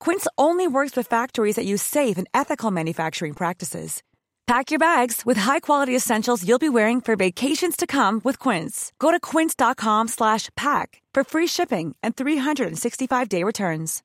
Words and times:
Quince 0.00 0.26
only 0.36 0.66
works 0.66 0.96
with 0.96 1.06
factories 1.06 1.56
that 1.56 1.66
use 1.66 1.82
safe 1.82 2.18
and 2.18 2.26
ethical 2.32 2.70
manufacturing 2.72 3.34
practices. 3.34 4.02
Pack 4.46 4.72
your 4.72 4.80
bags 4.80 5.22
with 5.24 5.36
high-quality 5.38 5.94
essentials 5.94 6.44
you'll 6.44 6.58
be 6.58 6.68
wearing 6.68 7.00
for 7.00 7.14
vacations 7.16 7.76
to 7.76 7.86
come 7.86 8.20
with 8.24 8.38
Quince. 8.38 8.92
Go 8.98 9.12
to 9.12 9.20
quince.com/pack 9.20 11.02
for 11.14 11.24
free 11.24 11.46
shipping 11.46 11.94
and 12.02 12.16
365-day 12.16 13.44
returns. 13.44 14.02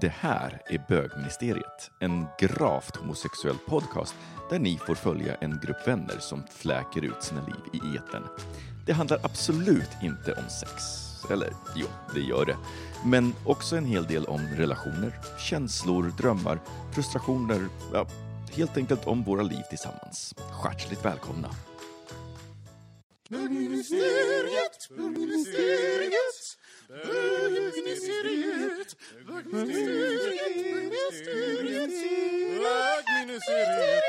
Det 0.00 0.12
här 0.20 0.62
är 0.66 0.84
Bögministeriet, 0.88 1.90
en 2.00 2.26
gravt 2.38 2.96
homosexuell 2.96 3.58
podcast 3.66 4.14
där 4.50 4.58
ni 4.58 4.78
får 4.78 4.94
följa 4.94 5.34
en 5.34 5.60
grupp 5.62 5.86
vänner 5.86 6.18
som 6.18 6.42
fläker 6.50 7.04
ut 7.04 7.22
sina 7.22 7.40
liv 7.40 7.82
i 7.82 7.96
etern. 7.96 8.24
Det 8.86 8.92
handlar 8.92 9.18
absolut 9.22 9.90
inte 10.02 10.32
om 10.32 10.48
sex. 10.48 11.07
Eller 11.30 11.52
jo, 11.76 11.86
det 12.14 12.20
gör 12.20 12.44
det. 12.44 12.56
Men 13.04 13.34
också 13.44 13.76
en 13.76 13.84
hel 13.84 14.04
del 14.04 14.24
om 14.24 14.40
relationer, 14.56 15.12
känslor, 15.38 16.12
drömmar, 16.18 16.60
frustrationer, 16.94 17.68
ja, 17.92 18.06
helt 18.56 18.76
enkelt 18.76 19.06
om 19.06 19.24
våra 19.24 19.42
liv 19.42 19.62
tillsammans. 19.70 20.34
Hjärtligt 20.64 21.04
välkomna! 21.04 21.50
Bögministeriet, 23.28 24.88
bögministeriet, 24.96 26.58
bögministeriet, 26.88 28.96
bögministeriet, 29.26 31.92
bögministeriet. 32.58 34.04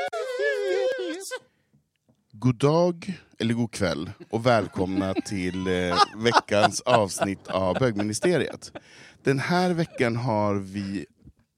God 2.40 2.56
dag, 2.58 3.18
eller 3.38 3.54
god 3.54 3.72
kväll, 3.72 4.10
och 4.30 4.46
välkomna 4.46 5.14
till 5.14 5.66
eh, 5.66 5.96
veckans 6.16 6.80
avsnitt 6.80 7.48
av 7.48 7.76
Bögministeriet. 7.78 8.72
Den 9.22 9.38
här 9.38 9.70
veckan 9.70 10.16
har 10.16 10.54
vi 10.54 11.06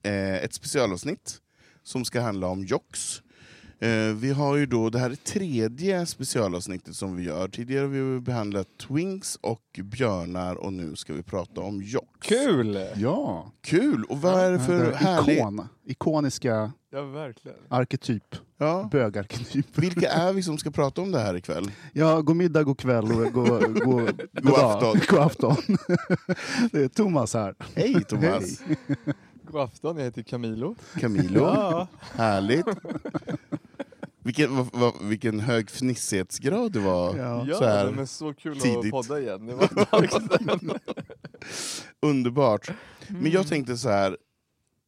eh, 0.03 0.35
ett 0.35 0.53
specialavsnitt 0.53 1.37
som 1.83 2.05
ska 2.05 2.21
handla 2.21 2.47
om 2.47 2.65
jox. 2.65 3.21
Eh, 3.79 4.13
vi 4.15 4.31
har 4.31 4.55
ju 4.55 4.65
då, 4.65 4.89
det 4.89 4.99
här 4.99 5.09
är 5.09 5.15
tredje 5.15 6.05
specialavsnittet 6.05 6.95
som 6.95 7.15
vi 7.15 7.23
gör. 7.23 7.47
Tidigare 7.47 7.81
har 7.81 7.87
vi 7.87 8.19
behandlat 8.19 8.67
twinks 8.87 9.35
och 9.41 9.79
björnar 9.83 10.55
och 10.55 10.73
nu 10.73 10.95
ska 10.95 11.13
vi 11.13 11.23
prata 11.23 11.61
om 11.61 11.81
jox. 11.83 12.07
Kul! 12.21 12.79
Ja, 12.95 13.51
Kul! 13.61 14.03
Och 14.09 14.21
vad 14.21 14.39
är 14.39 14.51
det 14.51 14.59
för 14.59 14.79
det 14.79 14.91
är 14.91 14.93
härlig... 14.93 15.37
ikon, 15.37 15.67
ikoniska 15.85 16.71
Ja, 16.91 17.01
verkligen. 17.01 17.57
arketyp, 17.69 18.35
Ja. 18.57 18.89
bögarketyp. 18.91 19.65
Vilka 19.77 20.09
är 20.09 20.33
vi 20.33 20.43
som 20.43 20.57
ska 20.57 20.71
prata 20.71 21.01
om 21.01 21.11
det 21.11 21.19
här 21.19 21.35
ikväll? 21.37 21.71
Ja, 21.93 22.21
god 22.21 22.35
middag, 22.35 22.63
god 22.63 22.79
kväll 22.79 23.03
och 23.05 23.33
god, 23.33 23.79
god, 23.83 24.21
god, 24.33 24.59
afton. 24.59 24.99
God 25.09 25.19
afton. 25.19 25.55
Det 26.71 26.83
är 26.83 26.87
Thomas 26.87 27.33
här. 27.33 27.55
Hej 27.75 28.03
Thomas! 28.03 28.61
God 29.51 29.61
afton, 29.61 29.97
jag 29.97 30.03
heter 30.03 30.21
Camilo. 30.23 30.75
Camilo, 30.99 31.39
Ja, 31.39 31.87
härligt! 32.15 32.65
Vilken, 34.23 34.55
vad, 34.55 34.67
vad, 34.73 34.93
vilken 35.01 35.39
hög 35.39 35.69
fnissighetsgrad 35.69 36.71
det 36.71 36.79
var. 36.79 37.17
Ja. 37.17 37.45
ja 37.47 37.57
Så 37.57 37.65
här 37.65 37.91
men 37.91 38.07
så 38.07 38.33
kul 38.33 38.59
tidigt. 38.59 38.77
att 38.85 38.91
podda 38.91 39.19
igen. 39.19 39.45
Det 39.45 39.53
var. 39.55 39.69
Underbart. 42.01 42.71
Men 43.07 43.17
Mm. 43.19 43.31
jag 43.31 43.47
tänkte 43.47 43.77
så 43.77 43.89
här, 43.89 44.17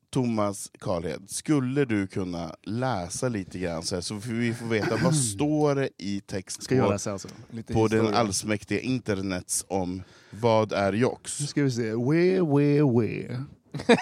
Thomas 0.09 0.71
Karlhed, 0.79 1.23
skulle 1.29 1.85
du 1.85 2.07
kunna 2.07 2.55
läsa 2.63 3.29
lite 3.29 3.59
grann 3.59 3.83
så, 3.83 3.95
här, 3.95 4.01
så 4.01 4.15
vi 4.15 4.53
får 4.53 4.65
veta 4.65 4.97
vad 5.03 5.15
står 5.33 5.75
det 5.75 5.89
i 5.97 6.21
text 6.21 6.63
Ska 6.63 6.75
jag 6.75 6.85
på, 6.85 6.91
läsa 6.91 7.11
alltså? 7.11 7.27
Lite 7.49 7.73
på 7.73 7.87
den 7.87 8.13
allsmäktiga 8.13 8.79
internets 8.79 9.65
om 9.67 10.03
vad 10.31 10.71
är 10.71 10.93
jox? 10.93 11.39
Nu 11.39 11.47
ska 11.47 11.63
vi 11.63 11.71
se. 11.71 11.91
We, 11.91 12.41
we, 12.41 12.81
we. 13.01 13.39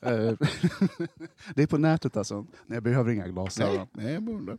Eh, 0.00 0.32
det 1.54 1.62
är 1.62 1.66
på 1.66 1.78
nätet 1.78 2.16
alltså. 2.16 2.40
Nej, 2.66 2.76
jag 2.76 2.82
behöver 2.82 3.10
inga 3.10 3.28
glasögon. 3.28 3.86
Nej, 3.92 4.12
jag 4.12 4.22
bara 4.22 4.58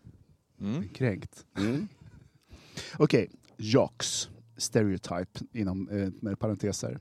Mm. 0.61 0.87
kränkt. 0.89 1.45
Mm. 1.57 1.87
Okej, 2.97 3.31
jocks. 3.57 4.29
Stereotype 4.57 5.39
inom 5.53 5.89
eh, 5.89 6.09
med 6.21 6.39
parenteser. 6.39 6.99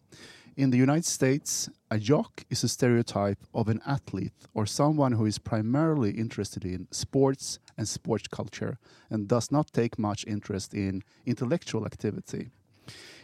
In 0.55 0.73
the 0.73 0.83
United 0.83 1.05
States, 1.05 1.69
a 1.89 1.97
jock 1.97 2.45
is 2.49 2.65
a 2.65 2.69
stereotype 2.69 3.37
of 3.51 3.69
an 3.69 3.81
athlete 3.85 4.49
or 4.53 4.67
someone 4.67 5.17
who 5.17 5.27
is 5.27 5.39
primarily 5.39 6.11
interested 6.11 6.65
in 6.65 6.87
sports 6.91 7.61
and 7.77 7.89
sports 7.89 8.29
culture 8.29 8.77
and 9.09 9.29
does 9.29 9.51
not 9.51 9.73
take 9.73 9.91
much 9.99 10.25
interest 10.27 10.75
in 10.75 11.03
intellectual 11.25 11.87
activity. 11.87 12.51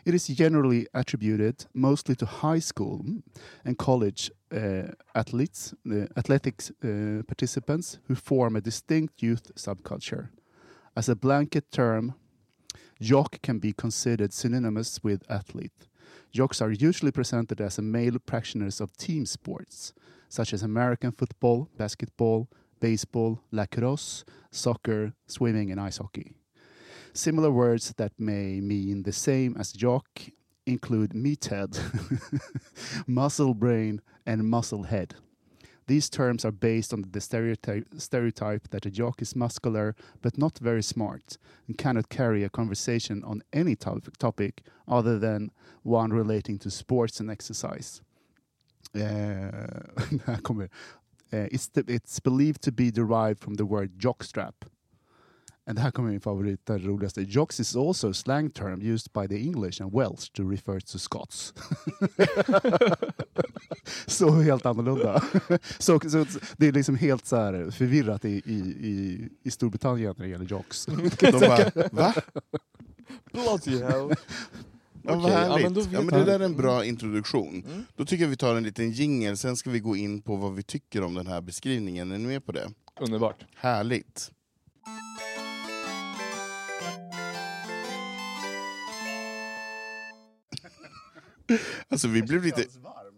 It 0.04 0.14
is 0.14 0.26
generally 0.28 0.86
attributed 0.92 1.66
mostly 1.72 2.14
to 2.16 2.26
high 2.26 2.58
school 2.58 3.04
and 3.64 3.78
college 3.78 4.30
uh, 4.52 4.92
athletes, 5.14 5.74
uh, 5.90 6.06
athletics 6.16 6.70
uh, 6.70 7.22
participants 7.26 7.98
who 8.06 8.14
form 8.14 8.56
a 8.56 8.60
distinct 8.60 9.22
youth 9.22 9.54
subculture. 9.54 10.28
As 10.96 11.08
a 11.08 11.16
blanket 11.16 11.70
term, 11.72 12.14
jock 13.00 13.40
can 13.42 13.58
be 13.58 13.72
considered 13.72 14.32
synonymous 14.32 15.02
with 15.02 15.22
athlete. 15.28 15.88
Jocks 16.32 16.60
are 16.60 16.70
usually 16.70 17.12
presented 17.12 17.60
as 17.60 17.78
male 17.78 18.18
practitioners 18.18 18.80
of 18.80 18.96
team 18.96 19.24
sports, 19.26 19.92
such 20.28 20.52
as 20.52 20.62
American 20.62 21.12
football, 21.12 21.68
basketball, 21.76 22.48
baseball, 22.80 23.40
lacrosse, 23.50 24.24
soccer, 24.50 25.14
swimming, 25.26 25.70
and 25.70 25.80
ice 25.80 25.98
hockey. 25.98 26.34
Similar 27.16 27.52
words 27.52 27.94
that 27.96 28.12
may 28.18 28.60
mean 28.60 29.04
the 29.04 29.12
same 29.12 29.56
as 29.56 29.72
jock 29.72 30.08
include 30.66 31.10
meathead, 31.10 31.78
muscle 33.06 33.54
brain, 33.54 34.00
and 34.26 34.48
muscle 34.48 34.82
head. 34.82 35.14
These 35.86 36.10
terms 36.10 36.44
are 36.44 36.50
based 36.50 36.92
on 36.92 37.04
the 37.08 37.20
stereotype, 37.20 37.86
stereotype 37.98 38.68
that 38.70 38.86
a 38.86 38.90
jock 38.90 39.22
is 39.22 39.36
muscular 39.36 39.94
but 40.22 40.36
not 40.38 40.58
very 40.58 40.82
smart 40.82 41.38
and 41.68 41.78
cannot 41.78 42.08
carry 42.08 42.42
a 42.42 42.48
conversation 42.48 43.22
on 43.22 43.44
any 43.52 43.76
topic, 43.76 44.62
other 44.88 45.16
than 45.16 45.52
one 45.84 46.12
relating 46.12 46.58
to 46.58 46.70
sports 46.70 47.20
and 47.20 47.30
exercise. 47.30 48.00
Här 48.94 50.68
eh, 51.32 51.48
it's, 51.52 51.70
it's 51.76 52.20
believed 52.20 52.62
to 52.62 52.72
be 52.72 52.90
derived 52.90 53.40
from 53.40 53.54
the 53.54 53.66
word 53.66 53.98
jockstrap. 53.98 54.54
And 55.66 55.78
det 55.78 55.82
här 55.82 55.90
kommer 55.90 56.10
min 56.10 56.20
favorit, 56.20 56.66
det 56.66 56.78
roligaste. 56.78 57.22
Jocks 57.22 57.60
is 57.60 57.76
also 57.76 58.10
a 58.10 58.14
slang 58.14 58.50
term 58.50 58.82
used 58.82 59.12
by 59.12 59.28
the 59.28 59.46
English 59.46 59.82
and 59.82 59.92
Welsh 59.92 60.32
to 60.32 60.50
refer 60.50 60.80
to 60.80 60.98
Scots. 60.98 61.54
så 64.06 64.30
helt 64.30 64.66
annorlunda. 64.66 65.22
så, 65.78 66.00
så, 66.00 66.26
det 66.56 66.66
är 66.66 66.72
liksom 66.72 66.96
helt 66.96 67.26
så 67.26 67.36
här 67.36 67.70
förvirrat 67.70 68.24
i, 68.24 68.42
i, 68.44 68.58
i, 68.80 69.28
i 69.42 69.50
Storbritannien 69.50 70.14
när 70.16 70.24
det 70.24 70.30
gäller 70.30 70.44
jocks. 70.44 70.86
De 71.20 71.32
bara, 71.32 71.88
va? 71.92 72.14
Bloody 73.32 73.82
hell. 73.82 74.14
Ja, 75.06 75.16
Okej, 75.16 75.32
ja, 75.32 75.58
men 75.58 75.86
ja, 75.92 76.00
men 76.02 76.06
det 76.06 76.24
där 76.24 76.40
är 76.40 76.44
en 76.44 76.56
bra 76.56 76.84
introduktion. 76.84 77.64
Mm. 77.66 77.84
Då 77.96 78.04
tycker 78.04 78.24
jag 78.24 78.28
vi 78.30 78.36
tar 78.36 78.54
en 78.54 78.62
liten 78.62 78.90
jingel, 78.90 79.36
sen 79.36 79.56
ska 79.56 79.70
vi 79.70 79.80
gå 79.80 79.96
in 79.96 80.22
på 80.22 80.36
vad 80.36 80.54
vi 80.54 80.62
tycker 80.62 81.02
om 81.02 81.14
den 81.14 81.26
här 81.26 81.40
beskrivningen. 81.40 82.12
Är 82.12 82.18
ni 82.18 82.26
med 82.26 82.46
på 82.46 82.52
det? 82.52 82.70
Underbart. 83.00 83.44
Härligt. 83.54 84.30
Alltså 91.88 92.08
vi 92.08 92.22
blev 92.22 92.44
lite... 92.44 92.64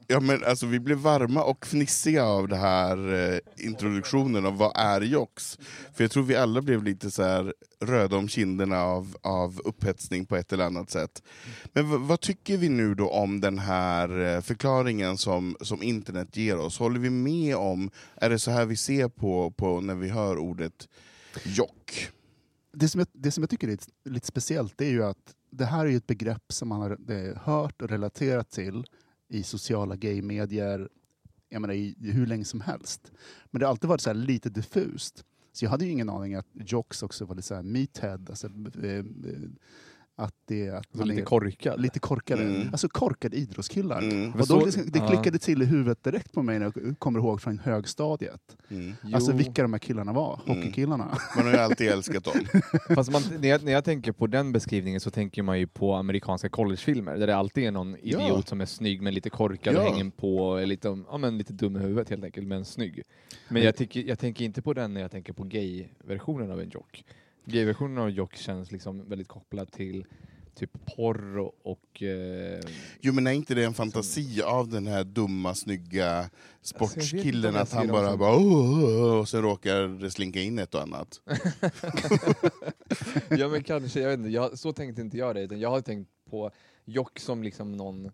Ja, 0.09 0.21
men 0.21 0.45
alltså, 0.45 0.67
vi 0.67 0.81
blev 0.81 0.99
varma 0.99 1.43
och 1.45 1.67
fnissiga 1.67 2.25
av 2.25 2.49
det 2.49 2.57
här 2.57 3.13
eh, 3.15 3.39
introduktionen 3.67 4.47
av 4.47 4.57
vad 4.59 4.73
är 4.77 5.01
jox? 5.01 5.59
För 5.95 6.05
jag 6.05 6.11
tror 6.11 6.23
vi 6.23 6.37
alla 6.37 6.63
blev 6.63 6.83
lite 6.83 7.11
så 7.11 7.23
här 7.23 7.55
röda 7.81 8.17
om 8.17 8.29
kinderna 8.29 8.83
av, 8.83 9.17
av 9.23 9.61
upphetsning 9.65 10.27
på 10.27 10.37
ett 10.37 10.53
eller 10.53 10.65
annat 10.65 10.91
sätt. 10.91 11.23
Men 11.73 11.91
v- 11.91 11.97
vad 12.01 12.21
tycker 12.21 12.57
vi 12.57 12.69
nu 12.69 12.95
då 12.95 13.11
om 13.11 13.41
den 13.41 13.59
här 13.59 14.21
eh, 14.21 14.41
förklaringen 14.41 15.19
som, 15.19 15.57
som 15.61 15.83
internet 15.83 16.37
ger 16.37 16.57
oss? 16.59 16.79
Håller 16.79 17.01
vi 17.01 17.11
med 17.11 17.57
om, 17.57 17.91
är 18.17 18.31
det 18.31 18.39
så 18.39 18.51
här 18.51 18.65
vi 18.67 18.77
ser 18.77 19.09
på, 19.09 19.51
på 19.51 19.81
när 19.81 19.95
vi 19.95 20.09
hör 20.09 20.39
ordet 20.39 20.89
jock? 21.45 22.09
Det 22.73 22.89
som, 22.89 22.99
jag, 22.99 23.09
det 23.13 23.31
som 23.31 23.43
jag 23.43 23.51
tycker 23.51 23.67
är 23.67 23.71
lite, 23.71 23.87
lite 24.05 24.27
speciellt 24.27 24.75
det 24.77 24.87
är 24.87 24.91
ju 24.91 25.05
att 25.05 25.35
det 25.57 25.65
här 25.65 25.87
är 25.87 25.91
ju 25.91 25.97
ett 25.97 26.07
begrepp 26.07 26.53
som 26.53 26.69
man 26.69 26.81
har 26.81 27.35
hört 27.35 27.83
och 27.83 27.89
relaterat 27.89 28.51
till 28.51 28.85
i 29.29 29.43
sociala 29.43 29.97
gaymedier 29.97 30.89
jag 31.49 31.61
menar, 31.61 31.75
i, 31.75 31.97
i 32.01 32.11
hur 32.11 32.27
länge 32.27 32.45
som 32.45 32.61
helst. 32.61 33.13
Men 33.51 33.61
det 33.61 33.67
har 33.67 33.71
alltid 33.71 33.89
varit 33.89 34.01
så 34.01 34.11
här 34.11 34.15
lite 34.15 34.51
diffust. 34.51 35.25
Så 35.53 35.65
jag 35.65 35.71
hade 35.71 35.85
ju 35.85 35.91
ingen 35.91 36.11
aning 36.11 36.35
att 36.35 36.47
jocks 36.53 37.03
också 37.03 37.25
var 37.25 37.35
lite 37.35 37.49
så 37.49 37.55
här 37.55 37.63
meathead. 37.63 38.31
Alltså, 38.31 38.47
eh, 38.83 38.99
eh, 38.99 39.03
att 40.19 40.35
det, 40.49 40.71
att 40.71 40.87
Så 40.95 41.05
lite 41.05 41.23
korkad. 41.23 41.81
lite 41.81 41.99
korkade. 41.99 42.43
Mm. 42.43 42.69
Alltså 42.73 42.89
korkade 42.89 43.37
idrottskillar. 43.37 44.03
Mm. 44.03 44.33
Och 44.33 44.47
då, 44.47 44.65
det 44.65 44.99
ja. 44.99 45.09
klickade 45.09 45.39
till 45.39 45.63
i 45.63 45.65
huvudet 45.65 46.05
direkt 46.05 46.33
på 46.33 46.43
mig 46.43 46.59
när 46.59 46.73
jag 46.75 46.99
kommer 46.99 47.19
ihåg 47.19 47.41
från 47.41 47.59
högstadiet. 47.59 48.57
Mm. 48.71 48.95
Alltså 49.15 49.31
Jo. 49.31 49.37
vilka 49.37 49.63
de 49.63 49.73
här 49.73 49.79
killarna 49.81 50.13
var, 50.13 50.41
Mm. 50.47 50.57
hockeykillarna. 50.59 51.19
Man 51.37 51.45
har 51.47 51.53
ju 51.53 51.59
alltid 51.59 51.89
älskat 51.89 52.25
dem. 52.25 52.35
Fast 52.95 53.13
man, 53.13 53.23
när, 53.41 53.49
jag, 53.49 53.63
när 53.65 53.73
jag 53.73 53.85
tänker 53.85 54.13
på 54.13 54.27
den 54.27 54.53
beskrivningen 54.53 55.01
så 55.01 55.11
tänker 55.11 55.43
man 55.43 55.59
ju 55.59 55.67
på 55.67 55.95
amerikanska 55.95 56.49
collegefilmer 56.49 57.17
där 57.19 57.27
det 57.27 57.37
alltid 57.37 57.65
är 57.65 57.71
någon 57.71 57.97
Ja. 58.03 58.27
idiot 58.27 58.49
som 58.49 58.61
är 58.61 58.67
snygg 58.67 59.03
men 59.03 59.15
lite 59.15 59.31
korkad 59.31 59.75
Ja. 59.75 59.79
och 59.89 59.95
hänger 59.95 60.11
på 60.11 60.57
är 60.57 60.67
lite, 60.67 60.99
ja, 61.11 61.19
men 61.19 61.39
lite 61.39 61.53
dum 61.53 61.77
i 61.77 61.79
huvudet 61.79 62.11
helt 62.11 62.25
enkelt, 62.25 62.47
men 62.47 62.65
snygg. 62.65 63.03
Men 63.49 63.63
jag, 63.63 63.77
tycker, 63.77 64.01
jag 64.01 64.19
tänker 64.19 64.45
inte 64.45 64.63
på 64.63 64.73
den 64.75 64.95
när 64.95 65.01
jag 65.01 65.11
tänker 65.11 65.33
på 65.33 65.45
gay-versionen 65.45 66.51
av 66.51 66.61
en 66.61 66.71
jock. 66.71 67.05
Gay-versionen 67.47 67.99
av 67.99 68.11
jock 68.11 68.37
känns 68.37 68.73
liksom 68.73 69.09
väldigt 69.09 69.29
kopplad 69.29 69.73
till 69.73 70.07
typ 70.55 70.71
porr 70.97 71.39
och, 71.39 71.53
och 71.63 72.03
eh, 72.03 72.61
Jo 73.01 73.13
men 73.13 73.27
är 73.27 73.33
inte 73.33 73.55
det 73.55 73.65
en 73.65 73.75
fantasi 73.75 74.43
av 74.43 74.69
den 74.69 74.87
här 74.87 75.05
dumma, 75.05 75.55
snygga 75.55 76.17
Alltså, 76.19 76.31
sportskillen 76.61 77.55
jag 77.55 77.63
att 77.63 77.73
han 77.73 77.89
bara, 77.89 78.11
som- 78.11 78.19
bara 78.19 78.37
oh, 78.37 78.43
oh, 78.45 78.85
oh, 78.85 79.19
och 79.21 79.29
sen 79.29 79.43
råkar 79.43 80.01
det 80.01 80.11
slinka 80.11 80.41
in 80.41 80.59
ett 80.59 80.75
och 80.75 80.83
annat? 80.83 81.21
ja 83.31 83.49
men 83.49 83.63
kanske, 83.63 84.01
jag 84.01 84.09
vet 84.09 84.19
inte, 84.19 84.31
jag, 84.31 84.59
så 84.59 84.73
tänkte 84.73 85.03
inte 85.03 85.19
jag 85.19 85.35
det, 85.35 85.43
utan 85.43 85.61
jag 85.61 85.71
har 85.71 85.81
tänkt 85.81 86.11
på 86.31 86.51
jock 86.85 87.19
som 87.19 87.43
liksom 87.43 87.73
någon, 87.73 88.11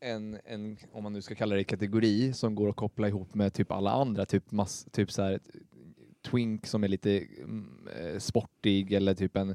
en, 0.00 0.38
en, 0.44 0.76
om 0.92 1.02
man 1.02 1.12
nu 1.12 1.22
ska 1.22 1.34
kalla 1.34 1.54
det 1.56 1.64
kategori, 1.64 2.32
som 2.32 2.54
går 2.54 2.68
att 2.68 2.76
koppla 2.76 3.08
ihop 3.08 3.34
med 3.34 3.54
typ 3.54 3.72
alla 3.72 3.90
andra, 3.90 4.26
typ, 4.26 4.50
mass, 4.50 4.86
typ 4.92 5.12
så 5.12 5.22
här, 5.22 5.40
twink 6.30 6.66
som 6.66 6.84
är 6.84 6.88
lite 6.88 7.18
mm, 7.38 7.88
eh, 8.00 8.18
sportig 8.18 8.92
eller 8.92 9.14
typ 9.14 9.36
en 9.36 9.54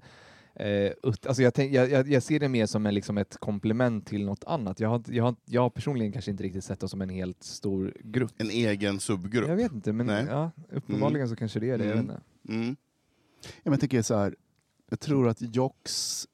ut, 1.03 1.25
alltså 1.25 1.41
jag, 1.43 1.53
tänk, 1.53 1.73
jag, 1.73 1.91
jag, 1.91 2.07
jag 2.09 2.23
ser 2.23 2.39
det 2.39 2.49
mer 2.49 2.65
som 2.65 2.85
en, 2.85 2.93
liksom 2.95 3.17
ett 3.17 3.37
komplement 3.37 4.07
till 4.07 4.25
något 4.25 4.43
annat. 4.43 4.79
Jag 4.79 4.89
har, 4.89 5.03
jag, 5.07 5.23
har, 5.23 5.35
jag 5.45 5.61
har 5.61 5.69
personligen 5.69 6.11
kanske 6.11 6.31
inte 6.31 6.43
riktigt 6.43 6.63
sett 6.63 6.79
det 6.79 6.87
som 6.87 7.01
en 7.01 7.09
helt 7.09 7.43
stor 7.43 7.93
grupp. 8.03 8.31
En 8.37 8.49
egen 8.49 8.99
subgrupp? 8.99 9.49
Jag 9.49 9.55
vet 9.55 9.71
inte, 9.71 9.93
men 9.93 10.05
Nej. 10.05 10.25
ja, 10.29 10.51
uppenbarligen 10.71 11.29
så 11.29 11.35
kanske 11.35 11.59
det 11.59 11.69
är 11.69 11.77
det. 11.77 11.85
Jag 11.85 11.93
Mm. 11.93 12.05
inte. 12.05 12.21
Mm. 12.49 12.75
Ja, 13.43 13.51
men 13.63 13.73
jag 13.73 13.79
tänker 13.79 14.01
så 14.01 14.15
här, 14.15 14.35
jag 14.89 14.99
tror 14.99 15.27
att 15.27 15.55
jocks 15.55 16.27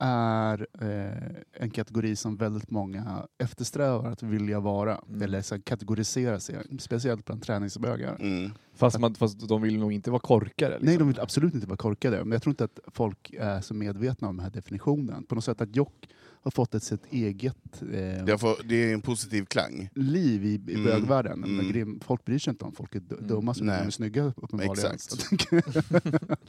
är 0.00 0.66
eh, 0.80 1.62
en 1.62 1.70
kategori 1.70 2.16
som 2.16 2.36
väldigt 2.36 2.70
många 2.70 3.26
eftersträvar 3.38 4.10
att 4.12 4.22
vilja 4.22 4.60
vara, 4.60 5.00
Mm. 5.08 5.22
eller 5.22 5.42
så 5.42 5.60
kategorisera 5.62 6.40
sig, 6.40 6.56
speciellt 6.78 7.24
bland 7.24 7.42
träningsbögar. 7.42 8.16
Mm. 8.20 8.50
Fast, 8.74 8.98
man, 8.98 9.14
fast 9.14 9.48
de 9.48 9.62
vill 9.62 9.78
nog 9.78 9.92
inte 9.92 10.10
vara 10.10 10.20
korkade. 10.20 10.70
Liksom. 10.70 10.86
Nej, 10.86 10.96
de 10.98 11.08
vill 11.08 11.20
absolut 11.20 11.54
inte 11.54 11.66
vara 11.66 11.76
korkade, 11.76 12.18
men 12.24 12.32
jag 12.32 12.42
tror 12.42 12.50
inte 12.52 12.64
att 12.64 12.78
folk 12.86 13.30
är 13.38 13.60
så 13.60 13.74
medvetna 13.74 14.28
om 14.28 14.36
den 14.36 14.44
här 14.44 14.50
definitionen. 14.52 15.24
På 15.24 15.34
något 15.34 15.44
sätt 15.44 15.60
att 15.60 15.76
jock 15.76 16.08
har 16.42 16.50
fått 16.50 16.74
ett 16.74 16.82
sitt 16.82 17.06
eget 17.12 17.82
eh, 17.82 18.24
Det, 18.24 18.38
fått, 18.40 18.68
det 18.68 18.74
är 18.90 18.94
en 18.94 19.00
positiv 19.00 19.44
klang. 19.44 19.90
liv 19.94 20.44
i, 20.44 20.54
i 20.68 20.74
Mm. 20.74 20.84
bögvärlden. 20.84 21.44
Mm. 21.44 22.00
Folk 22.00 22.24
bryr 22.24 22.38
sig 22.38 22.50
inte 22.50 22.64
om 22.64 22.72
folk 22.72 22.94
är 22.94 22.98
Mm. 23.10 23.26
dumma 23.26 23.54
så 23.54 23.60
de 23.64 23.70
är 23.70 23.90
snygga 23.90 24.24
uppenbarligen. 24.36 24.72
Exakt. 24.94 25.00
Så 25.02 25.56
att- 25.56 26.40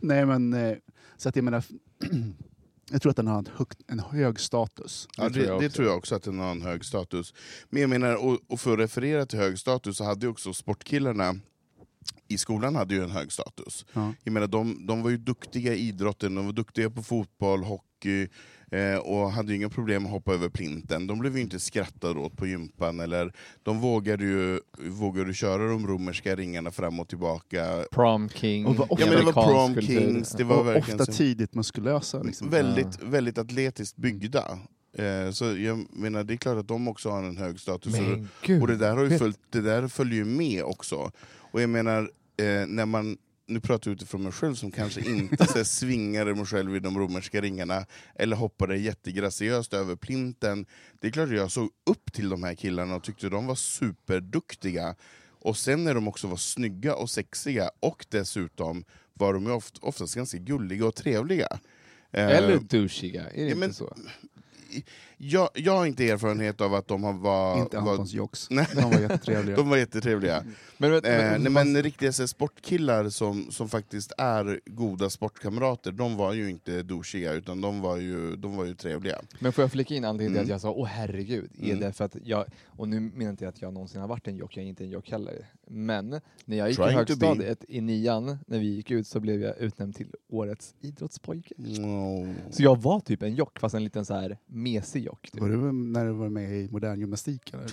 Nej 0.00 0.26
men, 0.26 0.52
eh, 0.54 0.76
så 1.16 1.28
att 1.28 1.36
jag 1.36 1.44
menar, 1.44 1.64
jag 2.90 3.02
tror 3.02 3.10
att 3.10 3.16
den 3.16 3.26
har 3.26 3.38
en, 3.38 3.48
högt, 3.56 3.78
en 3.86 4.00
hög 4.00 4.40
status. 4.40 5.08
Ja, 5.16 5.24
Det 5.28 5.30
tror 5.30 5.42
det, 5.42 5.48
jag 5.48 5.60
det 5.60 5.66
också. 5.66 5.76
tror 5.76 5.88
jag 5.88 5.96
också 5.98 6.14
att 6.14 6.22
den 6.22 6.38
har 6.38 6.50
en 6.50 6.62
hög 6.62 6.84
status. 6.84 7.34
Men 7.70 7.80
jag 7.80 7.90
menar, 7.90 8.14
och, 8.26 8.38
och 8.48 8.60
för 8.60 8.72
att 8.72 8.78
referera 8.78 9.26
till 9.26 9.38
hög 9.38 9.58
status 9.58 9.96
så 9.96 10.04
hade 10.04 10.26
ju 10.26 10.30
också 10.30 10.52
sportkillarna 10.52 11.34
i 12.28 12.38
skolan 12.38 12.74
hade 12.76 12.94
ju 12.94 13.04
en 13.04 13.10
hög 13.10 13.32
status. 13.32 13.86
Ja. 13.92 14.12
Jag 14.24 14.32
menar, 14.32 14.46
de, 14.46 14.86
de 14.86 15.02
var 15.02 15.10
ju 15.10 15.16
duktiga 15.16 15.74
i 15.74 15.78
idrotten, 15.88 16.34
de 16.34 16.46
var 16.46 16.52
duktiga 16.52 16.90
på 16.90 17.02
fotboll, 17.02 17.62
hockey 17.64 17.85
eh, 18.06 18.98
och 18.98 19.30
hade 19.32 19.50
ju 19.52 19.56
inga 19.56 19.68
problem 19.68 20.04
att 20.06 20.10
hoppa 20.12 20.32
över 20.34 20.48
plinten. 20.48 21.06
De 21.06 21.18
blev 21.18 21.36
ju 21.36 21.42
inte 21.42 21.60
skrattade 21.60 22.20
åt 22.20 22.36
på 22.36 22.46
gympan, 22.46 23.00
eller 23.00 23.32
de 23.62 23.80
vågade 23.80 24.24
ju, 24.24 24.60
vågade 24.78 25.34
köra 25.34 25.68
de 25.68 25.86
romerska 25.86 26.36
ringarna 26.36 26.70
fram 26.70 27.00
och 27.00 27.08
tillbaka. 27.08 27.84
Prom 27.90 28.28
king. 28.28 28.66
Och 28.66 28.76
vad- 28.76 28.88
Ja, 28.90 29.06
men 29.06 29.16
det 29.16 29.22
var 29.22 29.32
prom 29.32 29.82
kings, 29.82 30.30
det 30.32 30.44
var 30.44 30.56
Och 30.72 30.76
ofta 30.76 31.06
tidigt 31.06 31.54
muskulösa. 31.54 32.22
Liksom. 32.22 32.50
väldigt, 32.50 33.02
väldigt 33.02 33.38
atletiskt 33.38 33.96
byggda. 33.96 34.58
Eh, 34.98 35.30
så 35.30 35.44
jag 35.56 35.86
menar, 35.92 36.24
det 36.24 36.34
är 36.34 36.36
klart 36.36 36.58
att 36.58 36.68
de 36.68 36.88
också 36.88 37.10
har 37.10 37.22
en 37.22 37.36
hög 37.36 37.60
status. 37.60 37.94
Och- 37.94 38.02
Men 38.02 38.28
gud. 38.42 38.62
och 38.62 38.68
det 38.68 38.76
där, 38.76 38.96
har 38.96 39.04
ju 39.04 39.18
följt, 39.18 39.38
det 39.50 39.60
där 39.60 39.88
följer 39.88 40.14
ju 40.18 40.24
med 40.24 40.64
också. 40.64 41.10
Och 41.38 41.62
jag 41.62 41.70
menar, 41.70 42.00
eh, 42.36 42.66
när 42.66 42.86
man, 42.86 43.16
nu 43.48 43.60
pratar 43.60 43.90
jag 43.90 43.94
utifrån 43.96 44.22
mig 44.22 44.32
själv 44.32 44.54
som 44.54 44.70
kanske 44.70 45.00
inte 45.00 45.46
så 45.46 45.56
här, 45.56 45.64
svingade 45.64 46.34
mig 46.34 46.46
själv 46.46 46.76
i 46.76 46.80
de 46.80 46.98
romerska 46.98 47.40
ringarna, 47.40 47.86
eller 48.14 48.36
hoppade 48.36 48.76
jättegraciöst 48.78 49.74
över 49.74 49.96
plinten. 49.96 50.66
Det 51.00 51.06
är 51.06 51.10
klart 51.12 51.28
att 51.28 51.34
jag 51.36 51.50
såg 51.52 51.70
upp 51.90 52.12
till 52.12 52.28
de 52.28 52.42
här 52.42 52.54
killarna 52.54 52.94
och 52.96 53.02
tyckte 53.02 53.28
de 53.28 53.46
var 53.46 53.54
superduktiga. 53.54 54.94
Och 55.40 55.56
sen 55.56 55.84
när 55.84 55.94
de 55.94 56.08
också 56.08 56.26
var 56.28 56.36
snygga 56.36 56.94
och 56.94 57.10
sexiga, 57.10 57.70
och 57.80 58.06
dessutom 58.08 58.84
var 59.14 59.34
de 59.34 59.44
ju 59.46 59.52
oft, 59.52 59.78
oftast 59.78 60.14
ganska 60.14 60.38
gulliga 60.38 60.86
och 60.86 60.94
trevliga. 60.94 61.48
Eh, 62.12 62.28
Eller 62.28 62.58
douchiga, 62.58 63.22
är 63.30 63.34
det 63.34 63.40
ja, 63.42 63.46
inte 63.46 63.56
men- 63.58 63.74
så? 63.74 63.96
Jag, 65.16 65.48
jag 65.54 65.72
har 65.76 65.86
inte 65.86 66.08
erfarenhet 66.10 66.60
av 66.60 66.74
att 66.74 66.88
de 66.88 67.04
har 67.04 67.12
var, 67.12 67.58
Inte 67.60 67.76
var, 67.80 67.90
Antons 67.90 68.12
jocks. 68.12 68.46
Nej. 68.50 68.66
De 68.74 68.90
var 68.90 69.00
jättetrevliga. 69.00 69.56
de 69.62 69.68
var 69.70 69.76
jättetrevliga. 69.76 70.44
Men, 70.78 70.90
men, 70.90 71.04
Eh, 71.04 71.38
nej, 71.38 71.50
men, 71.52 71.82
riktiga 71.82 72.12
så 72.12 72.28
sportkillar 72.28 73.08
som, 73.08 73.50
som 73.50 73.68
faktiskt 73.68 74.12
är 74.18 74.60
goda 74.66 75.10
sportkamrater, 75.10 75.92
de 75.92 76.16
var 76.16 76.32
ju 76.32 76.50
inte 76.50 76.82
douchiga, 76.82 77.32
utan 77.32 77.60
de 77.60 77.80
var 77.80 77.96
ju, 77.96 78.36
de 78.36 78.56
var 78.56 78.64
ju 78.64 78.74
trevliga. 78.74 79.18
men 79.38 79.52
får 79.52 79.62
jag 79.64 79.72
flika 79.72 79.94
in 79.94 80.04
anledningen 80.04 80.32
till 80.32 80.36
Mm. 80.36 80.44
att 80.44 80.50
jag 80.50 80.60
sa 80.60 80.70
åh 80.70 80.86
herregud, 80.86 81.50
är 81.58 81.64
Mm. 81.64 81.80
det 81.80 81.92
för 81.92 82.04
att 82.04 82.16
jag, 82.24 82.44
och 82.66 82.88
nu 82.88 83.00
menar 83.00 83.30
inte 83.30 83.44
jag 83.44 83.48
att 83.52 83.62
jag 83.62 83.72
någonsin 83.74 84.00
har 84.00 84.08
varit 84.08 84.28
en 84.28 84.36
jock, 84.36 84.56
jag 84.56 84.64
är 84.64 84.68
inte 84.68 84.84
en 84.84 84.90
jock 84.90 85.10
heller. 85.10 85.46
Men 85.68 86.20
när 86.44 86.56
jag 86.56 86.68
gick 86.68 86.78
i 86.78 86.82
Trying 86.82 86.92
be. 86.92 86.98
högstadiet, 86.98 87.64
i 87.68 87.80
nian, 87.80 88.38
när 88.46 88.58
vi 88.58 88.66
gick 88.66 88.90
ut 88.90 89.06
så 89.06 89.20
blev 89.20 89.42
jag 89.42 89.58
utnämnd 89.58 89.96
till 89.96 90.06
årets 90.28 90.74
idrottspojke. 90.80 91.54
Oh. 91.58 92.32
Så 92.50 92.62
jag 92.62 92.82
var 92.82 93.00
typ 93.00 93.22
en 93.22 93.34
jock, 93.34 93.58
fast 93.60 93.74
en 93.74 93.84
liten 93.84 94.04
så 94.04 94.14
här 94.14 94.38
mesig 94.72 95.04
jock. 95.04 95.30
Typ. 95.30 95.40
Var 95.40 95.48
du 95.48 95.56
när 95.72 96.04
du 96.06 96.12
var 96.12 96.28
med 96.28 96.52
i 96.52 96.68
modern 96.70 97.00
gymnastik? 97.00 97.54
Eller? 97.54 97.72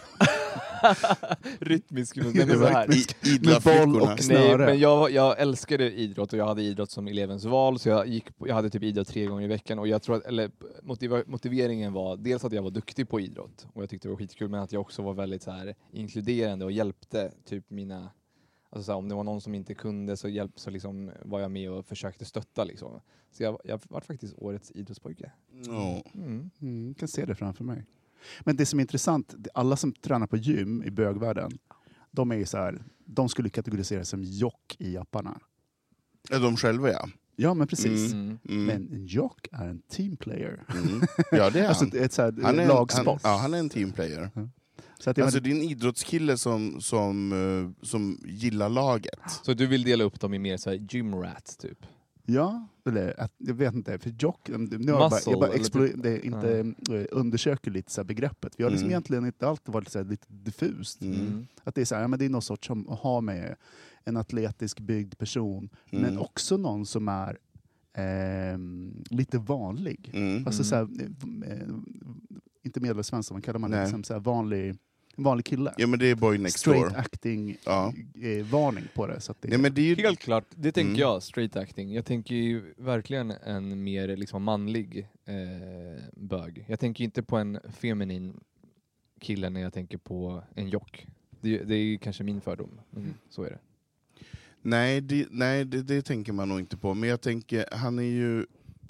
Rytmisk 1.59 2.17
gymnastik. 2.17 2.45
Nej, 2.47 2.57
men 2.57 2.67
så 2.67 2.73
här. 2.73 2.95
I, 2.95 3.35
idla 3.35 3.51
Med 3.51 3.61
boll 3.87 4.01
och- 4.01 4.07
Nej, 4.07 4.17
snöre. 4.23 4.65
men 4.65 4.79
jag, 4.79 5.11
jag 5.11 5.39
älskade 5.41 5.91
idrott 5.91 6.33
och 6.33 6.39
jag 6.39 6.45
hade 6.47 6.61
idrott 6.61 6.91
som 6.91 7.07
elevens 7.07 7.45
val, 7.45 7.79
så 7.79 7.89
jag, 7.89 8.07
gick 8.07 8.25
jag 8.37 8.55
hade 8.55 8.69
typ 8.69 8.83
idrott 8.83 9.07
tre 9.07 9.25
gånger 9.25 9.43
i 9.43 9.47
veckan. 9.47 9.79
Och 9.79 9.87
jag 9.87 10.01
tror 10.01 10.15
att, 10.15 10.25
eller, 10.25 10.51
motiva, 10.83 11.23
motiveringen 11.27 11.93
var 11.93 12.17
dels 12.17 12.43
att 12.45 12.53
jag 12.53 12.61
var 12.63 12.71
duktig 12.71 13.09
på 13.09 13.19
idrott, 13.19 13.67
och 13.73 13.81
jag 13.83 13.89
tyckte 13.89 14.07
det 14.07 14.09
var 14.11 14.17
skitkul, 14.17 14.49
men 14.49 14.59
att 14.59 14.71
jag 14.71 14.81
också 14.81 15.01
var 15.01 15.13
väldigt 15.13 15.43
så 15.43 15.51
här, 15.51 15.75
inkluderande 15.91 16.65
och 16.65 16.71
hjälpte 16.71 17.31
typ 17.45 17.69
mina 17.69 18.11
Alltså 18.73 18.85
så 18.85 18.91
här, 18.91 18.97
om 18.99 19.09
det 19.09 19.15
var 19.15 19.23
någon 19.23 19.41
som 19.41 19.55
inte 19.55 19.73
kunde 19.73 20.17
så, 20.17 20.29
hjälp, 20.29 20.51
så 20.59 20.69
liksom 20.69 21.11
var 21.25 21.39
jag 21.39 21.51
med 21.51 21.71
och 21.71 21.85
försökte 21.85 22.25
stötta. 22.25 22.63
Liksom. 22.63 22.99
Så 23.31 23.43
jag, 23.43 23.59
jag 23.63 23.81
var 23.89 24.01
faktiskt 24.01 24.33
årets 24.37 24.71
idrottspojke. 24.75 25.31
Mm. 26.13 26.49
Mm, 26.61 26.87
jag 26.87 26.97
kan 26.97 27.07
se 27.07 27.25
det 27.25 27.35
framför 27.35 27.63
mig. 27.63 27.85
Men 28.41 28.55
det 28.55 28.65
som 28.65 28.79
är 28.79 28.81
intressant, 28.81 29.35
alla 29.53 29.75
som 29.75 29.93
tränar 29.93 30.27
på 30.27 30.37
gym 30.37 30.83
i 30.83 30.91
bögvärlden, 30.91 31.51
de 32.11 32.31
är 32.31 32.35
ju 32.35 32.45
så 32.45 32.57
här, 32.57 32.83
de 33.05 33.29
skulle 33.29 33.49
kategoriseras 33.49 34.09
som 34.09 34.23
jock 34.23 34.75
i 34.79 34.97
apparna. 34.97 35.39
Ja, 36.29 36.39
de 36.39 36.57
själva 36.57 36.91
ja. 36.91 37.09
Ja 37.35 37.53
men 37.53 37.67
precis. 37.67 38.13
Mm. 38.13 38.39
Mm. 38.49 38.65
Men 38.65 38.93
en 38.93 39.05
jock 39.05 39.47
är 39.51 39.67
en 39.67 39.81
teamplayer. 39.81 40.65
Mm. 40.69 41.01
Ja 41.31 41.49
det 41.49 41.59
är 41.59 41.67
Alltså 41.69 41.85
han. 41.85 41.97
är 41.99 42.05
ett 42.05 42.13
så 42.13 42.21
här, 42.21 42.39
Han 42.43 42.59
är, 42.59 42.63
en, 42.63 42.67
lagsport. 42.67 43.21
han, 43.23 43.31
ja, 43.31 43.37
han 43.37 43.53
är 43.53 43.57
en 43.57 43.69
teamplayer. 43.69 44.31
Så 44.99 45.09
att 45.09 45.17
jag 45.17 45.25
Alltså 45.25 45.37
men, 45.41 45.43
det 45.43 45.49
är 45.49 45.55
en 45.63 45.69
idrottskille 45.71 46.37
som, 46.37 46.81
som, 46.81 47.31
eh, 47.81 47.85
som 47.85 48.19
gillar 48.25 48.69
laget. 48.69 49.19
Så 49.43 49.53
du 49.53 49.67
vill 49.67 49.83
dela 49.83 50.03
upp 50.03 50.19
dem 50.19 50.33
i 50.33 50.39
mer 50.39 50.57
så 50.57 50.69
här 50.69 50.87
gym 50.89 51.15
rats 51.15 51.57
typ? 51.57 51.85
Ja, 52.25 52.67
eller 52.85 53.19
att, 53.19 53.33
jag 53.37 53.53
vet 53.53 53.73
inte. 53.73 53.99
För 53.99 54.09
jock, 54.19 54.49
nu 54.49 54.57
har 54.91 54.99
jag 54.99 54.99
bara, 54.99 55.09
Muscle, 55.09 55.31
jag 55.31 55.39
bara 55.39 55.49
eller 55.51 55.63
explo- 55.63 55.87
typ- 55.87 56.03
det, 56.03 56.25
inte, 56.25 56.59
eh, 56.99 57.05
undersöker 57.11 57.71
lite 57.71 57.91
så 57.91 58.01
här 58.01 58.05
begreppet. 58.05 58.53
Vi 58.57 58.63
har 58.63 58.71
liksom 58.71 58.85
Mm. 58.85 58.91
egentligen 58.91 59.25
inte 59.25 59.47
alltid 59.47 59.73
varit 59.73 59.89
så 59.89 59.99
här 59.99 60.05
lite 60.05 60.25
diffust. 60.29 61.01
Mm. 61.01 61.47
Att 61.63 61.75
det 61.75 61.81
är, 61.81 61.85
så 61.85 61.95
här, 61.95 62.01
ja, 62.01 62.07
men 62.07 62.19
det 62.19 62.25
är 62.25 62.29
någon 62.29 62.41
sorts 62.41 62.67
som 62.67 62.87
har 63.01 63.21
med 63.21 63.55
en 64.03 64.17
atletisk 64.17 64.79
byggd 64.79 65.17
person, 65.17 65.69
men 65.91 66.05
Mm. 66.05 66.19
också 66.19 66.57
någon 66.57 66.85
som 66.85 67.07
är 67.07 67.37
ehm, 67.97 69.03
lite 69.09 69.37
vanlig. 69.37 70.09
Mm. 70.13 70.47
Alltså 70.47 70.63
så 70.63 70.75
här, 70.75 70.83
eh, 70.99 71.51
eh, 71.51 71.67
inte 72.63 72.79
medelsvensson, 72.79 73.35
vad 73.35 73.43
kallar 73.43 73.59
man 73.59 73.71
det? 73.71 73.77
Nej. 73.77 73.85
Liksom 73.85 74.03
så 74.03 74.13
här 74.13 74.19
vanlig, 74.19 74.69
en 75.15 75.23
vanlig 75.23 75.45
kille. 75.45 75.73
Ja 75.77 75.87
men 75.87 75.99
det 75.99 76.05
är 76.09 76.15
Boy 76.15 76.37
Next 76.37 76.59
Straight 76.59 76.89
Door. 76.89 76.97
acting 76.99 77.57
Ja. 77.65 77.93
eh, 78.21 78.45
varning 78.45 78.83
på 78.95 79.07
det. 79.07 79.19
Så 79.21 79.31
att 79.31 79.41
det 79.41 79.47
Nej, 79.49 79.57
men 79.57 79.73
det 79.73 79.81
är 79.81 79.95
ju, 79.95 79.95
Helt 79.95 80.19
klart, 80.19 80.45
det 80.49 80.71
tänker 80.71 80.89
Mm. 80.89 80.99
jag, 81.01 81.23
straight 81.23 81.55
acting. 81.55 81.93
Jag 81.93 82.05
tänker 82.05 82.35
ju 82.35 82.73
verkligen 82.77 83.31
en 83.31 83.83
mer 83.83 84.17
liksom 84.17 84.43
manlig 84.43 85.07
eh, 85.25 86.03
bög. 86.13 86.65
Jag 86.67 86.79
tänker 86.79 87.03
inte 87.03 87.23
på 87.23 87.37
en 87.37 87.59
feminin 87.69 88.39
kille 89.21 89.49
när 89.49 89.61
jag 89.61 89.73
tänker 89.73 89.97
på 89.97 90.43
en 90.55 90.69
jock. 90.69 91.07
Det, 91.41 91.57
det 91.57 91.75
är 91.75 91.83
ju 91.83 91.97
kanske 91.97 92.23
min 92.23 92.41
fördom, 92.41 92.79
men 92.89 93.13
så 93.29 93.43
är 93.43 93.49
det. 93.49 93.59
Nej, 94.61 95.01
det, 95.01 95.27
nej 95.31 95.65
det, 95.65 95.81
det 95.81 96.01
tänker 96.01 96.33
man 96.33 96.49
nog 96.49 96.59
inte 96.59 96.77
på. 96.77 96.93
Men 96.93 97.09
jag 97.09 97.21
tänker, 97.21 97.65
han 97.71 97.99
är 97.99 98.03
ju 98.03 98.45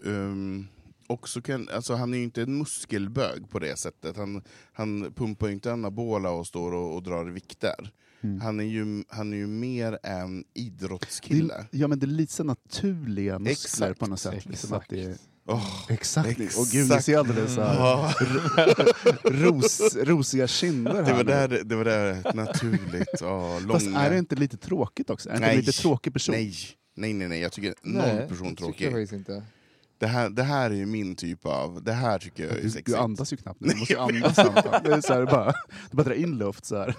ehm, 0.05 0.67
också 1.13 1.41
kan, 1.41 1.69
alltså 1.69 1.93
han 1.93 2.13
är 2.13 2.17
ju 2.17 2.23
inte 2.23 2.41
en 2.41 2.57
muskelbög 2.57 3.49
på 3.49 3.59
det 3.59 3.79
sättet. 3.79 4.17
Han, 4.17 4.41
han 4.73 5.13
pumpar 5.15 5.47
ju 5.47 5.53
inte 5.53 5.73
anabola 5.73 6.29
och 6.29 6.47
står 6.47 6.73
och, 6.73 6.95
och 6.95 7.03
drar 7.03 7.25
vikter. 7.25 7.91
Mm. 8.23 8.41
Han, 8.41 8.59
är 8.59 8.63
ju, 8.63 9.03
han 9.07 9.33
är 9.33 9.37
ju 9.37 9.47
mer 9.47 9.99
en 10.03 10.43
idrottskille. 10.53 11.67
Det, 11.71 11.77
ja 11.77 11.87
men 11.87 11.99
det 11.99 12.05
är 12.05 12.07
lite 12.07 12.33
så 12.33 12.43
naturliga 12.43 13.39
muskler 13.39 13.51
Exakt, 13.51 13.99
på 13.99 14.07
något 14.07 14.19
sätt. 14.19 14.45
Liksom 14.45 14.73
att 14.73 14.89
det 14.89 15.03
är, 15.03 15.15
Åh, 15.45 15.85
exakt. 15.89 16.29
Exakt. 16.29 16.57
Och 16.57 16.65
gud, 16.71 16.89
ni 16.89 17.01
ser 17.01 17.17
alldeles 17.17 17.55
så 17.55 17.61
här, 17.61 18.13
ros, 19.43 19.95
rosiga 19.95 20.47
kinder 20.47 20.93
det, 20.93 21.03
här 21.03 21.13
var 21.13 21.23
nu. 21.23 21.31
där, 21.31 21.63
det 21.63 21.75
var 21.75 21.85
där 21.85 22.33
naturligt. 22.35 23.21
Oh, 23.21 23.61
långa. 23.61 23.73
Fast 23.73 23.87
är 23.87 24.09
det 24.09 24.17
inte 24.17 24.35
lite 24.35 24.57
tråkigt 24.57 25.09
också? 25.09 25.29
Är 25.29 25.33
det 25.33 25.39
Nej. 25.39 25.55
inte 25.55 25.65
lite 25.65 25.81
tråkig 25.81 26.13
person? 26.13 26.35
Nej, 26.35 26.53
nej, 26.95 27.13
nej, 27.13 27.27
nej. 27.27 27.39
Jag 27.41 27.51
tycker 27.51 27.75
Nej, 27.81 28.15
noll 28.17 28.27
person 28.27 28.47
det 28.49 28.55
tycker 28.55 28.63
jag 28.63 28.75
tråkig. 28.77 28.91
faktiskt 28.91 29.13
inte. 29.13 29.43
Det 30.03 30.07
här, 30.07 30.29
det 30.29 30.43
här 30.43 30.69
är 30.71 30.75
ju 30.75 30.85
min 30.85 31.15
typ 31.15 31.45
av... 31.45 31.83
Det 31.83 31.93
här 31.93 32.19
tycker 32.19 32.43
jag 32.43 32.51
är 32.57 32.61
Du, 32.61 32.69
sexigt. 32.69 32.85
du 32.85 32.95
andas 32.97 33.33
ju 33.33 33.37
knappt 33.37 33.59
nu, 33.61 33.67
du 33.67 33.75
måste 33.79 33.93
ju 33.93 33.99
andas 34.17 34.35
samtidigt. 34.35 34.83
Det 34.83 34.93
är 34.93 35.01
så 35.01 35.13
här, 35.13 35.25
bara, 35.25 35.53
du 35.91 35.97
bara 35.97 36.03
drar 36.03 36.13
in 36.15 36.37
luft 36.37 36.65
så 36.65 36.77
här. 36.77 36.95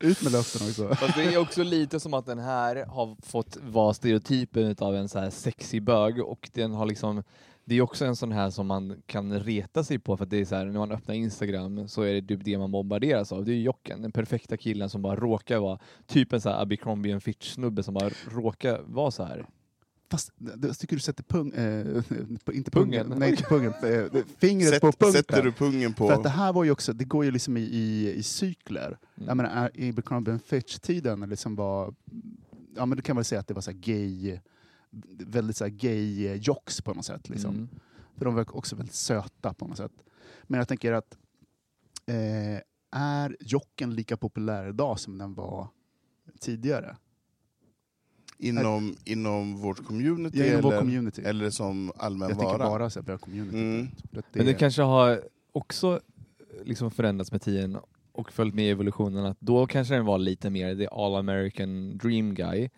Ut 0.00 0.22
med 0.22 0.32
luften 0.32 0.68
också. 0.68 0.94
Fast 0.94 1.16
det 1.16 1.24
är 1.34 1.38
också 1.38 1.62
lite 1.62 2.00
som 2.00 2.14
att 2.14 2.26
den 2.26 2.38
här 2.38 2.86
har 2.86 3.16
fått 3.22 3.56
vara 3.62 3.94
stereotypen 3.94 4.76
av 4.78 4.96
en 4.96 5.08
så 5.08 5.18
här 5.18 5.30
sexig 5.30 5.82
bög 5.82 6.20
och 6.20 6.50
den 6.52 6.74
har 6.74 6.86
liksom 6.86 7.22
det 7.64 7.74
är 7.74 7.82
också 7.82 8.04
en 8.04 8.16
sån 8.16 8.32
här 8.32 8.50
som 8.50 8.66
man 8.66 9.02
kan 9.06 9.40
reta 9.40 9.84
sig 9.84 9.98
på 9.98 10.16
för 10.16 10.24
att 10.24 10.30
det 10.30 10.40
är 10.40 10.44
så 10.44 10.54
här, 10.56 10.64
när 10.64 10.78
man 10.78 10.92
öppnar 10.92 11.14
Instagram 11.14 11.88
så 11.88 12.02
är 12.02 12.14
det 12.14 12.22
typ 12.28 12.44
det 12.44 12.58
man 12.58 12.70
bombarderas 12.72 13.32
av. 13.32 13.44
Det 13.44 13.52
är 13.52 13.54
ju 13.54 13.62
Jocken, 13.62 14.02
den 14.02 14.12
perfekta 14.12 14.56
killen 14.56 14.90
som 14.90 15.02
bara 15.02 15.16
råkar 15.16 15.58
vara 15.58 15.78
typ 16.06 16.32
en 16.32 16.40
så 16.40 16.48
här 16.50 16.62
Abercrombie 16.62 17.12
and 17.12 17.22
Fitch 17.22 17.52
snubbe 17.54 17.82
som 17.82 17.94
bara 17.94 18.10
råkar 18.30 18.80
vara 18.86 19.10
så 19.10 19.24
här. 19.24 19.46
Fast 20.10 20.32
jag 20.62 20.78
tycker 20.78 20.96
du 20.96 21.00
sätter 21.00 21.22
pung, 21.22 21.52
eh, 21.52 21.86
inte 22.52 22.70
Pungen? 22.70 23.04
pungen, 23.04 23.18
nej 23.18 23.30
inte 23.30 23.42
pungen, 23.42 23.72
eh, 23.82 24.24
fingret 24.38 24.70
Sätt, 24.70 24.80
på 24.80 24.92
punkten. 24.92 25.12
sätter 25.12 25.42
du 25.42 25.52
pungen 25.52 25.94
på... 25.94 26.08
För 26.08 26.14
att 26.14 26.22
det 26.22 26.28
här 26.28 26.52
var 26.52 26.64
ju 26.64 26.70
också, 26.70 26.92
det 26.92 27.04
går 27.04 27.24
ju 27.24 27.30
liksom 27.30 27.56
i, 27.56 27.60
i, 27.60 28.14
i 28.14 28.22
cykler. 28.22 28.98
Mm. 29.16 29.28
Jag 29.28 29.36
menar, 29.36 29.70
Abercrombie 29.74 30.38
Fitch-tiden 30.38 31.28
liksom 31.28 31.56
var, 31.56 31.94
ja 32.76 32.86
men 32.86 32.96
du 32.96 33.02
kan 33.02 33.16
väl 33.16 33.24
säga 33.24 33.40
att 33.40 33.46
det 33.48 33.54
var 33.54 33.60
så 33.60 33.70
här 33.70 33.78
gay, 33.78 34.38
väldigt 35.18 35.56
så 35.56 35.64
här 35.64 35.70
gay 35.70 36.26
eh, 36.26 36.34
jocks 36.34 36.80
på 36.80 36.94
något 36.94 37.04
sätt. 37.04 37.28
Liksom. 37.28 37.54
Mm. 37.54 37.68
För 38.16 38.24
de 38.24 38.34
var 38.34 38.56
också 38.56 38.76
väldigt 38.76 38.94
söta 38.94 39.54
på 39.54 39.66
något 39.66 39.76
sätt. 39.76 39.92
Men 40.42 40.58
jag 40.58 40.68
tänker 40.68 40.92
att, 40.92 41.18
eh, 42.06 42.60
är 42.90 43.36
jocken 43.40 43.94
lika 43.94 44.16
populär 44.16 44.68
idag 44.68 45.00
som 45.00 45.18
den 45.18 45.34
var 45.34 45.68
tidigare? 46.40 46.96
Inom, 48.40 48.96
inom 49.04 49.56
vårt 49.56 49.84
community, 49.86 50.38
Ja, 50.38 50.46
inom 50.46 50.60
vår 50.60 50.70
eller, 50.72 50.80
community. 50.80 51.22
eller 51.22 51.50
som 51.50 51.92
allmän 51.96 52.28
jag 52.28 52.38
tänker 52.38 52.58
vara? 52.58 52.68
bara 52.70 52.90
så 52.90 53.00
här, 53.00 53.06
vår 53.06 53.18
community. 53.18 53.56
Mm. 53.58 53.88
Att 54.16 54.24
Men 54.32 54.46
det 54.46 54.54
kanske 54.54 54.82
har 54.82 55.22
också 55.52 56.00
liksom 56.64 56.90
förändrats 56.90 57.32
med 57.32 57.42
tiden 57.42 57.78
och 58.12 58.32
följt 58.32 58.54
med 58.54 58.70
evolutionen 58.72 59.24
att 59.26 59.40
då 59.40 59.66
kanske 59.66 59.94
den 59.94 60.04
var 60.04 60.18
lite 60.18 60.50
mer 60.50 60.76
the 60.76 60.86
all 60.86 61.14
American 61.14 61.98
dream 61.98 62.34
guy. 62.34 62.68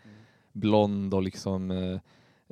Blond 0.53 1.15
och 1.15 1.23
liksom 1.23 1.71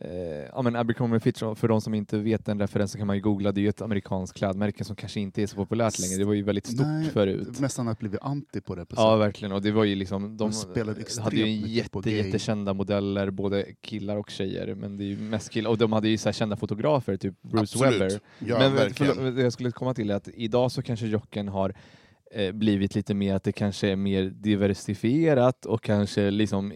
eh, 0.03 0.11
ja 0.53 0.63
men 0.63 0.77
Abercrombie 0.77 1.21
Fitch, 1.21 1.39
för 1.39 1.69
de 1.69 1.81
som 1.81 1.95
inte 1.95 2.19
vet 2.19 2.45
den 2.45 2.61
referensen 2.61 2.99
kan 2.99 3.07
man 3.07 3.17
ju 3.17 3.23
googla, 3.23 3.53
det 3.53 3.61
är 3.61 3.63
ju 3.63 3.69
ett 3.69 3.83
amerikanskt 3.83 4.37
klädmärke 4.37 4.85
som 4.85 4.97
kanske 4.97 5.21
inte 5.21 5.43
är 5.43 5.47
så 5.47 5.57
populärt 5.57 5.99
längre. 5.99 6.19
Det 6.19 6.25
var 6.25 6.35
ju 6.35 6.43
väldigt 6.43 6.67
stort 6.67 6.87
Nej, 6.87 7.11
förut. 7.11 7.61
Nästan 7.61 7.87
har 7.87 7.95
blivit 7.95 8.21
anti 8.23 8.61
på 8.61 8.75
det. 8.75 8.87
På 8.87 8.95
Ja 8.97 9.17
verkligen, 9.17 9.53
och 9.53 9.63
det 9.63 9.71
var 9.71 9.85
ju 9.85 9.95
liksom, 9.95 10.37
de 10.37 10.53
De 10.75 11.23
hade 11.23 11.37
ju 11.37 11.67
jätte, 11.67 12.11
jättekända 12.11 12.75
modeller, 12.75 13.31
både 13.31 13.67
killar 13.81 14.17
och 14.17 14.31
tjejer, 14.31 14.75
men 14.75 14.97
det 14.97 15.13
är 15.13 15.17
mest 15.17 15.51
killar, 15.51 15.71
och 15.71 15.79
de 15.79 15.93
hade 15.93 16.09
ju 16.09 16.19
så 16.19 16.29
här 16.29 16.33
kända 16.33 16.57
fotografer, 16.57 17.17
typ 17.17 17.43
Bruce 17.43 17.61
Absolut. 17.61 17.95
Weber. 17.95 18.21
Ja, 18.39 18.59
men 18.59 18.95
förlåt, 18.95 19.37
det 19.37 19.43
jag 19.43 19.53
skulle 19.53 19.71
komma 19.71 19.95
till 19.95 20.11
är 20.11 20.15
att 20.15 20.29
idag 20.35 20.73
så 20.73 20.83
kanske 20.83 21.07
jocken 21.07 21.49
har 21.49 21.75
eh, 22.31 22.53
blivit 22.53 22.95
lite 22.95 23.15
mer 23.15 23.35
att 23.35 23.45
det 23.45 23.53
kanske 23.53 23.89
är 23.89 23.97
mer 23.97 24.23
diversifierat 24.25 25.67
och 25.67 25.83
kanske 25.83 26.31
liksom 26.31 26.73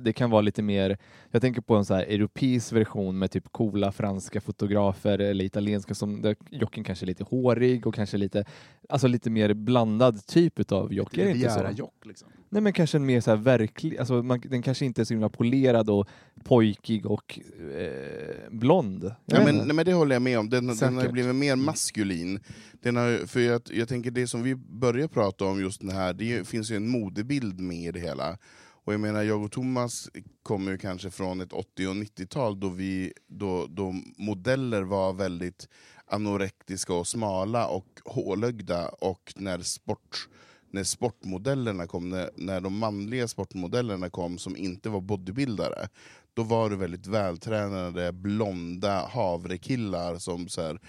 det 0.00 0.12
kan 0.12 0.30
vara 0.30 0.40
lite 0.40 0.62
mer, 0.62 0.98
jag 1.30 1.42
tänker 1.42 1.60
på 1.60 1.76
en 1.76 1.84
så 1.84 1.94
här 1.94 2.02
europeisk 2.02 2.72
version 2.72 3.18
med 3.18 3.30
typ 3.30 3.52
coola 3.52 3.92
franska 3.92 4.40
fotografer 4.40 5.18
eller 5.18 5.44
italienska 5.44 5.94
som 5.94 6.22
där 6.22 6.36
jocken 6.50 6.84
kanske 6.84 7.04
är 7.04 7.06
lite 7.06 7.24
hårig 7.24 7.86
och 7.86 7.94
kanske 7.94 8.16
lite, 8.16 8.44
alltså 8.88 9.08
lite 9.08 9.30
mer 9.30 9.54
blandad 9.54 10.26
typ 10.26 10.72
av 10.72 10.92
jock. 10.92 11.18
Är 11.18 11.24
det 11.24 11.30
inte 11.30 11.50
så? 11.50 11.68
Jock 11.74 12.06
liksom. 12.06 12.28
Nej 12.48 12.62
men 12.62 12.72
kanske 12.72 12.98
en 12.98 13.06
mer 13.06 13.20
så 13.20 13.30
här 13.30 13.36
verklig, 13.36 13.98
alltså 13.98 14.22
man, 14.22 14.40
den 14.44 14.62
kanske 14.62 14.84
inte 14.84 15.00
är 15.00 15.04
så 15.04 15.14
himla 15.14 15.28
polerad 15.28 15.90
och 15.90 16.08
pojkig 16.44 17.06
och 17.06 17.40
eh, 17.78 18.50
blond. 18.50 19.14
Ja, 19.26 19.44
men, 19.44 19.56
nej, 19.56 19.74
men 19.74 19.84
det 19.84 19.92
håller 19.92 20.14
jag 20.14 20.22
med 20.22 20.38
om. 20.38 20.50
Den, 20.50 20.66
den 20.66 20.96
har 20.96 21.08
blivit 21.08 21.34
mer 21.34 21.56
maskulin. 21.56 22.40
Den 22.82 22.96
har, 22.96 23.26
för 23.26 23.40
jag, 23.40 23.62
jag 23.70 23.88
tänker 23.88 24.10
det 24.10 24.26
som 24.26 24.42
vi 24.42 24.54
börjar 24.54 25.08
prata 25.08 25.44
om 25.44 25.60
just 25.60 25.80
den 25.80 25.90
här, 25.90 26.12
det 26.12 26.48
finns 26.48 26.70
ju 26.70 26.76
en 26.76 26.88
modebild 26.88 27.60
med 27.60 27.88
i 27.88 27.90
det 27.90 28.00
hela. 28.00 28.38
Och 28.84 28.92
jag 28.92 29.00
menar, 29.00 29.22
jag 29.22 29.42
och 29.42 29.52
Thomas 29.52 30.08
kommer 30.42 30.72
ju 30.72 30.78
kanske 30.78 31.10
från 31.10 31.40
ett 31.40 31.52
80 31.52 31.86
och 31.86 31.94
90-tal 31.94 32.60
då, 32.60 32.68
vi, 32.68 33.12
då, 33.26 33.66
då 33.66 33.94
modeller 34.16 34.82
var 34.82 35.12
väldigt 35.12 35.68
anorektiska 36.06 36.94
och 36.94 37.06
smala 37.06 37.66
och 37.66 38.00
hålögda. 38.04 38.88
Och 38.88 39.32
när, 39.36 39.58
sport, 39.58 40.28
när 40.70 40.84
sportmodellerna 40.84 41.86
kom, 41.86 42.08
när, 42.08 42.30
när 42.36 42.60
de 42.60 42.78
manliga 42.78 43.28
sportmodellerna 43.28 44.10
kom 44.10 44.38
som 44.38 44.56
inte 44.56 44.88
var 44.88 45.00
bodybuildare, 45.00 45.88
då 46.34 46.42
var 46.42 46.70
det 46.70 46.76
väldigt 46.76 47.06
vältränade, 47.06 48.12
blonda 48.12 49.06
havrekillar 49.06 50.18
som 50.18 50.48
så 50.48 50.62
här, 50.62 50.80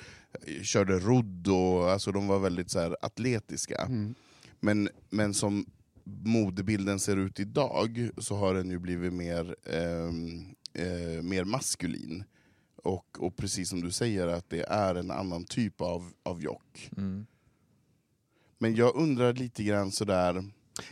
eh, 0.48 0.64
körde 0.64 1.00
rodd, 1.00 1.48
och, 1.48 1.92
alltså 1.92 2.12
de 2.12 2.28
var 2.28 2.40
väldigt 2.40 2.72
så 2.72 2.80
här, 2.80 2.98
atletiska. 3.02 3.82
Mm. 3.82 4.16
Men, 4.60 4.90
men 5.10 5.34
som 5.34 5.66
modebilden 6.04 7.00
ser 7.00 7.18
ut 7.18 7.40
idag 7.40 8.10
så 8.18 8.36
har 8.36 8.54
den 8.54 8.70
ju 8.70 8.80
blivit 8.80 9.14
mer, 9.14 9.56
ehm, 9.66 10.56
eh, 10.74 11.22
mer 11.24 11.44
maskulin. 11.44 12.24
Och, 12.76 13.18
och 13.20 13.36
precis 13.36 13.70
som 13.70 13.82
du 13.82 13.92
säger, 13.92 14.28
att 14.28 14.50
det 14.50 14.64
är 14.70 14.96
en 14.96 15.12
annan 15.12 15.46
typ 15.46 15.82
av, 15.82 16.12
av 16.24 16.42
jock. 16.42 16.90
Mm. 16.98 17.26
Men 18.58 18.76
jag 18.76 18.96
undrar 18.96 19.34
lite 19.34 19.64
grann 19.64 19.92
sådär... 19.92 20.44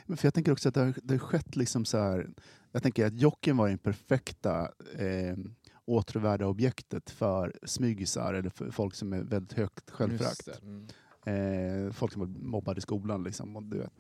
Men 0.06 0.18
för 0.18 0.26
jag 0.26 0.34
tänker 0.34 0.52
också 0.52 0.70
att 0.70 0.76
det 0.76 0.82
har, 0.82 0.94
det 1.04 1.14
har 1.14 1.20
skett 1.20 1.56
liksom 1.56 1.86
så 1.86 1.98
här. 1.98 2.30
Jag 2.72 2.84
tänker 2.84 3.06
att 3.06 3.22
jocken 3.22 3.58
var 3.58 3.70
den 3.70 3.78
perfekta 3.78 4.72
eh, 4.98 5.38
åtråvärda 5.86 6.46
objektet 6.46 7.10
för 7.10 7.54
smygisar 7.64 8.34
eller 8.34 8.50
för 8.50 8.72
folk 8.72 8.96
som 8.96 9.14
är 9.14 9.22
väldigt 9.22 9.54
högt 9.54 9.92
självförakt. 9.92 10.50
Mm. 10.62 10.88
Eh, 11.26 11.92
folk 11.92 12.14
som 12.14 12.20
var 12.20 12.28
mobbade 12.28 12.78
i 12.78 12.82
skolan. 12.82 13.24
Liksom, 13.24 13.56
och 13.56 13.64
du 13.64 13.78
vet. 13.78 13.94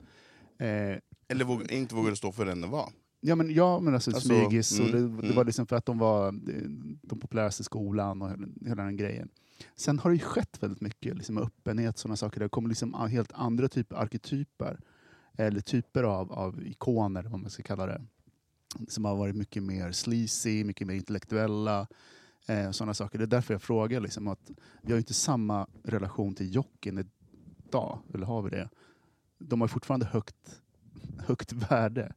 Eh, 0.59 0.97
Eller 1.27 1.45
våg, 1.45 1.71
inte 1.71 1.95
vågade 1.95 2.15
stå 2.15 2.31
för 2.31 2.45
den 2.45 2.61
det 2.61 2.67
var. 2.67 2.89
Ja 3.21 3.35
men, 3.35 3.53
ja, 3.53 3.79
men 3.79 3.93
alltså, 3.93 4.11
Alltså, 4.11 4.27
smygis, 4.27 4.79
och 4.79 4.85
det, 4.85 4.97
mm, 4.97 5.17
det 5.17 5.23
mm. 5.23 5.35
var 5.35 5.45
liksom 5.45 5.67
för 5.67 5.75
att 5.75 5.85
de 5.85 5.97
var 5.97 6.27
eh, 6.27 6.69
de 7.01 7.19
populäraste 7.19 7.61
i 7.61 7.63
skolan 7.63 8.21
och 8.21 8.29
hela, 8.65 8.83
den 8.83 8.97
grejen. 8.97 9.29
Sen 9.75 9.99
har 9.99 10.09
det 10.09 10.15
ju 10.15 10.23
skett 10.23 10.63
väldigt 10.63 10.81
mycket 10.81 11.15
liksom, 11.17 11.37
öppenhet 11.37 11.97
sådana 11.97 12.15
saker. 12.15 12.39
Det 12.39 12.49
kommer 12.49 12.69
liksom 12.69 12.93
helt 12.93 13.31
andra 13.33 13.67
typer 13.67 13.95
arketyper, 13.95 14.79
eller 15.37 15.61
typer 15.61 16.03
av, 16.03 16.31
av 16.31 16.67
ikoner, 16.67 17.23
vad 17.23 17.39
man 17.39 17.49
ska 17.49 17.63
kalla 17.63 17.85
det, 17.85 18.01
som 18.87 19.05
har 19.05 19.15
varit 19.15 19.35
mycket 19.35 19.63
mer 19.63 19.91
sleazy, 19.91 20.63
mycket 20.63 20.87
mer 20.87 20.95
intellektuella. 20.95 21.87
Eh, 22.47 22.71
sådana 22.71 22.93
saker. 22.93 23.17
Det 23.17 23.25
är 23.25 23.27
därför 23.27 23.53
jag 23.53 23.61
frågar. 23.61 23.99
Liksom, 23.99 24.27
att 24.27 24.51
vi 24.81 24.91
har 24.91 24.97
ju 24.97 25.01
inte 25.01 25.13
samma 25.13 25.67
relation 25.83 26.35
till 26.35 26.55
jocken 26.55 27.05
idag, 27.67 27.99
eller 28.13 28.25
har 28.25 28.41
vi 28.41 28.49
det? 28.49 28.69
De 29.39 29.61
har 29.61 29.67
fortfarande 29.67 30.05
högt, 30.05 30.61
högt 31.17 31.51
värde. 31.53 32.13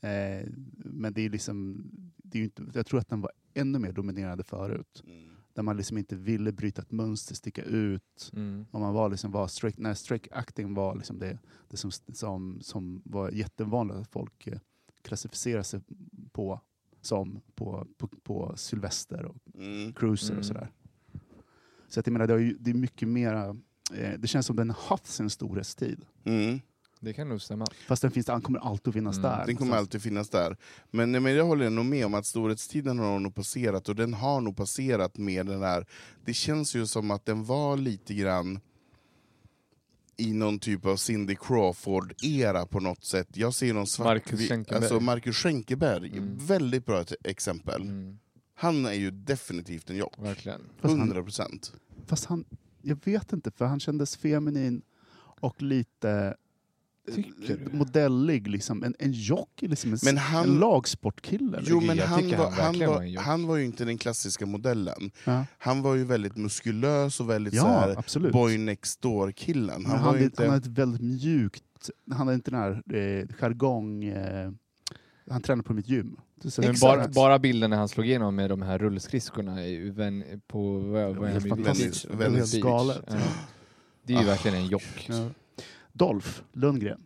Eh, 0.00 0.48
men 0.76 1.12
det 1.12 1.22
är 1.22 1.30
liksom, 1.30 1.84
det 2.16 2.38
är 2.38 2.40
ju 2.40 2.44
inte, 2.44 2.66
jag 2.74 2.86
tror 2.86 3.00
att 3.00 3.08
den 3.08 3.20
var 3.20 3.32
ännu 3.54 3.78
mer 3.78 3.92
dominerande 3.92 4.44
förut. 4.44 5.02
Mm. 5.06 5.30
Där 5.54 5.62
man 5.62 5.76
liksom 5.76 5.98
inte 5.98 6.16
ville 6.16 6.52
bryta 6.52 6.82
ett 6.82 6.92
mönster, 6.92 7.34
sticka 7.34 7.62
ut. 7.62 8.30
Mm. 8.32 8.66
Och 8.70 8.80
man 8.80 8.94
var 8.94 9.08
liksom 9.08 9.30
var 9.30 9.48
strict, 9.48 9.78
när 9.78 9.94
strict 9.94 10.32
acting 10.32 10.74
var 10.74 10.94
liksom 10.94 11.18
det, 11.18 11.38
det 11.68 11.76
som, 11.76 11.90
som, 11.90 12.58
som 12.62 13.02
var 13.04 13.30
jättevanligt 13.30 13.98
att 14.00 14.08
folk 14.08 14.46
eh, 14.46 14.58
klassificerar 15.02 15.62
sig 15.62 15.80
på 16.32 16.60
som 17.00 17.40
på, 17.54 17.86
på, 17.96 18.08
på 18.08 18.52
Sylvester 18.56 19.24
och 19.24 19.36
Mm. 19.54 19.92
Cruiser 19.92 20.30
Mm. 20.30 20.38
och 20.38 20.44
sådär. 20.46 20.72
Så 21.88 22.00
att 22.00 22.06
jag 22.06 22.12
menar, 22.12 22.26
det, 22.26 22.34
är 22.34 22.38
ju, 22.38 22.56
det 22.60 22.70
är 22.70 22.74
mycket 22.74 23.08
mera... 23.08 23.56
Eh, 23.94 24.12
det 24.18 24.28
känns 24.28 24.46
som 24.46 24.56
den 24.56 24.70
har 24.70 24.82
haft 24.88 25.06
sin 25.06 25.30
storhetstid. 25.30 26.04
Mm. 26.24 26.60
Det 27.00 27.12
kan 27.12 27.28
nog 27.28 27.42
stämma. 27.42 27.66
Fast 27.88 28.02
den, 28.02 28.10
finns, 28.10 28.26
den 28.26 28.40
kommer 28.40 28.58
alltid 28.58 28.88
att 28.88 28.94
finnas 28.94 29.16
Mm. 29.18 29.30
där. 29.30 29.46
Den 29.46 29.56
kommer 29.56 29.76
alltid 29.76 30.02
finnas 30.02 30.28
där. 30.28 30.56
Men, 30.90 31.10
men 31.10 31.26
jag 31.34 31.44
håller 31.44 31.70
nog 31.70 31.84
med 31.86 32.06
om 32.06 32.14
att 32.14 32.26
storhetstiden 32.26 32.98
har 32.98 33.18
nog 33.20 33.34
passerat, 33.34 33.88
och 33.88 33.96
den 33.96 34.14
har 34.14 34.40
nog 34.40 34.56
passerat 34.56 35.18
med 35.18 35.46
den 35.46 35.62
här... 35.62 35.86
Det 36.24 36.34
känns 36.34 36.76
ju 36.76 36.86
som 36.86 37.10
att 37.10 37.24
den 37.26 37.44
var 37.44 37.76
lite 37.76 38.14
grann 38.14 38.60
i 40.16 40.32
någon 40.32 40.58
typ 40.58 40.86
av 40.86 40.96
Cindy 40.96 41.34
Crawford-era 41.36 42.66
på 42.66 42.80
något 42.80 43.04
sätt. 43.04 43.28
Jag 43.34 43.54
ser 43.54 43.74
någon 43.74 43.86
svart... 43.86 44.06
Marcus 44.06 44.48
Schenkenberg. 44.48 44.76
Alltså 44.84 45.00
Marcus 45.00 45.36
Schenkeberg, 45.36 46.10
Mm. 46.18 46.36
väldigt 46.46 46.86
bra 46.86 47.00
ett 47.00 47.12
exempel. 47.24 47.82
Mm. 47.82 48.18
Han 48.54 48.86
är 48.86 48.92
ju 48.92 49.10
definitivt 49.10 49.90
en 49.90 49.96
jock. 49.96 50.14
Verkligen. 50.18 50.60
Fast 50.80 50.92
han- 50.94 51.00
100 51.00 51.22
procent. 51.22 51.72
Fast 52.06 52.24
han, 52.24 52.44
jag 52.86 52.98
vet 53.04 53.32
inte, 53.32 53.50
för 53.50 53.64
han 53.64 53.80
kändes 53.80 54.16
feminin 54.16 54.82
och 55.40 55.62
lite 55.62 56.36
Tycker 57.14 57.50
eh, 57.50 57.70
du? 57.70 57.76
modellig. 57.76 58.48
Liksom. 58.48 58.82
En, 58.84 58.94
en 58.98 59.12
jockey, 59.12 59.68
liksom. 59.68 59.92
en, 59.92 59.98
Men 60.02 60.16
han- 60.16 60.48
en 60.48 60.58
lagsportkille. 60.58 61.60
Jo, 61.62 61.80
liksom. 61.80 61.96
men 61.96 61.98
han 61.98 62.30
var, 62.30 62.50
han 62.50 62.78
var 62.78 62.86
var, 62.86 63.20
han 63.20 63.46
var 63.46 63.56
ju 63.56 63.64
inte 63.64 63.84
den 63.84 63.98
klassiska 63.98 64.46
modellen. 64.46 65.10
Ja, 65.24 65.46
Han 65.58 65.82
var 65.82 65.94
ju 65.94 66.04
väldigt 66.04 66.36
muskulös 66.36 67.20
och 67.20 67.30
väldigt 67.30 67.54
så 67.54 67.58
ja 67.66 67.80
här, 67.80 67.98
absolut. 67.98 68.32
boy 68.32 68.58
next 68.58 69.02
door-killen. 69.02 69.86
Han, 69.86 69.98
han, 69.98 70.14
ju 70.14 70.18
han, 70.18 70.24
inte... 70.24 70.48
har 70.48 70.56
ett 70.56 70.66
väldigt 70.66 71.02
mjukt... 71.02 71.90
Han 72.10 72.26
har 72.26 72.34
inte 72.34 72.50
den 72.50 72.60
här 72.60 72.82
eh, 72.96 73.26
jargong... 73.40 74.04
Eh, 74.04 74.50
han 75.30 75.42
tränar 75.42 75.62
på 75.62 75.74
mitt 75.74 75.88
gym. 75.88 76.16
Bara, 76.80 77.08
bara 77.08 77.38
bilden 77.38 77.70
när 77.70 77.76
han 77.76 77.88
slog 77.88 78.06
igenom 78.06 78.34
med 78.36 78.50
de 78.50 78.62
här 78.62 78.78
rullskridskorna 78.78 79.56
Ven, 79.92 80.24
på 80.48 80.78
vad- 80.78 81.28
helt 81.28 81.48
fantastiskt. 81.48 82.08
Beach. 82.18 82.54
galet. 82.62 83.02
Ja. 83.08 83.16
Det 84.02 84.12
är 84.14 84.18
ju 84.18 84.24
Ah. 84.24 84.30
verkligen 84.30 84.56
en 84.56 84.66
jock. 84.66 85.06
Ja. 85.08 85.28
Dolph 85.92 86.28
Lundgren. 86.52 87.00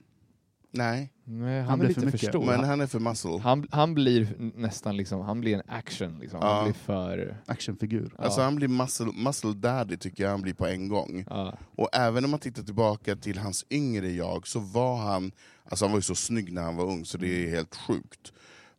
Nej, 0.72 1.12
Nej, 1.24 1.60
han, 1.60 1.68
Han 1.70 1.80
är 1.80 1.84
blir 1.84 1.88
lite 1.88 2.00
för 2.00 2.18
för 2.18 2.26
stor. 2.26 2.44
men 2.46 2.64
han, 2.64 2.80
är 2.80 2.86
för 2.86 2.98
muscle. 2.98 3.38
han, 3.42 3.66
han 3.70 3.94
blir 3.94 4.34
nästan 4.56 4.96
liksom, 4.96 5.20
han 5.20 5.40
blir 5.40 5.54
en 5.54 5.62
action. 5.68 6.18
Liksom. 6.20 6.38
Ja. 6.42 6.54
Han 6.54 6.64
blir 6.64 6.74
för... 6.74 7.36
Actionfigur. 7.46 8.14
Ja. 8.18 8.24
Alltså 8.24 8.40
han 8.40 8.56
blir 8.56 8.68
muscle, 8.68 9.12
muscle 9.24 9.52
daddy 9.52 9.96
tycker 9.96 10.22
jag 10.24 10.30
han 10.30 10.42
blir 10.42 10.54
på 10.54 10.66
en 10.66 10.88
gång. 10.88 11.24
Ja. 11.30 11.58
Och 11.76 11.88
även 11.92 12.24
om 12.24 12.30
man 12.30 12.40
tittar 12.40 12.62
tillbaka 12.62 13.16
till 13.16 13.38
hans 13.38 13.66
yngre 13.70 14.10
jag 14.10 14.46
så 14.46 14.58
var 14.60 14.96
han, 14.96 15.32
alltså 15.64 15.84
han 15.84 15.92
var 15.92 15.98
ju 15.98 16.02
så 16.02 16.14
snygg 16.14 16.52
när 16.52 16.62
han 16.62 16.76
var 16.76 16.84
ung 16.84 17.04
så 17.04 17.18
det 17.18 17.44
är 17.46 17.50
helt 17.50 17.74
sjukt. 17.76 18.32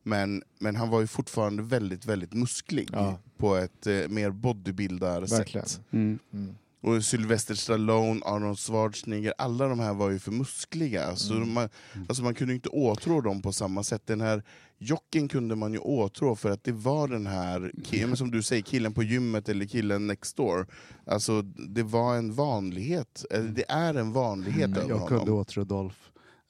Men, 0.03 0.43
men 0.59 0.75
han 0.75 0.89
var 0.89 1.01
ju 1.01 1.07
fortfarande 1.07 1.63
väldigt, 1.63 2.05
väldigt 2.05 2.33
musklig 2.33 2.89
Ja. 2.93 3.19
på 3.37 3.55
ett 3.55 3.87
eh, 3.87 3.93
mer 3.93 4.05
Verkligen. 4.07 4.41
bodybuildar-sätt. 4.41 5.81
Mm. 5.91 6.19
Mm. 6.33 6.55
Och 6.83 7.05
Sylvester 7.05 7.55
Stallone, 7.55 8.21
Arnold 8.25 8.59
Schwarzenegger, 8.59 9.33
alla 9.37 9.67
de 9.67 9.79
här 9.79 9.93
var 9.93 10.09
ju 10.09 10.19
för 10.19 10.31
muskliga. 10.31 11.15
Så 11.15 11.33
Mm. 11.35 11.53
man, 11.53 11.69
alltså 12.09 12.23
man 12.23 12.33
kunde 12.35 12.53
inte 12.53 12.69
åtrå 12.69 13.21
dem 13.21 13.41
på 13.41 13.51
samma 13.53 13.83
sätt. 13.83 14.01
Den 14.07 14.21
här 14.21 14.43
jocken 14.77 15.27
kunde 15.27 15.55
man 15.55 15.73
ju 15.73 15.79
åtrå 15.79 16.35
för 16.35 16.51
att 16.51 16.63
det 16.63 16.71
var 16.71 17.07
den 17.07 17.27
här, 17.27 17.71
ki- 17.75 18.15
som 18.15 18.31
du 18.31 18.43
säger, 18.43 18.61
killen 18.61 18.93
på 18.93 19.03
gymmet 19.03 19.49
eller 19.49 19.65
killen 19.65 20.07
next 20.07 20.37
door. 20.37 20.67
Alltså 21.05 21.41
det 21.69 21.83
var 21.83 22.15
en 22.17 22.33
vanlighet, 22.33 23.25
eller 23.31 23.49
det 23.49 23.65
är 23.71 23.93
en 23.93 24.11
vanlighet 24.13 24.65
Mm, 24.65 24.77
över 24.79 24.89
Jag 24.89 25.07
kunde 25.07 25.21
honom. 25.23 25.35
åtrå 25.39 25.63
Dolph. 25.63 25.95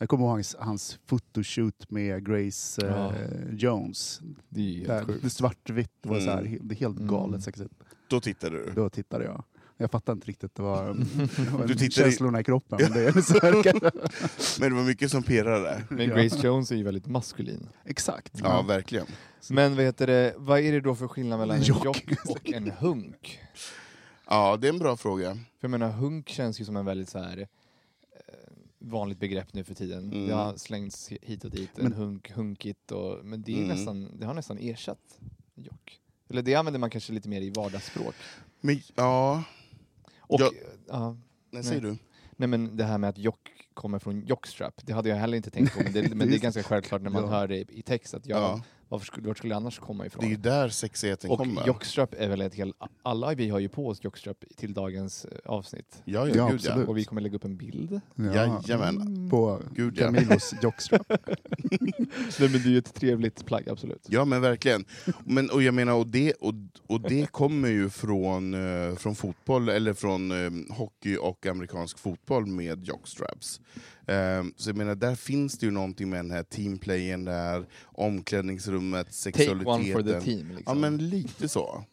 Jag 0.02 0.10
kommer 0.10 0.24
ihåg 0.26 0.32
hans, 0.32 0.56
hans 0.60 1.00
fotoshoot 1.06 1.92
med 1.92 2.26
Grace 2.26 2.88
eh, 2.88 2.94
Ja. 2.94 3.14
Jones. 3.52 4.22
Det 4.50 4.60
är 4.60 4.64
ju 4.66 4.84
Där, 4.86 4.96
helt 5.06 5.22
det 5.22 5.30
svartvitt, 5.30 5.92
det 6.02 6.10
var 6.10 6.20
så 6.20 6.30
här, 6.30 6.42
Mm. 6.42 6.68
det 6.68 6.76
är 6.76 6.80
helt 6.80 6.98
Mm. 6.98 7.08
galet 7.10 7.44
sexigt. 7.44 7.74
Då 8.08 8.20
tittade 8.22 8.58
du. 8.66 8.72
Då 8.76 8.90
tittade 8.90 9.26
jag. 9.26 9.44
Jag 9.78 9.92
fattade 9.92 10.16
inte 10.16 10.28
riktigt, 10.28 10.56
det 10.56 10.62
var, 10.62 10.86
det 11.38 11.50
var 11.50 11.68
Du 11.68 11.74
tittade 11.74 11.86
i- 11.86 11.90
känslorna 11.92 12.40
i 12.40 12.44
kroppen. 12.44 12.80
Men 12.82 12.92
det 12.94 13.00
är 13.08 13.22
så 13.22 13.34
här, 13.34 13.82
Men 14.60 14.70
det 14.70 14.76
var 14.76 14.84
mycket 14.84 15.12
som 15.12 15.24
pirrade. 15.24 15.84
Men 15.90 16.10
Ja. 16.10 16.16
Grace 16.16 16.48
Jones 16.48 16.72
är 16.72 16.76
ju 16.76 16.84
väldigt 16.84 17.08
maskulin. 17.08 17.70
Exakt. 17.86 18.40
Ja, 18.44 18.62
verkligen. 18.62 19.06
Men 19.50 19.76
vad 19.76 19.86
heter 19.86 20.08
det, 20.08 20.34
vad 20.38 20.60
är 20.60 20.72
det 20.72 20.82
då 20.82 20.96
för 20.96 21.08
skillnad 21.08 21.40
mellan 21.40 21.58
en 21.58 21.64
Jock. 21.64 21.86
jock 21.86 22.06
och 22.30 22.54
en 22.54 22.72
hunk? 22.72 23.40
Ja, 24.30 24.58
det 24.58 24.68
är 24.68 24.74
en 24.74 24.80
bra 24.80 24.98
fråga. 24.98 25.34
För 25.34 25.40
jag 25.62 25.72
menar, 25.72 25.92
hunk 25.92 26.30
känns 26.30 26.62
ju 26.62 26.66
som 26.66 26.78
en 26.78 26.86
väldigt 26.86 27.10
så 27.10 27.20
här 27.20 27.38
eh, 27.38 27.48
vanligt 28.82 29.20
begrepp 29.20 29.54
nu 29.54 29.64
för 29.64 29.74
tiden. 29.74 30.12
Mm. 30.14 30.28
Det 30.28 30.34
har 30.34 30.56
slängts 30.58 31.10
hit 31.22 31.44
och 31.44 31.52
dit, 31.52 31.78
en 31.78 31.84
Men- 31.84 31.94
hunk, 31.94 32.32
hunkigt, 32.32 32.92
och, 32.92 33.26
men 33.26 33.42
det, 33.42 33.52
är 33.54 33.56
Mm. 33.58 33.68
nästan, 33.68 34.18
det 34.20 34.26
har 34.26 34.34
nästan 34.34 34.58
ersatt 34.58 35.20
jock. 35.56 36.00
Eller 36.30 36.42
det 36.42 36.56
använder 36.56 36.80
man 36.80 36.90
kanske 36.90 37.14
lite 37.14 37.30
mer 37.30 37.42
i 37.42 37.50
vardagsspråk. 37.50 38.16
Men 38.62 38.80
ja, 38.96 39.44
Och, 40.20 40.42
Ja. 40.42 40.52
ja, 40.88 41.18
nej, 41.52 41.64
säger 41.64 41.82
du? 41.82 41.98
nej 42.36 42.48
men 42.48 42.78
det 42.78 42.84
här 42.84 42.98
med 42.98 43.10
att 43.10 43.18
jock 43.18 43.50
kommer 43.74 44.00
från 44.00 44.26
jockstrap, 44.26 44.82
det 44.86 44.94
hade 44.94 45.10
jag 45.10 45.16
heller 45.16 45.38
inte 45.38 45.50
tänkt 45.52 45.74
på, 45.74 45.84
men 45.84 45.94
det, 45.94 46.02
men 46.16 46.30
det 46.30 46.36
är 46.36 46.40
ganska 46.40 46.64
självklart 46.64 47.02
när 47.02 47.10
man 47.10 47.24
Ja. 47.24 47.30
hör 47.30 47.48
det 47.48 47.72
i, 47.72 47.82
text, 47.82 48.14
att 48.14 48.26
ja, 48.26 48.38
Ja. 48.38 48.62
Varför 48.92 49.06
skulle, 49.06 49.28
vart 49.28 49.38
skulle 49.38 49.54
det 49.54 49.58
annars 49.58 49.80
komma 49.80 50.06
ifrån? 50.06 50.20
Det 50.22 50.28
är 50.28 50.30
ju 50.30 50.36
där 50.36 50.70
sexigheten 50.70 51.30
och 51.32 51.38
kommer. 51.38 51.68
jockstrap 51.68 52.16
är 52.18 52.30
väl 52.30 52.42
ett 52.42 52.56
helt... 52.56 52.76
Alla 53.04 53.34
vi 53.34 53.50
har 53.50 53.60
ju 53.60 53.70
på 53.70 53.88
oss 53.88 54.04
jockstrap 54.04 54.44
till 54.56 54.74
dagens 54.74 55.26
eh, 55.26 55.38
avsnitt. 55.46 56.02
Ja, 56.06 56.20
ja, 56.20 56.20
Ja, 56.20 56.26
gud 56.26 56.36
ja. 56.36 56.56
absolut. 56.56 56.88
Och 56.88 56.98
vi 56.98 57.06
kommer 57.06 57.22
lägga 57.22 57.36
upp 57.36 57.46
en 57.46 57.58
bild. 57.58 58.02
Jajamän. 58.16 59.30
På 59.30 59.60
Gud, 59.72 59.98
ja. 59.98 60.06
Camilos 60.06 60.54
jockstrap. 60.62 61.08
Nej 62.40 62.50
men 62.50 62.52
det 62.52 62.66
är 62.66 62.70
ju 62.70 62.78
ett 62.78 62.94
trevligt 62.94 63.46
plagg, 63.46 63.70
absolut. 63.70 64.06
Ja 64.10 64.26
men 64.26 64.42
verkligen. 64.42 64.86
Men, 65.26 65.50
och 65.50 65.64
jag 65.64 65.74
menar, 65.74 65.94
och 65.94 66.08
det, 66.08 66.34
och, 66.34 66.54
och 66.88 67.02
det 67.02 67.32
kommer 67.32 67.70
ju 67.70 67.90
från, 67.90 68.54
eh, 68.54 68.96
från 68.96 69.16
fotboll, 69.16 69.70
eller 69.70 69.94
från 69.94 70.32
eh, 70.32 70.76
hockey 70.76 71.18
och 71.18 71.46
amerikansk 71.46 72.00
fotboll 72.00 72.46
med 72.46 72.86
jockstraps. 72.86 73.62
Eh, 74.08 74.44
så 74.56 74.70
jag 74.70 74.78
menar, 74.78 74.96
där 74.96 75.16
finns 75.16 75.58
det 75.58 75.66
ju 75.66 75.72
någonting 75.72 76.10
med 76.10 76.20
den 76.20 76.32
här 76.32 76.44
teamplayen 76.44 77.26
där, 77.26 77.66
omklädningsrummet, 77.84 79.06
Take 79.06 79.14
sexualiteten. 79.18 79.68
one 79.74 79.94
for 79.94 80.02
the 80.04 80.22
team. 80.22 80.50
Ja 80.52 80.56
Liksom. 80.58 80.80
men 80.82 81.10
lite 81.10 81.50
så. 81.50 81.84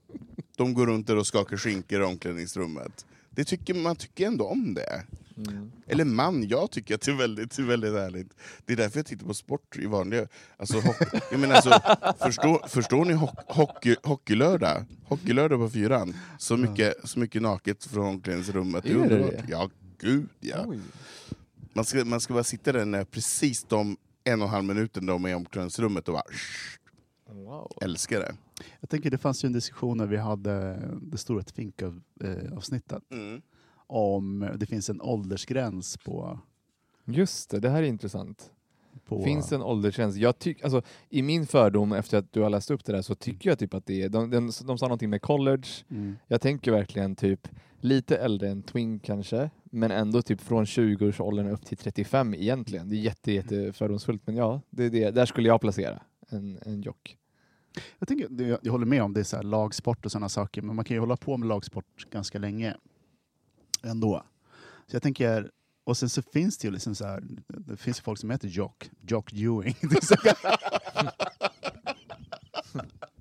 De 0.56 0.74
går 0.74 0.86
runt 0.86 1.06
där 1.06 1.16
och 1.16 1.26
skakar 1.26 1.56
skinkor 1.56 2.00
i 2.00 2.04
omklädningsrummet. 2.04 3.06
Det 3.30 3.44
tycker, 3.44 3.74
man 3.74 3.96
tycker 3.96 4.26
ändå 4.26 4.44
om 4.44 4.74
det. 4.74 5.02
Mm. 5.36 5.72
Eller 5.86 6.04
man, 6.04 6.48
jag 6.48 6.70
tycker 6.70 6.94
att 6.94 7.00
det 7.00 7.10
är 7.10 7.16
väldigt, 7.16 7.58
väldigt 7.58 7.92
härligt. 7.92 8.28
Det 8.66 8.72
är 8.72 8.76
därför 8.76 8.98
jag 8.98 9.06
tittar 9.06 9.26
på 9.26 9.34
sport 9.34 9.76
i 9.76 9.86
vanliga... 9.86 10.26
Alltså, 10.56 10.80
hockey, 10.80 11.20
jag 11.30 11.40
menar 11.40 11.54
alltså, 11.54 11.80
förstår, 12.24 12.68
förstår 12.68 13.04
ni 13.04 13.12
hock, 13.12 13.34
hockey, 13.48 13.96
hockeylördag? 14.02 14.84
Hockeylördag 15.04 15.58
på 15.58 15.70
fyran. 15.70 16.14
Så 16.38 16.56
mycket, 16.56 16.94
så 17.04 17.18
mycket 17.18 17.42
naket 17.42 17.84
från 17.84 18.06
omklädningsrummet. 18.06 18.84
Är 18.84 18.94
det 18.94 19.18
det? 19.18 19.44
Ja, 19.48 19.70
gud 19.98 20.28
ja. 20.40 20.64
Oj. 20.66 20.78
Man 21.72 21.84
ska, 21.84 22.04
man 22.04 22.20
ska 22.20 22.34
bara 22.34 22.44
sitta 22.44 22.72
där 22.72 22.84
när 22.84 23.04
precis 23.04 23.64
de 23.64 23.96
en 24.24 24.40
och 24.42 24.46
en 24.48 24.52
halv 24.54 24.64
minuten 24.64 25.06
de 25.06 25.24
är 25.24 25.28
i 25.28 25.34
omklädningsrummet 25.34 26.08
och 26.08 26.14
bara 26.14 26.22
Wow. 27.34 27.72
älskar 27.80 28.20
det. 28.20 28.34
Jag 28.80 28.90
tänker 28.90 29.10
det 29.10 29.18
fanns 29.18 29.44
ju 29.44 29.46
en 29.46 29.52
diskussion 29.52 29.96
när 29.98 30.06
vi 30.06 30.16
hade 30.16 30.78
det 31.02 31.18
stora 31.18 31.42
Twink-avsnittet 31.42 33.02
Mm. 33.10 33.42
om 33.86 34.50
det 34.56 34.66
finns 34.66 34.90
en 34.90 35.00
åldersgräns 35.00 35.96
på... 35.96 36.38
Just 37.04 37.50
det, 37.50 37.60
det 37.60 37.70
här 37.70 37.82
är 37.82 37.86
intressant. 37.86 38.50
på 39.06 39.24
Finns 39.24 39.48
det 39.48 39.54
en 39.56 39.62
åldersgräns? 39.62 40.16
Jag 40.16 40.38
tyck, 40.38 40.62
alltså, 40.64 40.82
I 41.08 41.22
min 41.22 41.46
fördom 41.46 41.92
efter 41.92 42.18
att 42.18 42.32
du 42.32 42.40
har 42.40 42.50
läst 42.50 42.70
upp 42.70 42.84
det 42.84 42.92
där 42.92 43.02
så 43.02 43.14
tycker 43.14 43.50
jag 43.50 43.58
typ 43.58 43.74
att 43.74 43.86
det 43.86 44.02
är... 44.02 44.08
De, 44.08 44.30
de, 44.30 44.50
de 44.64 44.78
sa 44.78 44.86
någonting 44.86 45.10
med 45.10 45.22
college, 45.22 45.68
Mm. 45.90 46.16
jag 46.26 46.40
tänker 46.40 46.70
verkligen 46.72 47.16
typ 47.16 47.48
lite 47.84 48.16
äldre 48.16 48.48
än 48.48 48.62
Twin 48.62 49.00
kanske, 49.00 49.50
men 49.64 49.90
ändå 49.90 50.22
typ 50.22 50.40
från 50.40 50.64
20-årsåldern 50.64 51.48
upp 51.48 51.64
till 51.64 51.76
35 51.76 52.34
egentligen. 52.34 52.88
Det 52.88 52.96
är 52.96 53.00
jätte, 53.00 53.32
jätte 53.32 53.72
fördomsfullt, 53.72 54.26
men 54.26 54.36
ja, 54.36 54.60
det 54.70 54.84
är 54.84 54.90
det. 54.90 55.10
där 55.10 55.26
skulle 55.26 55.48
jag 55.48 55.60
placera 55.60 56.02
en, 56.28 56.58
en 56.62 56.82
jock. 56.82 57.18
Jag, 57.98 58.08
tänker, 58.08 58.42
jag, 58.42 58.58
jag 58.62 58.72
håller 58.72 58.86
med 58.86 59.02
om 59.02 59.12
det 59.12 59.20
är 59.20 59.24
så 59.24 59.36
här 59.36 59.42
lagsport 59.42 60.04
och 60.04 60.12
sådana 60.12 60.28
saker, 60.28 60.62
men 60.62 60.76
man 60.76 60.84
kan 60.84 60.94
ju 60.94 61.00
hålla 61.00 61.16
på 61.16 61.36
med 61.36 61.48
lagsport 61.48 62.10
ganska 62.10 62.38
länge 62.38 62.76
ändå. 63.82 64.22
Så 64.86 64.96
jag 64.96 65.02
tänker, 65.02 65.50
och 65.84 65.96
sen 65.96 66.08
så 66.08 66.22
finns 66.22 66.58
det 66.58 66.68
ju 66.68 66.72
liksom 66.72 66.94
så 66.94 67.04
här, 67.06 67.24
det 67.48 67.76
finns 67.76 68.00
folk 68.00 68.18
som 68.18 68.30
heter 68.30 68.48
Jock, 68.48 68.90
Jock 69.00 69.32
Ewing. 69.32 69.76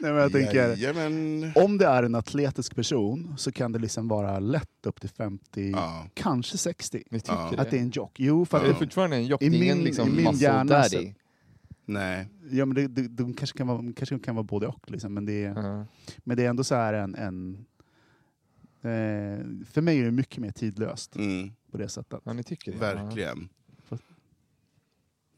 Nej, 0.00 0.12
men 0.12 0.20
jag 0.22 0.32
tänker, 0.32 0.76
Jajamän. 0.76 1.52
om 1.54 1.78
det 1.78 1.86
är 1.86 2.02
en 2.02 2.14
atletisk 2.14 2.74
person 2.76 3.34
så 3.38 3.52
kan 3.52 3.72
det 3.72 3.78
liksom 3.78 4.08
vara 4.08 4.38
lätt 4.38 4.86
upp 4.86 5.00
till 5.00 5.10
50, 5.10 5.70
Ja. 5.70 6.06
kanske 6.14 6.58
60. 6.58 7.02
Ni 7.10 7.20
tycker 7.20 7.34
Ja. 7.34 7.50
det? 7.56 7.62
Att 7.62 7.70
det 7.70 7.76
är 7.76 7.80
en 7.80 7.90
jock. 7.90 8.20
Jo, 8.20 8.44
för 8.44 8.56
att 8.58 8.64
det 8.64 8.70
är 8.70 8.74
fortfarande 8.74 9.16
en 9.16 9.26
jock, 9.26 9.42
I 9.42 9.48
det 9.48 9.56
är 9.56 9.62
ingen 9.62 9.76
min- 9.76 9.84
liksom 9.86 10.08
i 10.08 10.12
min 10.12 10.24
muscle 10.24 10.42
hjärna 10.48 10.64
daddy. 10.64 10.88
så- 11.06 11.12
Nej. 11.84 12.28
Ja, 12.50 12.64
men 12.66 12.74
det, 12.74 12.88
det, 12.88 13.08
de 13.08 13.34
kanske 13.34 13.58
kan 13.58 13.66
vara, 13.66 13.92
kanske 13.96 14.18
kan 14.18 14.34
vara 14.34 14.44
både 14.44 14.66
och. 14.66 14.90
Liksom, 14.90 15.14
men, 15.14 15.26
det, 15.26 15.40
Ja. 15.40 15.86
men 16.24 16.36
det 16.36 16.44
är 16.44 16.48
ändå 16.50 16.64
så 16.64 16.74
här 16.74 16.94
en... 16.94 17.14
en 17.14 17.54
eh, 18.82 19.64
för 19.72 19.80
mig 19.80 20.00
är 20.00 20.04
det 20.04 20.10
mycket 20.10 20.38
mer 20.38 20.50
tidlöst 20.50 21.16
Mm. 21.16 21.50
på 21.70 21.78
det 21.78 21.88
sättet. 21.88 22.20
Ja, 22.24 22.32
ni 22.32 22.42
tycker 22.42 22.72
det? 22.72 22.78
Verkligen. 22.78 23.48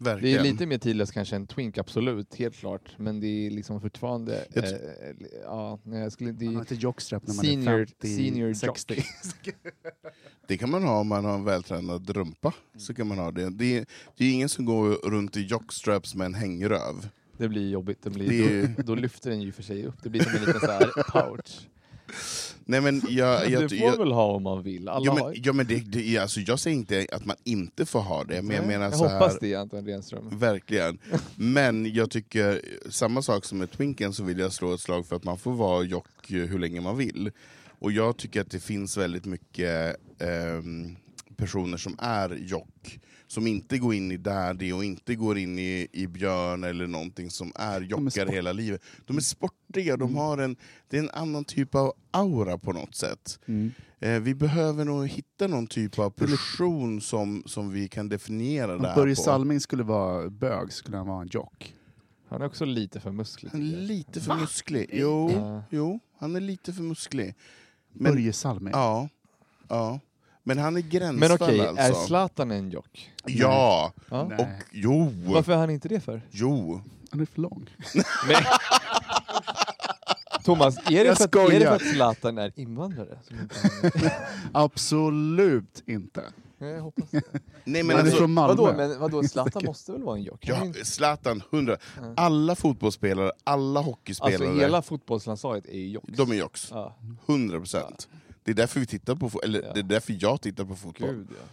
Ja. 0.04 0.10
Det 0.10 0.14
Verkligen. 0.14 0.38
är 0.46 0.50
lite 0.52 0.66
mer 0.66 0.78
tidlöst 0.78 1.12
kanske 1.12 1.36
än 1.36 1.46
Twink, 1.46 1.78
absolut, 1.78 2.34
helt 2.34 2.56
klart. 2.56 2.94
Men 2.98 3.20
det 3.20 3.26
är 3.46 3.50
liksom 3.50 3.80
fortfarande... 3.80 4.44
Eh, 4.54 4.62
tr- 4.62 5.26
ja, 5.44 5.78
nej, 5.82 6.00
jag 6.02 6.12
skulle... 6.12 6.32
Det 6.32 6.44
Man 6.44 6.54
har 6.54 6.62
inte 6.62 6.74
jockstrap 6.74 7.26
när 7.26 7.34
man 7.34 7.44
Senior- 7.44 7.80
är 7.80 7.86
50, 7.86 8.16
senior 8.16 8.48
jock. 8.48 8.78
60. 8.78 9.04
Det 10.48 10.56
kan 10.58 10.70
man 10.70 10.82
ha 10.82 11.00
om 11.00 11.08
man 11.08 11.24
har 11.24 11.34
en 11.34 11.44
vältränad 11.44 12.10
rumpa. 12.10 12.52
Så 12.78 12.94
kan 12.94 13.06
man 13.06 13.18
ha 13.18 13.30
det. 13.30 13.50
Det 13.50 13.78
är, 13.78 13.86
det 14.16 14.24
är 14.24 14.32
ingen 14.32 14.48
som 14.48 14.64
går 14.64 14.90
runt 15.10 15.36
i 15.36 15.40
jockstraps 15.42 16.14
med 16.14 16.24
en 16.24 16.34
hängröv. 16.34 17.08
det 17.38 17.48
blir 17.48 17.70
jobbigt. 17.70 17.98
Det 18.02 18.10
blir, 18.10 18.28
Det 18.62 18.66
då, 18.76 18.82
då 18.82 18.94
lyfter 18.94 19.30
den 19.30 19.40
ju 19.42 19.52
för 19.52 19.62
sig 19.62 19.86
upp. 19.86 19.94
Det 20.02 20.08
blir 20.08 20.22
som 20.22 20.32
en 20.34 20.40
liten 20.44 20.60
så 20.60 20.66
här 20.70 21.02
pouch. 21.12 21.68
Nej 22.66 22.80
men 22.80 23.02
jag... 23.08 23.50
jag, 23.50 23.62
det 23.62 23.68
får 23.68 23.88
jag 23.88 23.98
väl 23.98 24.12
ha 24.12 24.26
om 24.26 24.42
man 24.42 24.62
vill. 24.62 24.88
Alla 24.88 25.06
Ja 25.06 25.14
men, 25.14 25.42
ja, 25.44 25.52
men 25.52 25.66
det, 25.66 25.74
det, 25.74 26.18
alltså, 26.18 26.40
jag 26.40 26.58
säger 26.58 26.76
inte 26.76 27.06
att 27.12 27.24
man 27.24 27.36
inte 27.44 27.86
får 27.86 28.00
ha 28.00 28.24
det, 28.24 28.42
men 28.42 28.56
jag 28.56 28.66
Nej, 28.66 28.78
menar 28.78 28.84
jag 28.84 28.94
så 28.94 29.08
hoppas 29.08 29.32
här, 29.32 29.38
det, 29.40 29.54
Anton 29.54 29.86
Renström. 29.86 30.38
Verkligen. 30.38 30.98
Men 31.36 31.94
jag 31.94 32.10
tycker, 32.10 32.60
samma 32.90 33.22
sak 33.22 33.44
som 33.44 33.58
med 33.58 33.70
Twinken 33.70 34.12
så 34.12 34.24
vill 34.24 34.38
jag 34.38 34.52
slå 34.52 34.74
ett 34.74 34.80
slag 34.80 35.06
för 35.06 35.16
att 35.16 35.24
man 35.24 35.38
får 35.38 35.52
vara 35.52 35.82
jock 35.82 36.30
eh, 36.30 36.36
hur 36.36 36.58
länge 36.58 36.80
man 36.80 36.96
vill. 36.96 37.30
Och 37.78 37.92
jag 37.92 38.16
tycker 38.16 38.40
att 38.40 38.50
det 38.50 38.60
finns 38.60 38.96
väldigt 38.96 39.24
mycket 39.24 39.96
ehm, 40.18 40.96
personer 41.36 41.76
som 41.76 41.96
är 41.98 42.30
jock, 42.30 42.98
som 43.26 43.46
inte 43.46 43.78
går 43.78 43.94
in 43.94 44.12
i 44.12 44.16
daddy 44.16 44.72
och 44.72 44.84
inte 44.84 45.14
går 45.14 45.38
in 45.38 45.58
i, 45.58 45.88
i 45.92 46.06
björn 46.06 46.64
eller 46.64 46.86
någonting 46.86 47.30
som 47.30 47.52
är 47.54 47.80
jockar 47.80 48.10
sport- 48.10 48.30
hela 48.34 48.52
livet. 48.52 48.82
De 49.06 49.16
är 49.16 49.20
sportiga, 49.20 49.96
de 49.96 50.04
Mm. 50.04 50.16
har 50.16 50.38
en, 50.38 50.56
det 50.88 50.96
är 50.98 51.02
en 51.02 51.10
annan 51.10 51.44
typ 51.44 51.74
av 51.74 51.92
aura 52.10 52.58
på 52.58 52.72
något 52.72 52.94
sätt. 52.94 53.38
Mm. 53.46 53.72
Eh, 54.00 54.20
vi 54.20 54.34
behöver 54.34 54.84
nog 54.84 55.08
hitta 55.08 55.46
någon 55.46 55.66
typ 55.66 55.98
av 55.98 56.10
person 56.10 57.00
som, 57.00 57.42
som 57.46 57.70
vi 57.72 57.88
kan 57.88 58.08
definiera 58.08 58.76
det 58.78 58.88
här 58.88 58.94
Börje 58.96 59.14
på. 59.14 59.22
Salming 59.22 59.60
skulle 59.60 59.82
vara 59.82 60.30
bög 60.30 60.72
skulle 60.72 60.96
han 60.96 61.06
vara 61.06 61.22
en 61.22 61.28
jock. 61.32 61.74
Han 62.28 62.42
är 62.42 62.46
också 62.46 62.64
lite 62.64 63.00
för 63.00 63.10
musklig. 63.10 63.50
Han 63.52 63.62
är 63.62 63.76
lite 63.76 64.20
för 64.20 64.34
musklig. 64.34 64.90
Jo, 64.92 65.30
Ja. 65.34 65.62
jo, 65.70 66.00
han 66.18 66.36
är 66.36 66.40
lite 66.40 66.72
för 66.72 66.82
musklig. 66.82 67.34
Men, 67.92 68.12
Börje 68.12 68.32
Salming? 68.32 68.72
ja, 68.72 69.08
ja. 69.68 70.00
Men 70.46 70.58
han 70.58 70.76
är 70.76 70.80
Men 70.82 70.90
gränsfall 70.90 71.32
okej, 71.32 71.60
är 71.60 71.66
alltså. 71.68 72.06
Zlatan 72.06 72.50
en 72.50 72.70
jock? 72.70 73.10
Ja, 73.26 73.92
Ja. 74.10 74.26
Nej. 74.28 74.38
och 74.38 74.64
jo, 74.72 75.12
Varför 75.24 75.52
är 75.52 75.56
han 75.56 75.70
inte 75.70 75.88
det 75.88 76.00
för? 76.00 76.22
jo. 76.30 76.80
Han 77.10 77.20
är 77.20 77.26
för 77.26 77.40
lång. 77.40 77.70
Men... 78.28 78.42
Thomas, 80.44 80.76
är 80.90 81.04
det, 81.04 81.16
för 81.16 81.24
att, 81.24 81.34
är 81.52 81.60
det 81.60 81.66
för 81.66 81.74
att 81.74 81.82
Zlatan 81.94 82.38
är 82.38 82.52
invandrare? 82.56 83.18
Absolut 84.52 85.82
inte. 85.86 86.22
Nej, 86.58 86.70
jag 86.70 86.80
hoppas 86.82 87.10
det. 87.10 87.22
Nej 87.64 87.82
men 87.82 87.96
är 87.96 88.00
alltså, 88.00 88.16
från 88.16 88.32
Malmö. 88.32 88.54
Vadå, 88.62 88.76
men 88.76 88.98
vadå, 89.00 89.22
Zlatan 89.22 89.64
måste 89.64 89.92
väl 89.92 90.02
vara 90.02 90.16
en 90.16 90.22
jock? 90.22 90.48
Är 90.48 90.52
ja, 90.52 90.84
Zlatan, 90.84 91.42
hundra. 91.50 91.76
Ja. 91.96 92.12
Alla 92.16 92.54
fotbollsspelare, 92.56 93.32
alla 93.44 93.80
hockeyspelare, 93.80 94.34
Alltså 94.48 94.60
hela 94.60 94.82
fotbollslandslaget 94.82 95.66
är 95.66 95.78
ju 95.78 95.88
jocks. 95.88 96.16
de 96.16 96.30
är 96.30 96.34
jocks. 96.34 96.68
Ja, 96.70 96.96
Hundra 97.26 97.58
procent. 97.58 98.08
Det 98.44 98.50
är 98.50 98.54
därför 98.54 98.80
vi 98.80 98.86
tittar 98.86 99.14
på, 99.14 99.30
eller 99.44 99.62
Ja. 99.62 99.72
det 99.72 99.80
är 99.80 99.82
därför 99.84 100.16
jag 100.20 100.40
tittar 100.40 100.64
på 100.64 100.76
fotboll. 100.76 101.10
gud 101.14 101.28
ja. 101.30 101.44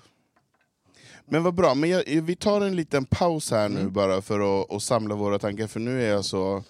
Men 1.26 1.44
vad 1.44 1.54
bra, 1.54 1.76
men 1.76 1.90
jag, 1.90 2.04
vi 2.22 2.36
tar 2.36 2.62
en 2.62 2.76
liten 2.76 3.06
paus 3.06 3.52
här 3.52 3.70
nu 3.70 3.80
Mm. 3.80 3.94
bara 3.94 4.22
för 4.22 4.62
att, 4.62 4.72
att 4.72 4.84
samla 4.84 5.16
våra 5.16 5.40
tankar, 5.40 5.68
för 5.68 5.80
nu 5.80 6.04
är 6.04 6.10
jag 6.10 6.26
så 6.26 6.64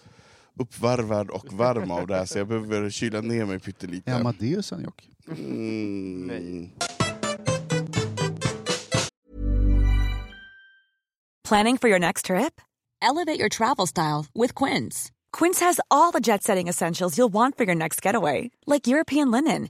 uppvarvad 0.60 1.30
och 1.30 1.54
varm 1.54 1.92
av 1.92 2.08
det 2.08 2.16
här 2.16 2.26
så 2.26 2.38
jag 2.38 2.48
behöver 2.48 2.90
kyla 2.90 3.22
ner 3.22 3.46
mig 3.46 3.60
pyttelite. 3.60 4.12
Är 4.12 4.16
Amadeus 4.16 4.72
en 4.72 4.84
jock? 4.84 5.10
Mm. 5.28 6.28
Nej. 6.28 6.70
Planning 11.44 11.78
for 11.78 11.90
your 11.90 12.00
next 12.00 12.26
trip? 12.26 12.62
Elevate 13.02 13.40
your 13.40 13.50
travel 13.50 13.88
style 13.88 14.26
with 14.34 14.54
Quince. 14.56 15.12
Quince 15.32 15.60
has 15.66 15.80
all 15.90 16.12
the 16.12 16.20
jet 16.20 16.44
setting 16.44 16.68
essentials 16.70 17.18
you'll 17.18 17.34
want 17.34 17.58
for 17.58 17.64
your 17.66 17.76
next 17.76 18.02
getaway, 18.06 18.52
like 18.68 18.88
European 18.88 19.32
linen, 19.32 19.70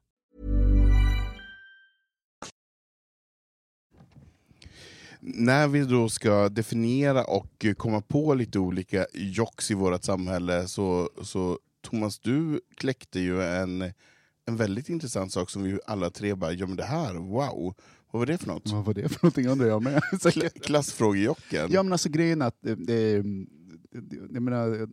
När 5.23 5.67
vi 5.67 5.81
då 5.85 6.09
ska 6.09 6.49
definiera 6.49 7.23
och 7.23 7.65
komma 7.77 8.01
på 8.01 8.33
lite 8.33 8.59
olika 8.59 9.05
jocks 9.13 9.71
i 9.71 9.73
vårt 9.73 10.03
samhälle 10.03 10.67
så, 10.67 11.09
så 11.23 11.59
Thomas, 11.81 12.19
du 12.19 12.61
kläckte 12.75 13.19
ju 13.19 13.41
en, 13.43 13.81
en 14.45 14.55
väldigt 14.55 14.89
intressant 14.89 15.33
sak 15.33 15.49
som 15.49 15.63
vi 15.63 15.79
alla 15.87 16.09
tre 16.09 16.35
bara, 16.35 16.51
ja 16.51 16.67
men 16.67 16.75
det 16.77 16.83
här, 16.83 17.13
wow, 17.13 17.73
vad 18.11 18.19
var 18.19 18.25
det 18.25 18.37
för 18.37 18.47
något? 18.47 18.71
Vad 18.71 18.85
var 18.85 18.93
det 18.93 19.09
för 19.09 19.19
någonting 19.23 19.47
undrar 19.47 19.67
jag 19.67 19.83
med. 19.83 20.01
Kla- 20.11 20.59
Klassfrågejocken? 20.61 21.69
Ja 21.71 21.83
men 21.83 21.91
alltså 21.93 22.09
grejen 22.09 22.41
att 22.41 22.55
det, 22.61 22.75
det, 22.75 23.11
jag 24.33 24.41
menar, 24.43 24.87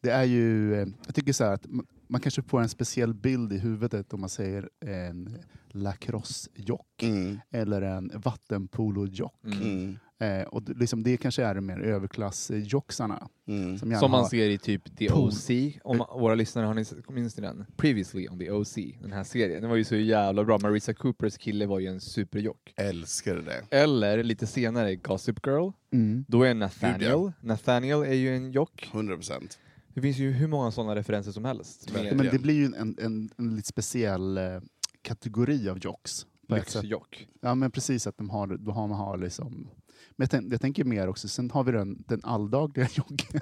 det 0.00 0.10
är 0.10 0.24
ju, 0.24 0.74
eh, 0.74 0.88
jag 1.06 1.14
tycker 1.14 1.32
så 1.32 1.44
att 1.44 1.66
man- 1.70 1.86
man 2.08 2.20
kanske 2.20 2.42
får 2.42 2.60
en 2.60 2.68
speciell 2.68 3.14
bild 3.14 3.52
i 3.52 3.58
huvudet 3.58 4.12
om 4.12 4.20
man 4.20 4.28
säger 4.30 4.68
en 4.80 5.38
lacrosse-jock 5.82 7.02
Mm, 7.02 7.40
eller 7.50 7.82
en 7.82 8.10
vattenpolo-jock. 8.14 9.44
Mm. 9.44 9.96
Eh, 10.18 10.42
och 10.42 10.62
det, 10.62 10.74
liksom, 10.74 11.02
det 11.02 11.16
kanske 11.16 11.44
är 11.44 11.54
de 11.54 11.66
mer 11.66 11.78
överklass-jocksarna. 11.80 13.28
mm. 13.48 13.78
Som, 13.78 13.94
Som 13.94 14.10
man 14.10 14.20
har- 14.20 14.28
ser 14.28 14.50
i 14.50 14.58
typ 14.58 14.96
The 14.96 15.08
Pool. 15.08 15.28
OC, 15.28 15.50
om 15.84 15.98
våra 15.98 16.34
lyssnare 16.34 16.66
har 16.66 16.74
ni, 16.74 16.84
minns 17.08 17.36
ni 17.36 17.42
den? 17.42 17.66
Previously 17.76 18.28
on 18.28 18.38
The 18.38 18.50
OC, 18.50 18.74
den 19.02 19.12
här 19.12 19.24
serien. 19.24 19.60
Den 19.60 19.70
var 19.70 19.76
ju 19.76 19.84
så 19.84 19.96
jävla 19.96 20.44
bra. 20.44 20.58
Marisa 20.62 20.94
Coopers 20.94 21.38
kille 21.38 21.66
var 21.66 21.78
ju 21.78 21.86
en 21.86 22.00
superjock. 22.00 22.72
Älskar 22.76 23.36
det. 23.36 23.76
Eller 23.76 24.22
lite 24.24 24.46
senare 24.46 24.96
Gossip 24.96 25.46
Girl, 25.46 25.70
Mm. 25.92 26.24
då 26.28 26.42
är 26.42 26.54
Nathaniel. 26.54 27.32
Nathaniel 27.40 28.02
är 28.02 28.12
ju 28.14 28.36
en 28.36 28.52
jock. 28.52 28.90
100 28.92 29.14
procent. 29.16 29.58
Det 29.94 30.02
finns 30.02 30.18
ju 30.18 30.30
hur 30.32 30.48
många 30.48 30.70
sådana 30.70 30.94
referenser 30.96 31.32
som 31.32 31.44
helst. 31.44 31.90
Men 31.94 32.18
det 32.32 32.38
blir 32.42 32.54
ju 32.54 32.64
en, 32.64 32.74
en, 32.74 32.96
en, 33.00 33.30
en 33.38 33.56
lite 33.56 33.68
speciell 33.68 34.38
eh, 34.38 34.44
kategori 35.06 35.68
av 35.68 35.78
jocks. 35.78 36.26
lyxjock. 36.48 37.28
Ja 37.40 37.54
men 37.54 37.70
precis, 37.70 38.06
att 38.06 38.18
de 38.18 38.30
har, 38.30 38.46
de 38.46 38.74
har, 38.74 38.88
man 38.88 38.98
har 38.98 39.18
liksom... 39.18 39.68
Men 40.10 40.24
jag, 40.24 40.30
tänk, 40.30 40.52
jag 40.52 40.60
tänker 40.60 40.84
mer 40.84 41.08
också, 41.08 41.28
sen 41.28 41.50
har 41.50 41.64
vi 41.64 41.72
den, 41.72 42.04
den 42.08 42.20
alldagliga 42.24 42.88
joggen 42.94 43.40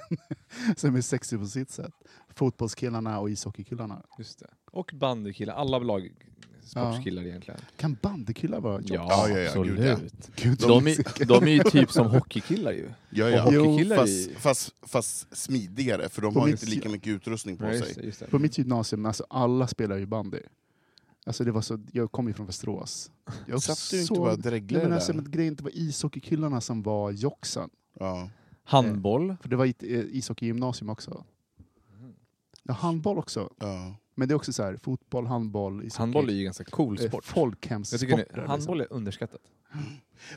som 0.75 0.95
är 0.95 1.01
sexig 1.01 1.39
på 1.39 1.45
sitt 1.45 1.69
sätt. 1.71 1.93
Fotbollskillarna 2.35 3.19
och 3.19 3.29
ishockeykillarna. 3.29 4.01
Just 4.17 4.39
det. 4.39 4.47
Och 4.71 4.91
bandykillar, 4.93 5.53
alla 5.53 5.79
lag 5.79 6.11
sportskillar 6.63 7.23
egentligen. 7.23 7.59
Kan 7.77 7.97
bandykillar 8.01 8.59
vara 8.61 8.75
jocks? 8.81 8.89
Ja, 8.91 9.29
ja, 9.29 9.39
ja, 9.39 9.61
gud, 9.63 9.79
ja. 9.79 9.91
absolut. 9.91 10.31
Gud, 10.35 10.57
De, 10.59 10.87
är, 10.87 11.25
de 11.25 11.43
är 11.43 11.51
ju 11.51 11.63
typ 11.63 11.91
som 11.91 12.07
hockeykillar 12.07 12.71
ju. 12.71 12.89
Ja, 13.09 13.29
ja. 13.29 13.49
Jo, 13.51 13.79
Fast, 13.95 14.31
fast, 14.31 14.75
fast 14.81 15.37
smidigare, 15.37 16.09
för 16.09 16.21
de 16.21 16.33
På 16.33 16.39
har 16.39 16.47
mitt- 16.47 16.61
inte 16.63 16.75
lika 16.75 16.89
mycket 16.89 17.07
utrustning 17.07 17.57
på 17.57 17.65
Ja, 17.65 17.71
just 17.73 17.85
sig. 17.85 17.95
det, 17.95 18.03
just 18.03 18.19
det. 18.19 18.25
På 18.27 18.39
mitt 18.39 18.57
gymnasium, 18.57 19.05
alltså 19.05 19.25
alla 19.29 19.67
spelar 19.67 19.97
ju 19.97 20.05
bandy. 20.05 20.39
Alltså 21.25 21.43
det 21.43 21.51
var 21.51 21.61
så, 21.61 21.79
jag 21.91 22.11
kom 22.11 22.27
ju 22.27 22.33
från 22.33 22.45
Västerås. 22.45 23.11
Jag 23.47 23.61
Satt 23.61 23.89
du 23.91 23.97
inte 24.01 24.07
såg- 24.07 24.17
bara 24.17 24.35
dreglade 24.35 24.85
men 24.85 24.93
alltså, 24.93 25.13
där? 25.13 25.21
men 25.21 25.31
grejen, 25.31 25.55
det 25.55 25.63
var 25.63 25.71
ishockeykillarna 25.73 26.61
som 26.61 26.83
var 26.83 27.11
jocksen. 27.11 27.69
Ja. 27.99 28.29
Handboll. 28.63 29.35
För 29.41 29.49
det 29.49 29.55
var 29.55 29.65
ett 29.65 29.83
eh, 29.83 29.89
ishockeygymnasium 29.89 30.89
också. 30.89 31.25
Ja, 32.63 32.73
handboll 32.73 33.17
också. 33.17 33.49
Ja. 33.59 33.95
Men 34.15 34.27
det 34.27 34.33
är 34.33 34.35
också 34.35 34.53
så 34.53 34.63
här, 34.63 34.77
fotboll, 34.77 35.25
handboll, 35.25 35.83
ishockey. 35.83 35.99
Handboll 36.01 36.29
är 36.29 36.33
ju 36.33 36.43
ganska 36.43 36.63
cool 36.63 36.97
eh, 37.01 37.07
sport. 37.07 37.25
Folkhemssporter. 37.25 38.07
nu, 38.17 38.23
liksom. 38.23 38.47
handboll 38.47 38.81
är 38.81 38.93
underskattat. 38.93 39.41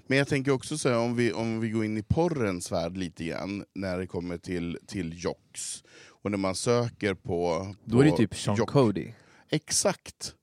Men 0.07 0.19
jag 0.19 0.29
tänker 0.29 0.53
också 0.53 0.79
så 0.79 0.89
här, 0.89 0.99
om 0.99 1.17
vi, 1.17 1.33
om 1.33 1.61
vi 1.61 1.71
går 1.71 1.85
in 1.85 1.97
i 1.99 2.03
porrens 2.03 2.73
värld 2.73 2.97
lite 2.97 3.25
grann, 3.25 3.65
när 3.75 3.99
det 3.99 4.07
kommer 4.07 4.39
till, 4.39 4.79
till 4.87 5.25
jocks, 5.25 5.85
och 6.23 6.31
när 6.31 6.39
man 6.39 6.55
söker 6.55 7.15
på... 7.15 7.67
Då 7.85 8.01
är 8.01 8.05
det 8.05 8.11
på 8.11 8.17
typ 8.17 8.35
Sean 8.37 8.57
jock- 8.57 8.71
Cody. 8.71 9.13
Exakt! 9.49 10.35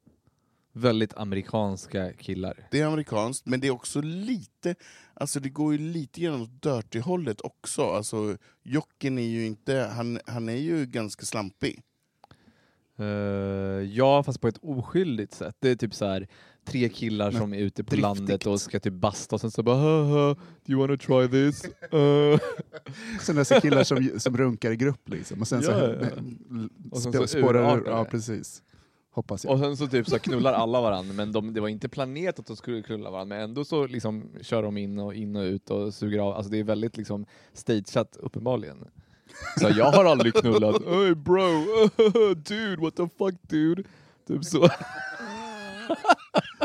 Väldigt 0.78 1.14
amerikanska 1.18 2.14
killar. 2.14 2.68
Det 2.72 2.80
är 2.80 2.86
amerikanskt, 2.86 3.46
men 3.46 3.60
det 3.60 3.68
är 3.68 3.72
också 3.72 4.02
lite, 4.02 4.76
alltså 5.14 5.40
det 5.40 5.50
går 5.50 5.74
ju 5.74 5.80
lite 5.80 6.22
grann 6.22 6.42
åt 6.42 6.62
dirty-hållet 6.62 7.42
också. 7.42 7.82
Alltså, 7.82 8.38
jocken 8.64 9.18
är 9.18 9.28
ju 9.28 9.46
inte, 9.46 9.92
han, 9.96 10.20
han 10.26 10.50
är 10.50 10.58
ju 10.58 10.86
ganska 10.86 11.26
slampig. 11.26 11.82
Eh, 13.00 13.06
ja, 13.96 14.24
fast 14.24 14.42
på 14.42 14.48
ett 14.48 14.58
oskyldigt 14.62 15.34
sätt. 15.34 15.56
Det 15.60 15.70
är 15.70 15.76
typ 15.76 15.94
så 15.94 16.06
här 16.06 16.28
tre 16.66 16.90
killar 16.90 17.32
Men 17.32 17.42
som 17.42 17.54
är 17.54 17.58
ute 17.58 17.84
på 17.84 17.90
driftigt. 17.90 18.02
landet 18.02 18.46
och 18.46 18.62
ska 18.62 18.80
typ 18.80 18.94
basta 18.94 19.36
och 19.36 19.42
sen 19.42 19.52
så 19.52 19.64
bara 19.64 19.76
Haha, 19.76 20.36
do 20.66 20.72
you 20.72 20.80
wanna 20.80 20.98
try 20.98 21.28
this? 21.28 21.66
Uh. 21.94 22.40
Sen 23.22 23.36
dessa 23.36 23.62
killar 23.62 23.84
som, 23.84 24.10
som 24.18 24.38
runkar 24.38 24.72
i 24.72 24.76
grupp 24.76 25.10
liksom. 25.10 25.42
Och 25.42 25.48
sen 25.48 25.64
så, 25.64 25.72
Ja, 25.72 25.88
ja, 25.88 25.96
ja. 26.02 26.68
Och 26.92 27.02
sen 27.02 27.14
så 27.14 27.28
spårar 27.28 27.78
ur. 27.78 27.84
Ja, 27.86 28.04
det. 28.04 28.10
precis. 28.10 28.62
Hoppas 29.16 29.44
jag. 29.44 29.54
Och 29.54 29.60
sen 29.60 29.78
så 29.78 29.88
typ 29.88 30.10
så 30.10 30.20
knullar 30.20 30.54
alla 30.54 30.82
varandra, 30.82 31.14
men 31.14 31.32
de, 31.32 31.54
det 31.54 31.62
var 31.62 31.68
inte 31.68 31.90
planerat 31.90 32.40
att 32.40 32.46
de 32.46 32.56
skulle 32.56 32.82
knulla 32.82 33.10
varandra, 33.12 33.36
men 33.36 33.44
ändå 33.44 33.66
så 33.66 33.88
liksom 33.88 34.24
kör 34.42 34.64
de 34.64 34.78
in 34.78 35.00
och 35.00 35.14
in 35.14 35.36
och 35.36 35.42
ut 35.44 35.70
och 35.70 35.94
suger 35.94 36.20
av. 36.20 36.34
Alltså 36.36 36.52
det 36.52 36.60
är 36.60 36.64
väldigt 36.64 36.98
liksom 36.98 37.26
stageat 37.54 38.18
uppenbarligen. 38.20 38.78
Så 39.60 39.70
jag 39.78 39.92
har 39.92 40.06
aldrig 40.06 40.34
knullat. 40.34 40.76
Hey 40.90 41.16
bro, 41.16 41.64
dude, 42.36 42.82
what 42.82 42.96
the 42.96 43.08
fuck 43.18 43.36
dude? 43.50 43.84
Typ 44.28 44.46
så. 44.46 44.70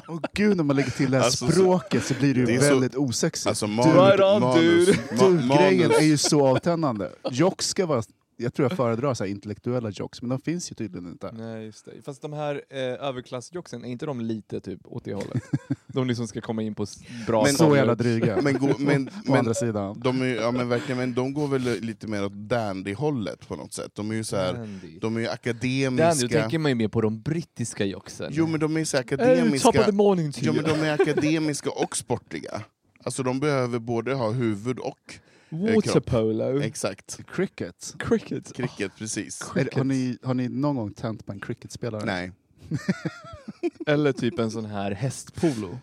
Åh 0.09 0.21
gud, 0.35 0.57
när 0.57 0.65
man 0.65 0.77
lägger 0.77 0.91
till 0.91 1.11
det 1.11 1.17
här 1.19 1.25
Alltså, 1.25 1.47
så- 1.47 1.53
språket 1.53 2.05
så 2.05 2.15
blir 2.15 2.35
det 2.35 2.41
ju 2.41 2.47
det 2.47 2.55
är 2.55 2.59
så- 2.61 2.69
väldigt 2.69 2.97
osexigt. 2.97 3.47
Alltså 3.47 3.67
Du- 3.67 3.73
manus, 3.73 3.95
Right 3.95 4.21
on, 4.21 4.41
manus, 4.41 4.87
dude. 4.87 4.99
ma- 5.23 5.57
Grejen 5.59 5.89
manus. 5.89 5.99
är 6.03 6.05
ju 6.07 6.17
så 6.17 6.47
avtändande. 6.47 7.09
Jocks 7.31 7.67
ska 7.69 7.87
vara, 7.87 8.03
jag 8.43 8.55
tror 8.55 8.69
jag 8.71 8.77
föredrar 8.77 9.15
så 9.15 9.25
här 9.25 9.31
intellektuella 9.31 9.91
jocks, 9.91 10.23
men 10.23 10.29
de 10.29 10.41
finns 10.41 10.71
ju 10.71 10.75
tydligen 10.75 11.09
inte. 11.09 11.33
Nej, 11.33 11.65
just 11.65 11.85
det. 11.85 11.93
Fast 12.05 12.23
de 12.23 12.33
här 12.33 12.63
eh, 12.71 12.79
överklassjocksen, 12.81 13.85
är 13.85 13.89
inte 13.89 14.07
de 14.07 14.21
lite 14.21 14.61
typ 14.61 14.81
åt 14.85 15.05
det 15.05 15.15
hållet? 15.15 15.43
De 15.87 16.07
liksom 16.09 16.29
ska 16.29 16.41
komma 16.41 16.63
in 16.63 16.75
på 16.75 16.87
bra 17.27 17.43
Men- 17.45 17.55
Så 17.55 17.77
jävla 17.77 17.95
dryga. 17.95 18.41
Men, 18.43 18.59
gå, 18.59 18.75
men, 18.79 19.11
men, 19.25 19.39
andra 19.39 19.55
sidan. 19.55 20.01
de 20.01 20.23
är, 20.23 20.27
ja, 20.27 20.51
men 20.51 20.69
verkligen, 20.69 20.99
men 20.99 21.15
de 21.15 21.35
går 21.35 21.49
väl 21.49 21.63
lite 21.81 22.07
mer 22.07 22.25
åt 22.25 22.33
dandy-hållet 22.33 23.49
på 23.49 23.57
något 23.57 23.73
sätt. 23.73 23.91
De 23.95 24.11
är 24.11 24.15
ju 24.15 24.25
så 24.25 24.37
här, 24.37 24.53
Dandy. 24.55 24.99
de 25.01 25.17
är 25.17 25.21
ju 25.21 25.27
Dandy, 25.27 25.35
akademiska. 25.35 26.27
då 26.27 26.41
tänker 26.41 26.59
man 26.59 26.71
ju 26.71 26.75
mer 26.75 26.89
på 26.89 27.01
de 27.01 27.21
brittiska 27.23 27.85
jocksen. 27.85 28.31
Jo 28.35 28.47
men 28.47 28.61
de 28.61 28.77
är 28.77 28.85
så 28.85 28.97
Hey, 28.97 29.05
top 29.05 29.13
of 29.21 29.21
akademiska. 29.21 29.73
the 29.85 29.93
morning 29.93 30.33
to 30.33 30.45
you. 30.45 30.55
men 30.55 30.65
de 30.65 30.71
är 30.87 30.93
akademiska 31.03 31.71
och 31.71 31.97
sportiga. 31.97 32.63
Alltså 33.05 33.23
de 33.23 33.41
behöver 33.41 33.79
både 33.79 34.15
ha 34.15 34.31
huvud 34.31 34.79
och... 34.79 35.15
Waterpolo. 35.51 36.61
Exakt. 36.61 37.21
Cricket. 37.35 37.95
Cricket. 37.99 38.53
Cricket, 38.53 38.93
precis. 38.99 39.43
Är, 39.57 39.65
det- 39.65 39.75
har, 39.75 39.85
ni, 39.85 40.19
har 40.23 40.35
ni 40.35 40.49
någon 40.49 40.77
gång 40.77 40.93
tänt 40.93 41.27
på 41.27 41.33
en 41.33 41.41
cricketspelare? 41.41 42.05
Nej. 42.05 42.33
Eller 43.87 44.13
typ 44.13 44.39
en 44.39 44.51
sån 44.51 44.65
här 44.65 44.91
hästpolo. 44.91 45.79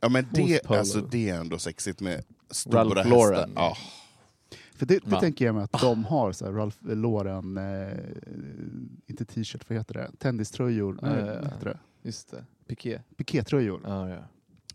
Ja 0.00 0.08
men 0.08 0.26
det, 0.32 0.66
alltså, 0.70 1.00
det 1.00 1.28
är 1.30 1.40
ändå 1.40 1.58
sexigt 1.58 2.00
med 2.00 2.24
stora 2.50 2.80
Ralph 2.84 2.96
hästar. 2.96 3.10
Lauren. 3.10 3.52
Ja. 3.54 3.76
För 4.74 4.86
det, 4.86 4.98
det 5.04 5.10
Va? 5.10 5.20
tänker 5.20 5.44
jag 5.46 5.54
mig 5.54 5.64
att 5.64 5.80
de 5.80 6.04
har, 6.04 6.32
så 6.32 6.44
här, 6.44 6.52
Ralph 6.52 6.76
Lauren, 6.82 7.56
eh, 7.58 7.98
inte 9.06 9.24
t-shirt, 9.24 9.64
vad 9.70 9.78
heter 9.78 9.94
det? 9.94 10.10
Tenniströjor, 10.18 10.98
eh, 11.02 11.10
vad 11.10 11.44
heter 11.52 11.64
det? 11.64 11.78
Just 12.02 12.30
det. 12.30 12.44
Piké. 12.66 13.00
Pikétröjor, 13.16 13.80
Ja, 13.84 14.08
ja. 14.08 14.18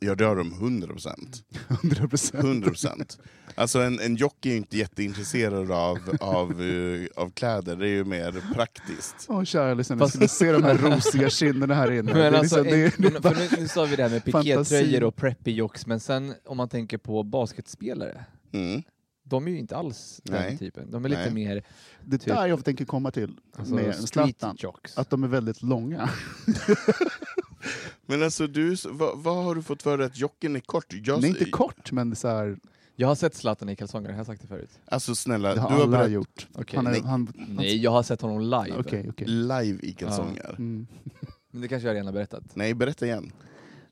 Ja, 0.06 0.16
det 0.16 0.26
har 0.26 0.36
de 0.36 0.54
100%. 0.54 1.44
100 1.84 2.08
procent. 2.08 2.44
100%. 2.44 3.20
Alltså 3.56 3.80
en, 3.80 4.00
en 4.00 4.16
jockey 4.16 4.50
är 4.50 4.52
ju 4.52 4.58
inte 4.58 4.78
jätteintresserad 4.78 5.72
av, 5.72 5.98
av, 6.20 6.62
eh, 6.62 7.08
av 7.16 7.30
kläder, 7.30 7.76
det 7.76 7.86
är 7.88 7.90
ju 7.92 8.04
mer 8.04 8.54
praktiskt. 8.54 9.16
Åh 9.28 9.44
kära 9.44 9.74
lyssnare, 9.74 10.00
Fast- 10.00 10.20
ni 10.20 10.28
skulle 10.28 10.52
se 10.52 10.52
de 10.52 10.64
här 10.64 10.78
rosiga 10.78 11.30
kinderna 11.30 11.74
här 11.76 11.92
inne. 11.92 12.14
Men 12.14 12.34
det 12.34 12.40
alltså, 12.40 12.64
liksom, 12.64 13.04
det, 13.04 13.10
det 13.12 13.20
bara- 13.22 13.34
för 13.36 13.56
nu, 13.56 13.62
nu 13.62 13.68
sa 13.68 13.86
vi 13.86 13.96
det 13.96 14.04
här 14.04 14.10
med 14.10 14.26
pikétröjor 14.26 15.04
och 15.04 15.16
preppy 15.16 15.52
jocks, 15.52 15.88
men 15.88 16.00
sen 16.00 16.34
om 16.46 16.58
man 16.58 16.70
tänker 16.70 16.98
på 16.98 17.24
basketspelare, 17.24 18.26
Mm. 18.54 18.82
de 19.24 19.48
är 19.48 19.52
ju 19.52 19.60
inte 19.60 19.78
alls 19.78 20.22
den 20.24 20.36
Nej. 20.42 20.58
typen. 20.58 20.92
De 20.92 21.06
är 21.06 21.10
lite 21.10 21.22
Nej. 21.22 21.34
mer 21.34 21.64
det 22.04 22.18
typ- 22.18 22.28
där 22.28 22.48
jag 22.48 22.66
tänker 22.66 22.86
komma 22.86 23.12
till 23.12 23.38
alltså, 23.58 23.74
med 23.74 23.96
Zlatan. 23.96 24.58
Att 24.96 25.10
de 25.10 25.24
är 25.24 25.28
väldigt 25.28 25.62
långa. 25.62 26.10
Men 28.06 28.24
alltså, 28.24 28.47
du, 28.47 28.76
vad, 28.86 29.19
vad 29.19 29.43
har 29.43 29.56
du 29.56 29.62
fått 29.62 29.84
för 29.84 29.97
dig 29.97 30.08
att 30.08 30.17
jocken 30.17 30.56
är 30.56 30.60
kort? 30.60 30.86
Jag, 30.89 31.04
Den 31.04 31.24
är 31.24 31.28
inte 31.28 31.45
kort, 31.52 31.91
men 31.91 32.10
det 32.10 32.13
är 32.13 32.15
så 32.15 32.28
här, 32.28 32.58
Jag 32.95 33.08
har 33.08 33.15
sett 33.15 33.36
Zlatan 33.36 33.69
i 33.69 33.76
kalsonger, 33.76 34.10
har 34.10 34.17
jag 34.17 34.26
sagt 34.26 34.41
det 34.41 34.47
förut? 34.47 34.80
Alltså 34.86 35.15
snälla, 35.15 35.56
det 35.56 35.62
har 35.62 35.69
du 35.69 35.76
har 35.76 35.82
alla 35.82 35.91
berättat 35.91 36.12
gjort. 36.12 36.47
Okej. 36.54 36.78
Han 36.78 36.88
är, 36.88 36.91
Nej. 36.91 37.02
han, 37.02 37.34
Nej, 37.47 37.78
jag 37.78 37.91
har 37.91 38.04
sett 38.04 38.21
honom 38.21 38.41
live. 38.41 38.78
Okej, 38.80 39.08
okej. 39.10 39.28
live 39.28 39.80
i 39.82 39.93
kalsonger. 39.93 40.50
Mm. 40.50 40.88
Men 41.52 41.62
det 41.62 41.67
kanske 41.67 41.88
jag 41.88 41.93
redan 41.93 42.06
har 42.06 42.13
berättat. 42.13 42.43
Nej, 42.54 42.74
berätta 42.74 43.06
igen. 43.06 43.32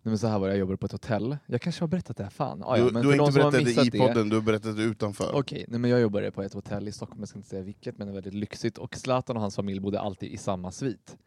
Nej, 0.01 0.11
men 0.11 0.17
så 0.17 0.27
här 0.27 0.39
var 0.39 0.47
det, 0.47 0.53
jag 0.53 0.59
jobbade 0.59 0.77
på 0.77 0.85
ett 0.85 0.91
hotell. 0.91 1.37
Jag 1.45 1.61
kanske 1.61 1.81
har 1.81 1.87
berättat 1.87 2.17
det 2.17 2.23
här, 2.23 2.29
fan. 2.29 2.63
Ah, 2.65 2.75
du 2.75 2.81
ja, 2.83 2.89
men 2.91 3.01
du 3.01 3.07
har 3.07 3.15
inte 3.15 3.31
som 3.31 3.41
har 3.41 3.51
berättat 3.51 3.75
det 3.75 3.97
i 3.97 3.99
podden, 3.99 4.29
du 4.29 4.35
har 4.35 4.43
berättat 4.43 4.77
det 4.77 4.83
utanför. 4.83 5.31
Okej, 5.33 5.65
nej, 5.67 5.79
men 5.79 5.91
jag 5.91 6.01
jobbade 6.01 6.31
på 6.31 6.43
ett 6.43 6.53
hotell 6.53 6.87
i 6.87 6.91
Stockholm, 6.91 7.19
jag 7.19 7.29
ska 7.29 7.39
inte 7.39 7.49
säga 7.49 7.61
vilket, 7.61 7.97
men 7.97 8.07
det 8.07 8.13
var 8.13 8.21
väldigt 8.21 8.33
lyxigt. 8.33 8.77
Och 8.77 8.95
Zlatan 8.95 9.35
och 9.35 9.41
hans 9.41 9.55
familj 9.55 9.79
bodde 9.79 9.99
alltid 9.99 10.31
i 10.31 10.37
samma 10.37 10.71
svit. 10.71 11.17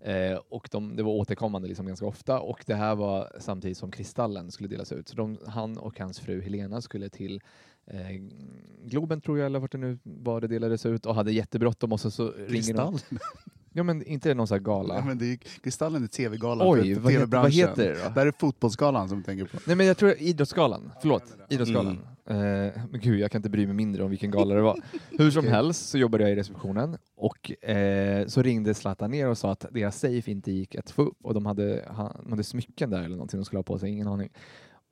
Eh, 0.00 0.38
och 0.48 0.68
de, 0.72 0.96
det 0.96 1.02
var 1.02 1.12
återkommande 1.12 1.68
liksom 1.68 1.86
ganska 1.86 2.06
ofta 2.06 2.40
och 2.40 2.64
det 2.66 2.74
här 2.74 2.94
var 2.94 3.32
samtidigt 3.38 3.78
som 3.78 3.90
Kristallen 3.90 4.50
skulle 4.50 4.68
delas 4.68 4.92
ut. 4.92 5.08
Så 5.08 5.16
de, 5.16 5.38
han 5.46 5.78
och 5.78 5.98
hans 6.00 6.20
fru 6.20 6.40
Helena 6.40 6.80
skulle 6.80 7.08
till 7.08 7.40
eh, 7.86 8.10
Globen 8.84 9.20
tror 9.20 9.38
jag, 9.38 9.46
eller 9.46 9.58
vart 9.58 9.72
det 9.72 9.78
nu 9.78 9.98
var 10.02 10.40
det 10.40 10.46
delades 10.46 10.86
ut 10.86 11.06
och 11.06 11.14
hade 11.14 11.32
jättebråttom 11.32 11.92
och 11.92 12.00
så, 12.00 12.10
så 12.10 12.28
ringer 12.30 12.74
de. 12.74 12.98
Ja 13.76 13.82
men 13.82 14.02
inte 14.02 14.34
någon 14.34 14.46
sån 14.46 14.54
här 14.54 14.62
gala. 14.62 14.94
Ja, 14.94 15.04
men 15.04 15.18
det 15.18 15.32
är, 15.32 15.36
Kristallen 15.36 16.02
är 16.02 16.06
tv-galan 16.06 16.68
Oj, 16.68 16.94
för, 16.94 17.00
vad, 17.00 17.12
heter, 17.12 17.26
vad 17.26 17.50
tv-branschen. 17.50 17.52
heter 17.52 17.88
det 17.88 18.02
då? 18.02 18.08
Det 18.14 18.20
här 18.20 18.26
är 18.26 18.32
fotbollsgalan 18.38 19.08
som 19.08 19.18
du 19.18 19.24
tänker 19.24 19.44
på. 19.44 19.58
Nej 19.66 19.76
men 19.76 19.86
jag 19.86 19.96
tror 19.96 20.14
Idrottsgalan, 20.18 20.92
förlåt, 21.00 21.22
Idrottsgalan. 21.48 22.00
Mm. 22.26 22.66
Eh, 22.66 22.72
men 22.90 23.00
gud, 23.00 23.20
jag 23.20 23.30
kan 23.30 23.38
inte 23.38 23.48
bry 23.48 23.66
mig 23.66 23.74
mindre 23.74 24.04
om 24.04 24.10
vilken 24.10 24.30
gala 24.30 24.54
det 24.54 24.60
var. 24.60 24.80
Hur 25.10 25.30
som 25.30 25.38
Okej. 25.38 25.50
helst 25.50 25.88
så 25.88 25.98
jobbade 25.98 26.24
jag 26.24 26.32
i 26.32 26.36
receptionen 26.36 26.96
och 27.16 27.64
eh, 27.68 28.26
så 28.26 28.42
ringde 28.42 28.74
Zlatan 28.74 29.10
ner 29.10 29.28
och 29.28 29.38
sa 29.38 29.52
att 29.52 29.66
deras 29.70 29.98
safe 29.98 30.30
inte 30.30 30.52
gick 30.52 30.74
att 30.74 30.90
få 30.90 31.02
upp 31.02 31.18
och 31.22 31.34
de 31.34 31.46
hade, 31.46 31.84
han, 31.90 32.16
de 32.22 32.30
hade 32.30 32.44
smycken 32.44 32.90
där 32.90 32.98
eller 32.98 33.16
någonting 33.16 33.40
de 33.40 33.44
skulle 33.44 33.58
ha 33.58 33.64
på 33.64 33.78
sig, 33.78 33.90
ingen 33.90 34.08
aning. 34.08 34.30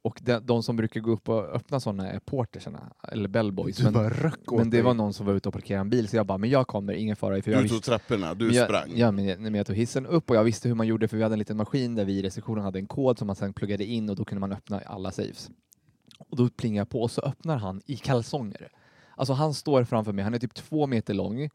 Och 0.05 0.21
de, 0.23 0.39
de 0.47 0.63
som 0.63 0.77
brukar 0.77 1.01
gå 1.01 1.11
upp 1.11 1.29
och 1.29 1.45
öppna 1.55 1.81
sådana 1.81 2.11
är 2.13 2.19
portersarna, 2.19 2.93
eller 3.13 3.29
bellboys. 3.29 3.77
Du 3.77 3.85
Men, 3.85 3.93
bara 3.93 4.11
röck 4.11 4.53
åt 4.53 4.59
men 4.59 4.71
det 4.71 4.77
dig. 4.77 4.83
var 4.85 4.95
någon 4.95 5.13
som 5.13 5.27
var 5.27 5.35
ute 5.35 5.49
och 5.49 5.53
parkerade 5.53 5.81
en 5.81 5.91
bil 5.91 6.09
så 6.09 6.17
jag 6.17 6.27
bara, 6.27 6.39
men 6.39 6.51
jag 6.51 6.67
kommer, 6.67 6.93
ingen 6.93 7.17
fara. 7.17 7.43
För 7.43 7.51
jag 7.51 7.59
Du 7.59 7.63
visste- 7.63 7.75
tog 7.77 7.83
trapporna, 7.85 8.35
du 8.35 8.45
men 8.47 8.55
jag, 8.55 8.65
sprang. 8.67 8.93
Ja, 8.97 9.11
men 9.11 9.25
jag, 9.25 9.41
men 9.41 9.55
jag 9.55 9.67
tog 9.67 9.77
hissen 9.77 10.07
upp 10.07 10.31
och 10.31 10.37
jag 10.37 10.45
visste 10.45 10.69
hur 10.69 10.75
man 10.75 10.87
gjorde 10.87 11.09
för 11.09 11.17
vi 11.17 11.23
hade 11.23 11.35
en 11.35 11.39
liten 11.39 11.57
maskin 11.57 11.95
där 11.95 12.05
vi 12.05 12.13
i 12.19 12.23
receptionen 12.23 12.65
hade 12.65 12.79
en 12.79 12.87
kod 12.87 13.19
som 13.19 13.27
man 13.27 13.37
sen 13.37 13.53
pluggade 13.53 13.85
in 13.85 14.11
och 14.11 14.17
då 14.17 14.25
kunde 14.25 14.41
man 14.41 14.53
öppna 14.53 14.79
alla 14.87 15.11
safes. 15.11 15.51
Och 16.19 16.37
då 16.37 16.49
plingar 16.49 16.81
jag 16.81 16.89
på 16.89 17.03
och 17.03 17.11
så 17.11 17.21
öppnar 17.21 17.57
han 17.59 17.81
i 17.87 17.97
kalsonger. 17.97 18.69
Alltså 19.17 19.33
han 19.33 19.55
står 19.55 19.85
framför 19.85 20.13
mig, 20.13 20.25
han 20.25 20.35
är 20.35 20.39
typ 20.39 20.55
två 20.55 20.87
meter 20.87 21.15
lång, 21.15 21.49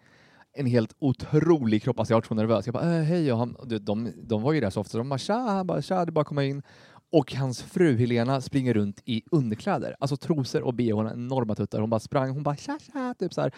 en 0.54 0.66
helt 0.66 0.96
otrolig 1.00 1.84
kropp, 1.84 2.00
alltså 2.00 2.14
jag 2.14 2.18
var 2.18 2.28
så 2.28 2.34
nervös. 2.34 2.66
Jag 2.68 2.74
bara 2.74 2.98
äh, 2.98 3.04
hej 3.04 3.32
och 3.34 3.38
han, 3.40 3.56
du, 3.66 3.80
de, 3.80 4.12
de 4.24 4.42
var 4.42 4.54
ju 4.54 4.60
där 4.60 4.70
så 4.70 4.82
ofta, 4.82 4.92
så 4.92 4.98
de 4.98 5.10
bara 5.10 5.18
tja, 5.20 5.34
han 5.38 5.68
bara 5.68 5.82
tja, 5.82 6.06
det 6.06 6.10
är 6.10 6.12
bara 6.12 6.22
att 6.22 6.28
komma 6.28 6.44
in. 6.44 6.62
Och 7.12 7.34
hans 7.34 7.62
fru 7.64 7.98
Helena 7.98 8.42
springer 8.42 8.74
runt 8.74 9.02
i 9.06 9.24
underkläder, 9.32 9.96
alltså 10.00 10.18
trosor 10.18 10.62
och 10.62 10.74
bh, 10.74 10.90
enorma 10.90 11.56
tuttar. 11.56 11.80
Hon 11.80 11.90
bara 11.90 12.00
sprang, 12.00 12.30
hon 12.30 12.44
bara 12.44 12.56
tja 12.56 12.78
tja, 12.80 13.16
typ 13.20 13.34
så 13.34 13.42
här. 13.42 13.54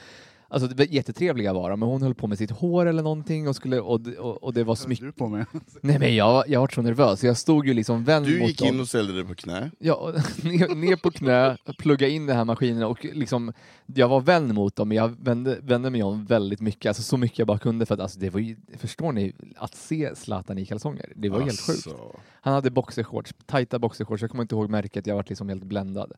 Alltså 0.54 0.68
det 0.68 0.76
var 0.76 0.86
jättetrevliga 0.86 1.54
var 1.54 1.70
de, 1.70 1.80
men 1.80 1.90
hon 1.90 2.02
höll 2.02 2.16
på 2.16 2.28
med 2.28 2.38
sitt 2.38 2.52
hår 2.52 2.86
eller 2.86 3.04
någonting 3.04 3.48
och, 3.48 3.56
skulle, 3.56 3.80
och, 3.80 4.08
och, 4.08 4.44
och 4.44 4.54
det 4.54 4.64
var 4.64 4.76
smyck... 4.76 5.00
du 5.00 5.12
på 5.12 5.28
med? 5.28 5.46
Nej 5.82 6.00
men 6.00 6.16
jag, 6.16 6.44
jag 6.48 6.60
var 6.60 6.68
så 6.68 6.82
nervös, 6.82 7.20
så 7.20 7.26
jag 7.26 7.38
stod 7.38 7.68
ju 7.68 7.74
liksom 7.74 8.04
vänd 8.04 8.26
Du 8.26 8.40
mot 8.40 8.48
gick 8.48 8.60
dem. 8.60 8.68
in 8.68 8.80
och 8.80 8.88
ställde 8.88 9.14
dig 9.14 9.26
på 9.26 9.36
knä. 9.36 9.72
Ja, 9.80 10.14
ner, 10.44 10.76
ner 10.76 10.96
på 10.96 11.12
knä, 11.12 11.58
plugga 11.78 12.08
in 12.08 12.26
den 12.26 12.38
här 12.38 12.46
maskinen 12.46 12.84
och 12.84 13.06
liksom, 13.14 13.54
jag 13.86 14.08
var 14.08 14.22
vänd 14.22 14.54
mot 14.54 14.76
dem, 14.76 14.88
men 14.88 14.98
jag 14.98 15.16
vände, 15.24 15.58
vände 15.62 15.90
mig 15.90 16.04
om 16.04 16.26
väldigt 16.26 16.62
mycket, 16.62 16.90
alltså 16.90 17.04
så 17.04 17.18
mycket 17.18 17.40
jag 17.40 17.48
bara 17.48 17.60
kunde 17.60 17.86
för 17.86 17.94
att 17.94 18.02
alltså, 18.02 18.20
det 18.20 18.30
var 18.30 18.40
ju, 18.40 18.56
förstår 18.78 19.12
ni, 19.12 19.34
att 19.56 19.76
se 19.76 20.16
Zlatan 20.16 20.58
i 20.58 20.66
kalsonger, 20.66 21.14
det 21.16 21.30
var 21.30 21.42
helt 21.42 21.62
sjukt. 21.62 21.88
Alltså. 21.88 22.20
Han 22.42 22.54
hade 22.54 22.70
boxershorts, 22.70 23.34
tajta 23.46 23.80
boxershorts, 23.80 24.22
jag 24.22 24.32
kommer 24.32 24.42
inte 24.42 24.56
ihåg 24.56 24.70
märket, 24.70 25.08
jag 25.08 25.16
var 25.16 25.26
liksom 25.30 25.50
helt 25.50 25.64
bländad. 25.64 26.14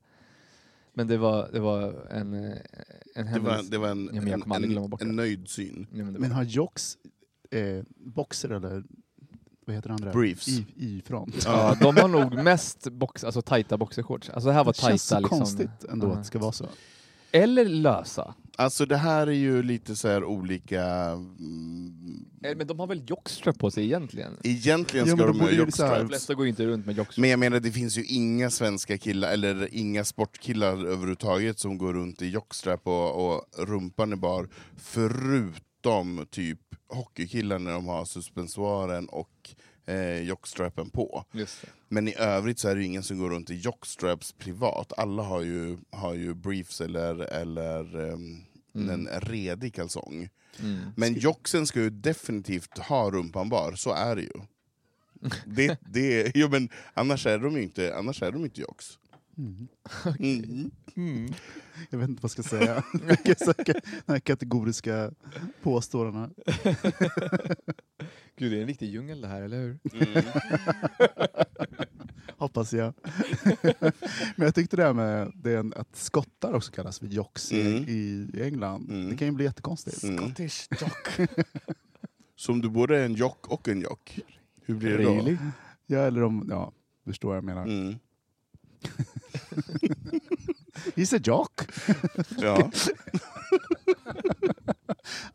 Men 0.94 1.08
det 1.08 1.18
var, 1.18 1.50
det 1.54 1.60
var 1.60 2.08
en, 2.12 2.34
eh, 2.34 2.40
en 2.42 2.54
Det 3.16 3.22
var, 3.24 3.30
händelse. 3.52 3.72
det 3.72 3.78
var 3.78 3.88
en, 3.90 4.06
Ja, 4.14 4.22
jag 4.22 4.28
en, 4.28 4.42
kommer 4.42 4.56
aldrig 4.56 4.72
glömma 4.72 4.86
en, 4.86 4.90
bort 4.90 5.02
en 5.02 5.08
det. 5.08 5.14
nöjd 5.14 5.48
syn. 5.48 5.88
Ja, 5.92 6.04
men 6.04 6.14
det 6.14 6.20
Men 6.20 6.30
var, 6.30 6.36
har 6.36 6.44
Jox 6.44 6.98
eh, 7.52 7.84
boxer 7.98 8.50
eller 8.50 8.84
vad 9.66 9.76
heter 9.76 9.90
det 9.90 9.94
andra? 9.96 10.12
Briefs. 10.12 10.48
I, 10.48 10.66
ifrån. 10.76 11.32
ja, 11.46 11.78
de 11.82 11.98
har 11.98 12.08
nog 12.08 12.34
mest 12.44 12.88
box, 12.92 13.24
alltså 13.24 13.42
tajta 13.42 13.78
boxershorts. 13.78 14.30
Alltså 14.30 14.48
det 14.48 14.54
här 14.54 14.64
var 14.64 14.74
det 14.74 14.80
känns 14.80 15.10
tajta 15.10 15.16
så 15.16 15.20
liksom. 15.22 15.40
konstigt 15.40 15.84
ändå 15.92 16.12
att 16.12 16.18
det 16.18 16.24
ska 16.24 16.40
vara 16.40 16.52
så. 16.52 16.66
Eller 17.32 17.66
lösa. 17.66 18.36
Alltså 18.58 18.86
det 18.86 18.98
här 18.98 19.28
är 19.28 19.32
ju 19.32 19.64
lite 19.64 19.96
så 19.96 20.08
här 20.08 20.24
olika... 20.24 20.84
Mm, 20.84 22.26
Eh, 22.46 22.56
Men 22.58 22.68
de 22.68 22.80
har 22.80 22.88
väl 22.88 23.04
jockstrap 23.08 23.60
på 23.60 23.72
sig 23.72 23.84
egentligen? 23.86 24.38
egentligen 24.44 25.08
Ja, 25.08 25.16
ska 25.16 25.26
men 25.26 25.34
de 25.34 25.40
ha 25.40 25.46
borde 25.46 25.52
ju 25.52 25.58
De 25.58 25.64
jockstraps. 25.66 26.08
flesta 26.10 26.34
går 26.34 26.46
ju 26.46 26.50
inte 26.50 26.66
runt 26.66 26.86
med 26.86 26.98
jockstrap. 26.98 27.22
Men 27.22 27.30
jag 27.30 27.40
menar, 27.40 27.60
det 27.60 27.72
finns 27.72 27.98
ju 27.98 28.04
inga 28.06 28.50
svenska 28.50 28.98
killar, 28.98 29.32
eller 29.34 29.70
inga 29.76 30.04
sportkillar 30.04 30.72
överhuvudtaget 30.86 31.60
som 31.60 31.78
går 31.78 31.94
runt 31.94 32.22
i 32.22 32.30
jockstrap 32.30 32.82
och, 32.88 33.26
och 33.36 33.46
rumpan 33.58 34.12
är 34.12 34.16
bar, 34.16 34.50
förutom 34.78 36.26
typ 36.32 36.60
hockeykillar 36.90 37.60
när 37.60 37.72
de 37.72 37.88
har 37.88 38.06
suspensoaren 38.06 39.08
och 39.10 39.50
eh, 39.86 40.22
jockstrappen 40.22 40.90
på. 40.90 41.26
Men 41.90 42.08
i 42.08 42.16
övrigt 42.16 42.60
så 42.60 42.70
är 42.70 42.76
det 42.76 42.82
ju 42.82 42.88
ingen 42.88 43.04
som 43.04 43.18
går 43.18 43.30
runt 43.30 43.50
i 43.50 43.56
jockstraps 43.56 44.32
privat. 44.32 44.94
Alla 44.98 45.24
har 45.24 45.42
ju, 45.42 45.78
har 45.90 46.14
ju 46.14 46.34
briefs 46.34 46.82
eller, 46.82 47.16
eller 47.16 48.12
ehm, 48.12 48.46
en 48.90 49.08
redig 49.22 49.74
kalsong. 49.74 50.30
Mm. 50.60 50.80
Men 50.96 51.14
jocksen 51.14 51.68
ska 51.68 51.80
ju 51.80 51.90
definitivt 51.90 52.78
ha 52.78 53.12
rumpan 53.12 53.50
bar, 53.50 53.74
så 53.76 53.94
är 53.94 54.16
det 54.16 54.22
ju. 54.22 54.42
Det, 55.46 55.78
det, 55.82 56.32
jo, 56.36 56.50
men 56.50 56.70
annars 56.94 57.26
är 57.26 57.40
de 57.40 57.56
ju 57.56 57.64
inte, 57.64 57.96
annars 57.96 58.24
är 58.24 58.32
de 58.32 58.46
inte 58.46 58.62
jocks. 58.62 59.00
Mm. 60.20 60.72
Mm. 60.96 61.34
Jag 61.90 62.00
vet 62.00 62.10
inte 62.10 62.22
vad 62.22 62.24
jag 62.24 62.32
ska 62.32 62.44
säga. 62.44 62.84
De 63.66 63.74
här 64.14 64.20
kategoriska 64.20 65.12
påståendena. 65.64 66.30
Gud, 68.38 68.52
det 68.52 68.58
är 68.58 68.62
en 68.62 68.68
riktig 68.68 68.90
djungel 68.90 69.22
det 69.22 69.28
här, 69.28 69.42
eller 69.42 69.58
hur? 69.58 69.80
Mm. 69.94 70.24
Hoppas 72.38 72.74
jag. 72.74 72.94
Men 74.36 74.46
jag 74.46 74.56
tyckte 74.56 74.76
det 74.76 74.84
här 74.84 74.94
med 74.94 75.32
det 75.36 75.56
en, 75.56 75.74
att 75.78 75.96
skottar 75.96 76.54
också 76.54 76.72
kallas 76.72 77.00
för 77.00 77.08
jocks 77.08 77.52
i- 77.52 77.62
Mm. 77.62 78.30
England. 78.44 78.90
Mm. 78.90 79.10
Det 79.10 79.18
kan 79.18 79.28
ju 79.28 79.32
bli 79.34 79.46
jättekonstigt. 79.46 80.04
Mm. 80.04 80.18
Scottish 80.18 80.68
jock. 80.82 81.30
Så 82.36 82.52
om 82.52 82.62
du 82.62 82.70
både 82.70 82.98
är 83.00 83.06
en 83.06 83.14
jock 83.16 83.48
och 83.48 83.68
en 83.68 83.82
jock, 83.82 84.20
hur 84.66 84.76
blir 84.76 84.98
det 84.98 85.04
då? 85.04 85.14
Really? 85.14 85.38
Ja, 85.86 86.00
eller 86.00 86.24
om, 86.24 86.48
ja, 86.50 86.72
förstår 87.06 87.28
vad 87.30 87.38
jag 87.38 87.44
menar. 87.44 87.68
He's 90.96 91.16
a 91.16 91.20
jock! 91.24 91.62
Ja, 92.38 92.72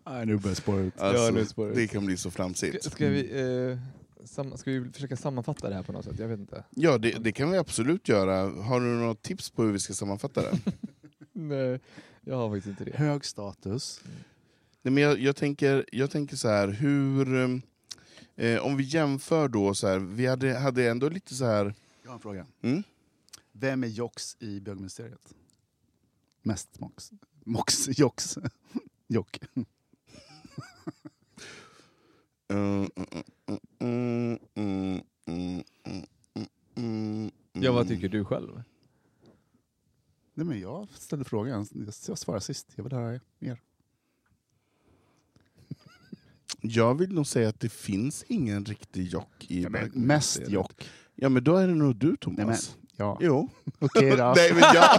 Nej, 0.07 0.27
nu 0.27 0.37
börjar 0.37 0.55
spåra 0.55 0.81
ut. 0.81 1.01
alltså, 1.01 1.31
nu 1.31 1.47
spårar 1.47 1.71
det. 1.71 1.75
det 1.75 1.87
kan 1.87 2.07
bli 2.07 2.17
så 2.17 2.31
flamsigt. 2.31 2.85
Ska, 2.85 2.91
ska, 2.91 3.09
vi, 3.09 3.41
eh, 3.71 3.79
sam, 4.27 4.57
ska 4.57 4.71
vi 4.71 4.91
försöka 4.93 5.17
sammanfatta 5.17 5.69
det 5.69 5.75
här 5.75 5.83
på 5.83 5.93
något 5.93 6.05
sätt? 6.05 6.19
Jag 6.19 6.29
vet 6.29 6.39
inte. 6.41 6.65
Ja, 6.71 6.99
det, 6.99 7.11
det 7.11 7.33
kan 7.33 7.51
vi 7.51 7.59
absolut 7.59 8.09
göra. 8.09 8.63
Har 8.63 8.81
du 8.81 8.87
några 8.87 9.15
tips 9.15 9.51
på 9.51 9.63
hur 9.63 9.73
vi 9.73 9.79
ska 9.79 9.95
sammanfatta 9.95 10.43
det? 10.43 10.59
Nej, 11.33 11.81
jag 12.21 12.37
har 12.37 12.51
faktiskt 12.51 12.67
inte 12.67 12.85
det. 12.85 12.97
Hög 12.97 13.25
status. 13.25 14.01
Nej, 14.83 14.93
men 14.93 15.03
jag, 15.03 15.21
jag, 15.21 15.37
tänker, 15.37 15.85
jag 15.93 16.11
tänker 16.11 16.37
så 16.37 16.49
här, 16.49 16.69
hur... 16.69 17.53
Eh, 18.37 18.59
om 18.59 18.77
vi 18.77 18.85
jämför 18.85 19.49
då, 19.49 19.75
så 19.75 19.87
här, 19.89 19.99
vi 19.99 20.27
hade, 20.27 20.59
hade 20.59 20.91
ändå 20.91 21.09
lite 21.09 21.35
så 21.35 21.45
här... 21.45 21.75
Jag 22.03 22.11
har 22.11 22.15
en 22.15 22.21
fråga. 22.21 22.47
Mm? 22.63 22.83
Vem 23.61 23.85
är 23.85 23.89
jocks 23.89 24.37
i 24.41 24.61
bögministeriet? 24.61 25.35
Mest 26.43 26.81
mox. 26.81 27.13
Mox, 27.45 27.89
jocks. 27.99 28.39
Jock. 29.07 29.39
Mm, 32.49 32.91
mm, 33.79 34.39
mm, 36.77 37.31
Ja, 37.53 37.73
vad 37.73 37.89
tycker 37.89 38.09
du 38.09 38.25
själv? 38.25 38.63
Nej, 40.35 40.47
men 40.47 40.61
jag 40.61 40.89
ställde 40.91 41.25
frågan. 41.25 41.67
Jag 42.07 42.19
svarade 42.19 42.41
sist. 42.45 42.73
Jag 42.75 42.85
vill 42.85 42.93
höra 42.93 43.21
mer. 43.39 43.61
Jag 46.61 46.95
vill 46.95 47.13
nog 47.15 47.27
säga 47.27 47.49
att 47.49 47.61
det 47.61 47.69
finns 47.69 48.25
ingen 48.29 48.65
riktig 48.65 49.07
jock 49.07 49.51
i 49.51 49.63
Ja, 49.63 49.71
mest 49.93 50.49
jock. 50.49 50.91
Ja, 51.15 51.29
men 51.29 51.45
då 51.45 51.57
är 51.57 51.69
det 51.69 51.75
nog 51.75 51.97
du, 51.97 52.07
Nej, 52.07 52.17
men, 52.27 52.37
Thomas. 52.37 52.77
Ja. 52.99 53.19
Jo. 53.21 53.49
Okej 53.79 54.11
då. 54.17 54.33
nej, 54.37 54.53
men 54.53 54.63
jag... 54.75 54.85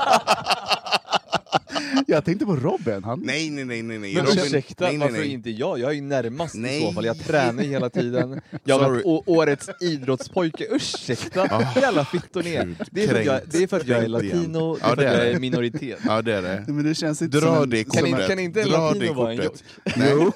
Jag 2.07 2.25
tänkte 2.25 2.45
på 2.45 2.55
Robin. 2.55 3.03
Han, 3.03 3.19
nej, 3.19 3.49
nej, 3.49 3.65
nej, 3.65 3.81
nej. 3.83 3.99
nej. 3.99 4.13
Men 4.15 4.25
Robin- 4.25 4.45
ursäkta, 4.45 4.83
nej, 4.85 4.97
nej, 4.97 5.07
varför 5.07 5.21
nej. 5.21 5.31
inte 5.33 5.49
jag? 5.49 5.79
Jag 5.79 5.89
är 5.89 5.93
ju 5.95 6.01
närmast 6.01 6.55
Nej. 6.55 6.77
i 6.83 6.85
så 6.85 6.91
fall. 6.93 7.05
Jag 7.05 7.19
tränar 7.19 7.63
ju 7.63 7.69
hela 7.69 7.89
tiden. 7.89 8.41
Jag 8.63 8.79
har 8.79 8.89
varit 8.89 9.03
årets 9.05 9.69
idrottspojke. 9.81 10.65
Ursäkta, 10.69 11.65
jävla 11.75 12.05
fittor 12.05 12.43
ni 12.43 12.53
är. 12.55 12.65
Gud, 12.65 12.77
Det 12.91 13.03
är, 13.03 13.07
för 13.07 13.19
att 13.19 13.25
jag, 13.25 13.41
det 13.45 13.63
är 13.63 13.67
för 13.67 13.77
att 13.79 13.87
jag 13.87 14.03
är 14.03 14.07
latino, 14.07 14.75
det 14.75 14.81
är 14.81 14.95
för 14.95 14.97
att 14.97 15.03
jag 15.17 15.27
är 15.27 15.39
minoritet. 15.39 15.99
Ja, 16.05 16.21
det 16.21 16.33
är 16.35 16.41
det. 16.41 16.63
Men 16.67 16.83
det 16.83 16.95
känns 16.95 17.21
inte 17.21 17.39
Dra 17.39 17.55
som 17.55 17.69
det 17.69 17.83
Kan 17.83 18.05
inte- 18.05 18.11
kortet. 18.11 18.27
kan 18.29 18.39
inte 18.39 18.61
en 18.61 18.69
Dra 18.69 18.77
latino 18.91 19.13
vara 19.13 19.31
en 19.31 19.37
kortet. 19.37 19.63
Nej. 19.95 20.31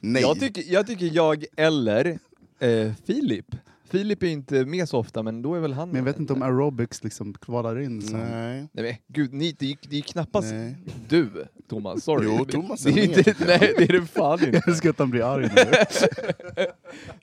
Nej. 0.00 0.22
Jag 0.22 0.40
tycker, 0.40 0.64
jag 0.66 0.86
tycker 0.86 1.10
jag 1.12 1.44
eller 1.56 2.18
eh, 2.60 2.92
Filip. 3.06 3.46
Filip 3.90 4.22
är 4.22 4.26
inte 4.26 4.64
med 4.64 4.88
så 4.88 4.98
ofta, 4.98 5.22
men 5.22 5.42
då 5.42 5.54
är 5.54 5.60
väl 5.60 5.72
han... 5.72 5.88
Men 5.88 5.96
jag 5.96 6.04
vet 6.04 6.18
inte 6.18 6.32
om 6.32 6.42
aerobics 6.42 7.04
liksom 7.04 7.34
kvalar 7.34 7.80
in. 7.80 8.02
Som, 8.02 8.18
Nej. 8.18 8.68
Nej 8.72 8.84
men 8.84 8.94
gud, 9.08 9.32
ni, 9.32 9.52
det, 9.58 9.70
är, 9.72 9.76
det 9.82 9.94
är 9.94 9.96
ju 9.96 10.02
knappast 10.02 10.52
Nej. 10.52 10.76
du, 11.08 11.30
Thomas. 11.68 12.04
Sorry. 12.04 12.26
Jo, 12.38 12.44
Thomas 12.44 12.82
det 12.82 12.90
är 12.90 12.98
är 12.98 13.06
med. 13.08 13.34
Nej, 13.60 13.74
det 13.78 13.82
är 13.84 14.00
det 14.00 14.06
fan 14.06 14.38
inte. 14.44 14.50
Jag 14.56 14.68
älskar 14.68 14.90
att 14.90 14.98
han 14.98 15.10
blir 15.10 15.34
arg 15.34 15.42
nu. 15.42 15.62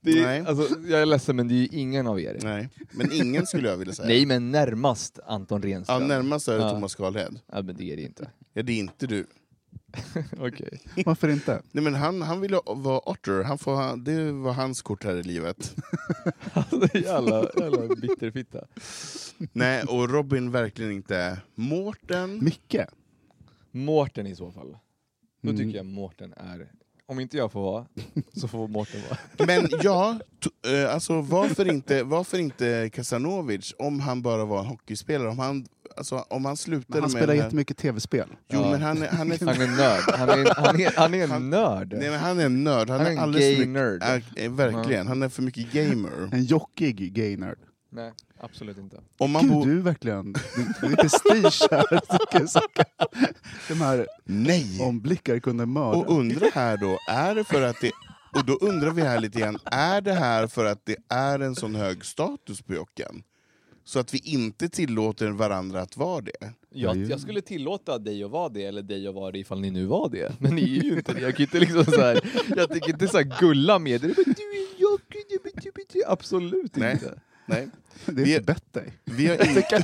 Det 0.01 0.21
Nej. 0.25 0.37
är, 0.39 0.45
alltså, 0.45 0.75
jag 0.89 1.01
är 1.01 1.05
ledsen, 1.05 1.35
men 1.35 1.47
det 1.47 1.53
är 1.53 1.57
ju 1.57 1.67
ingen 1.71 2.07
av 2.07 2.19
er. 2.21 2.37
Nej. 2.43 2.69
Men 2.91 3.11
ingen 3.11 3.45
skulle 3.45 3.69
jag 3.69 3.77
vilja 3.77 3.93
säga. 3.93 4.07
Nej, 4.07 4.25
men 4.25 4.51
närmast 4.51 5.19
Anton 5.25 5.61
Ja, 5.63 5.67
Renström. 5.75 6.07
närmast 6.07 6.47
är 6.47 6.53
det 6.53 6.59
Ja. 6.63 6.69
Thomas 6.71 6.95
Karlhed. 6.95 7.39
Ja, 7.51 7.61
men 7.61 7.75
det 7.77 7.91
är 7.91 7.95
det 7.95 8.01
inte. 8.03 8.29
Ja, 8.53 8.63
det 8.63 8.71
är 8.73 8.77
inte 8.79 9.07
du. 9.07 9.25
Okej. 10.39 10.81
Varför 11.05 11.29
inte? 11.29 11.61
Nej, 11.71 11.83
men 11.83 11.95
han, 11.95 12.21
han 12.21 12.41
ville 12.41 12.59
vara 12.65 12.99
Otter, 13.09 13.43
han 13.43 13.57
får, 13.57 13.97
det 13.97 14.31
var 14.31 14.53
hans 14.53 14.81
kort 14.81 15.03
här 15.03 15.15
i 15.15 15.23
livet. 15.23 15.75
Alltså, 16.53 16.97
jävla, 16.97 17.49
jävla 17.59 17.95
bitterfitta. 17.95 18.65
Nej, 19.53 19.83
och 19.83 20.09
Robin 20.09 20.51
verkligen 20.51 20.91
inte. 20.91 21.41
Mårten? 21.55 22.43
Micke? 22.43 22.75
Mårten 23.71 24.27
i 24.27 24.35
så 24.35 24.51
fall. 24.51 24.77
Då 25.41 25.49
Mm. 25.49 25.57
tycker 25.57 25.77
jag 25.77 25.85
Mårten 25.85 26.33
är... 26.37 26.71
Om 27.09 27.19
inte 27.19 27.37
jag 27.37 27.51
får 27.51 27.61
vara, 27.61 27.85
så 28.33 28.47
får 28.47 28.67
Mårten 28.67 29.01
vara. 29.09 29.19
Men 29.47 29.69
ja, 29.83 30.19
t- 30.43 30.73
eh, 30.83 30.93
alltså, 30.93 31.21
varför, 31.21 31.67
inte, 31.71 32.03
varför 32.03 32.39
inte 32.39 32.89
Kasanovic 32.93 33.73
om 33.79 33.99
han 33.99 34.21
bara 34.21 34.45
var 34.45 34.59
en 34.59 34.65
hockeyspelare? 34.65 35.29
Om 35.29 35.39
han, 35.39 35.65
alltså, 35.97 36.15
om 36.29 36.45
han 36.45 36.57
slutade 36.57 36.85
Men 36.87 37.01
han 37.01 37.01
med... 37.01 37.11
spelar 37.11 37.27
den 37.27 37.37
här- 37.37 37.43
jättemycket 37.43 37.77
tv-spel. 37.77 38.27
Jo, 38.49 38.61
Ja. 38.61 38.71
men 38.71 38.81
han 38.81 39.03
är, 39.03 39.07
han 39.07 39.31
är, 39.31 39.45
Han 39.45 39.61
är 39.61 39.67
nörd. 39.77 40.03
Han 40.19 40.29
är, 40.29 40.55
han 40.65 40.79
är, 40.81 40.91
han 40.97 41.13
är 41.13 41.23
en 41.23 41.31
Han- 41.31 41.49
nörd. 41.49 41.93
nej, 41.99 42.09
men 42.09 42.19
han 42.19 42.39
är 42.39 42.45
en 42.45 42.63
nörd. 42.63 42.89
Han, 42.89 42.97
Han 42.99 43.07
är 43.07 43.11
är 43.11 43.13
en 43.13 43.19
alldeles 43.19 43.45
gay 43.47 43.53
mycket, 43.57 43.69
nörd. 43.69 44.03
Ja, 44.35 44.41
eh, 44.43 44.51
verkligen, 44.51 45.07
han 45.07 45.23
är 45.23 45.29
för 45.29 45.41
mycket 45.41 45.71
gamer. 45.71 46.29
En 46.31 46.43
jockig 46.45 47.13
gay-nerd. 47.13 47.57
Nej, 47.91 48.11
absolut 48.39 48.77
inte. 48.77 48.97
Om 49.17 49.31
man 49.31 49.41
Gud, 49.43 49.51
bor... 49.51 49.65
du 49.65 49.77
är 49.77 49.81
verkligen... 49.81 50.33
Det 50.33 50.87
är 50.87 50.95
prestige 50.95 51.67
här. 51.71 51.99
De 53.67 53.81
här 53.81 54.07
Nej! 54.25 54.79
omblickar 54.81 55.39
kunde 55.39 55.65
mörda. 55.65 55.97
Och 55.97 56.17
undra 56.19 56.47
här 56.53 56.77
då, 56.77 56.97
är 57.09 57.35
det 57.35 57.43
för 57.43 57.61
att 57.61 57.81
det... 57.81 57.91
Och 58.35 58.45
då 58.45 58.53
undrar 58.53 58.91
vi 58.91 59.01
här 59.01 59.19
lite 59.19 59.39
grann, 59.39 59.57
är 59.65 60.01
det 60.01 60.13
här 60.13 60.47
för 60.47 60.65
att 60.65 60.85
det 60.85 60.95
är 61.09 61.39
en 61.39 61.55
sån 61.55 61.75
hög 61.75 62.05
status 62.05 62.61
på 62.61 62.73
jocken? 62.73 63.23
Så 63.87 63.99
att 63.99 64.13
vi 64.13 64.17
inte 64.17 64.69
tillåter 64.69 65.29
varandra 65.31 65.81
att 65.81 65.97
vara 65.97 66.21
det? 66.21 66.53
Jag, 66.69 66.97
jag 66.97 67.19
skulle 67.19 67.41
tillåta 67.41 67.97
dig 67.99 68.23
att 68.23 68.31
vara 68.31 68.49
det, 68.49 68.63
eller 68.65 68.81
dig 68.81 69.07
att 69.07 69.15
vara 69.15 69.31
det 69.31 69.39
ifall 69.39 69.61
ni 69.61 69.71
nu 69.71 69.85
var 69.85 70.09
det. 70.09 70.33
Men 70.39 70.55
ni 70.55 70.61
är 70.79 70.83
ju 70.83 70.97
inte 70.97 71.13
det. 71.13 71.21
Jag 71.21 71.35
kan 71.35 71.41
inte 71.43 71.59
liksom 71.59 71.83
så 71.85 72.01
här, 72.01 72.19
jag 72.55 72.69
tänker 72.69 72.89
inte 72.89 73.07
så 73.07 73.17
här 73.17 73.39
gulla 73.39 73.79
med 73.79 74.03
er. 74.03 74.13
Absolut 76.07 76.75
Nej. 76.75 76.93
inte. 76.93 77.19
Nej. 77.45 77.67
det 78.05 78.21
är 78.21 78.25
vi- 78.25 78.31
inte 78.35 78.45
bett 78.45 78.73
dig. 78.73 78.93
Vi 79.05 79.27
har 79.27 79.35
inga... 79.35 79.83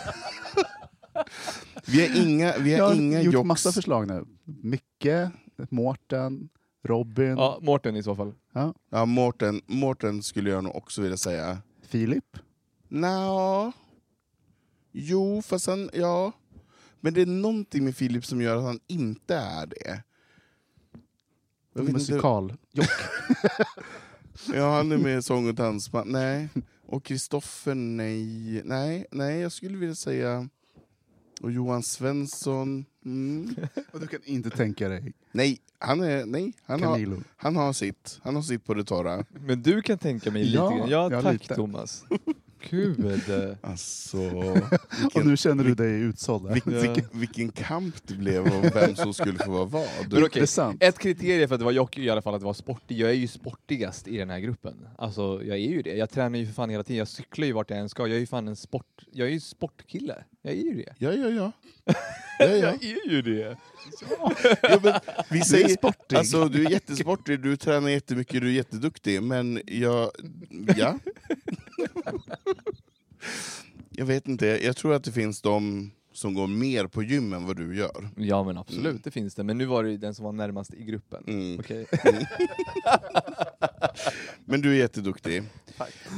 vi 1.86 2.01
har 2.07 2.27
inga, 2.27 2.57
vi 2.57 2.71
Jag 2.71 2.84
har 2.84 2.89
har 2.93 2.95
inga 3.01 3.21
gjort 3.21 3.34
jocks... 3.34 3.47
massa 3.47 3.71
förslag 3.71 4.07
nu. 4.07 4.25
Micke, 4.43 5.07
Mårten, 5.69 6.49
Robin, 6.84 7.27
Ja, 7.38 7.59
Mårten 7.61 7.95
i 7.95 8.03
så 8.03 8.15
fall. 8.15 8.34
Ja, 8.89 9.05
Mårten, 9.05 9.61
Mårten 9.65 10.23
skulle 10.23 10.49
jag 10.49 10.63
nog 10.63 10.75
också 10.75 11.01
vilja 11.01 11.17
säga. 11.17 11.57
Filip. 11.88 12.38
Nja... 12.89 13.71
Jo, 14.93 15.41
fast 15.41 15.67
han... 15.67 15.89
Ja. 15.93 16.31
Men 16.99 17.13
det 17.13 17.21
är 17.21 17.25
någonting 17.25 17.83
med 17.83 17.95
Filip 17.95 18.25
som 18.25 18.41
gör 18.41 18.57
att 18.57 18.63
han 18.63 18.79
inte 18.87 19.35
är 19.35 19.65
det. 19.65 20.03
Jag 21.73 21.93
Musikal. 21.93 22.53
Jock. 22.71 22.87
Ja, 24.53 24.75
han 24.75 24.91
är 24.91 24.97
med 24.97 25.17
i 25.17 25.21
Sång 25.21 25.47
och 25.47 25.55
dansband. 25.55 26.11
Nej. 26.11 26.49
Och 26.85 27.03
Kristoffer, 27.03 27.75
nej. 27.75 28.61
Nej, 28.65 29.05
nej, 29.11 29.39
jag 29.39 29.51
skulle 29.51 29.77
vilja 29.77 29.95
säga... 29.95 30.49
Och 31.41 31.51
Johan 31.51 31.83
Svensson. 31.83 32.85
Mm. 33.05 33.55
Och 33.91 33.99
du 33.99 34.07
kan 34.07 34.19
inte 34.23 34.49
tänka 34.49 34.89
dig 34.89 35.13
Nej, 35.31 35.59
han 35.79 36.01
är... 36.01 36.25
Nej, 36.25 36.53
han 36.65 36.83
har, 36.83 37.23
han 37.35 37.55
har 37.55 37.73
sitt. 37.73 38.19
Han 38.23 38.35
har 38.35 38.41
sitt 38.41 38.65
på 38.65 38.73
det 38.73 38.83
torra. 38.83 39.25
Men 39.29 39.61
du 39.61 39.81
kan 39.81 39.97
tänka 39.97 40.31
mig 40.31 40.43
lite 40.43 40.57
Ja, 40.57 40.69
grann. 40.69 40.89
Ja, 40.89 41.11
ja, 41.11 41.21
tack 41.21 41.33
lite. 41.33 41.55
Thomas. 41.55 42.05
Gud. 42.70 43.22
Alltså... 43.61 44.18
Och 45.14 45.26
nu 45.26 45.38
känner 45.38 45.64
du 45.64 45.76
dig 45.76 45.91
utsåld. 45.93 46.43
där. 46.43 46.53
Vilk, 46.53 46.68
vilken, 46.68 47.20
vilken 47.20 47.49
kamp 47.51 47.95
det 48.07 48.14
blev 48.14 48.43
om 48.43 48.61
vem 48.74 48.95
som 48.95 49.14
skulle 49.14 49.39
få 49.39 49.51
vara 49.51 49.66
vad. 49.66 49.88
Men 50.11 50.24
Intressant. 50.24 50.84
Ett 50.84 50.99
kriterium 50.99 51.47
för 51.47 51.55
att 51.55 51.59
det 51.59 51.66
var 51.66 51.72
Jocke 51.72 52.01
i 52.01 52.09
alla 52.09 52.22
fall 52.22 52.36
att 52.36 52.41
det 52.41 52.45
var 52.45 52.53
sportig. 52.53 52.99
Jag 52.99 53.09
är 53.09 53.14
ju 53.14 53.28
sportigast 53.28 54.07
i 54.07 54.18
den 54.18 54.30
här 54.30 54.39
gruppen. 54.39 54.88
Alltså 54.97 55.41
jag 55.43 55.57
är 55.57 55.70
ju 55.70 55.82
det. 55.82 55.95
Jag 55.95 56.09
tränar 56.09 56.39
ju 56.39 56.45
för 56.45 56.53
fan 56.53 56.70
hela 56.70 56.84
tiden. 56.84 56.97
Jag 56.97 57.07
cyklar 57.07 57.45
ju 57.45 57.53
vart 57.53 57.70
jag 57.70 57.80
än 57.80 57.89
ska. 57.89 58.07
Jag 58.07 58.16
är 58.16 58.20
ju 58.20 58.28
fan 58.28 58.47
en 58.47 58.55
sport... 58.55 59.03
Jag 59.11 59.28
är 59.28 59.32
ju 59.32 59.39
sportkille. 59.39 60.24
Jag 60.41 60.53
är 60.53 60.57
ju 60.57 60.76
det. 60.76 60.95
Ja, 60.97 61.11
ja, 61.11 61.30
ja. 61.30 61.51
ja, 62.39 62.45
ja. 62.45 62.55
Jag 62.55 62.84
är 62.84 63.09
ju 63.09 63.22
det. 63.22 63.57
ja 64.61 64.80
men, 64.84 64.93
vi 65.30 65.41
säger, 65.41 65.68
sportig. 65.68 66.16
Alltså, 66.16 66.49
du 66.49 66.66
är 66.66 66.72
jättesportig, 66.72 67.39
du 67.39 67.57
tränar 67.57 67.89
jättemycket, 67.89 68.41
du 68.41 68.47
är 68.47 68.51
jätteduktig, 68.51 69.24
men 69.24 69.61
jag... 69.66 70.11
Ja. 70.78 70.99
jag 73.89 74.05
vet 74.05 74.27
inte, 74.27 74.45
jag 74.45 74.75
tror 74.75 74.93
att 74.93 75.03
det 75.03 75.11
finns 75.11 75.41
de 75.41 75.91
som 76.13 76.34
går 76.34 76.47
mer 76.47 76.88
på 76.88 77.03
gym 77.03 77.34
än 77.34 77.45
vad 77.45 77.55
du 77.55 77.75
gör. 77.75 78.09
Ja 78.17 78.43
men 78.43 78.57
absolut, 78.57 79.03
det 79.03 79.11
finns 79.11 79.36
det. 79.36 79.43
Men 79.43 79.57
nu 79.57 79.65
var 79.65 79.84
det 79.84 79.91
ju 79.91 79.97
den 79.97 80.15
som 80.15 80.25
var 80.25 80.31
närmast 80.31 80.73
i 80.73 80.84
gruppen. 80.84 81.23
Mm. 81.27 81.59
Okej. 81.59 81.86
Men 84.45 84.61
du 84.61 84.71
är 84.71 84.75
jätteduktig. 84.75 85.43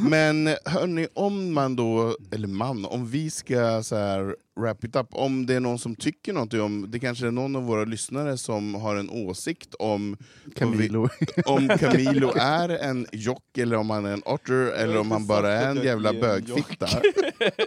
Men 0.09 0.47
hörni, 0.65 1.07
om 1.13 1.53
man 1.53 1.75
då, 1.75 2.17
eller 2.31 2.47
man, 2.47 2.85
om 2.85 3.07
vi 3.07 3.29
ska 3.29 3.83
så 3.83 3.95
här 3.95 4.35
wrap 4.55 4.83
it 4.83 4.95
up, 4.95 5.07
om 5.11 5.45
det 5.45 5.53
är 5.53 5.59
någon 5.59 5.79
som 5.79 5.95
tycker 5.95 6.33
någonting 6.33 6.61
om, 6.61 6.85
det 6.89 6.99
kanske 6.99 7.27
är 7.27 7.31
någon 7.31 7.55
av 7.55 7.63
våra 7.63 7.85
lyssnare 7.85 8.37
som 8.37 8.75
har 8.75 8.95
en 8.95 9.09
åsikt 9.09 9.73
om 9.73 10.17
Camilo. 10.55 11.09
om 11.45 11.67
Camilo 11.67 12.31
är 12.35 12.69
en 12.69 13.07
jock 13.11 13.57
eller 13.57 13.75
om 13.75 13.89
han 13.89 14.05
är 14.05 14.13
en 14.13 14.23
otter 14.25 14.53
eller 14.53 14.97
om 14.97 15.11
han 15.11 15.27
bara 15.27 15.51
är 15.51 15.69
en 15.69 15.83
jävla 15.83 16.13
bögfitta. 16.13 16.87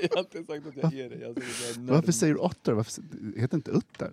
jag 0.00 0.16
har 0.16 0.20
inte 0.20 0.44
sagt 0.44 0.66
att 0.66 0.76
jag 0.76 0.94
är 0.94 1.10
det. 1.10 1.16
Jag 1.16 1.28
har 1.28 1.34
sagt 1.34 1.46
att 1.70 1.76
jag 1.76 1.88
är 1.88 1.92
Varför 1.92 2.12
säger 2.12 2.34
du 2.34 2.40
otter? 2.40 2.72
Varför 2.72 3.02
heter 3.36 3.56
inte 3.56 3.70
utter? 3.70 4.10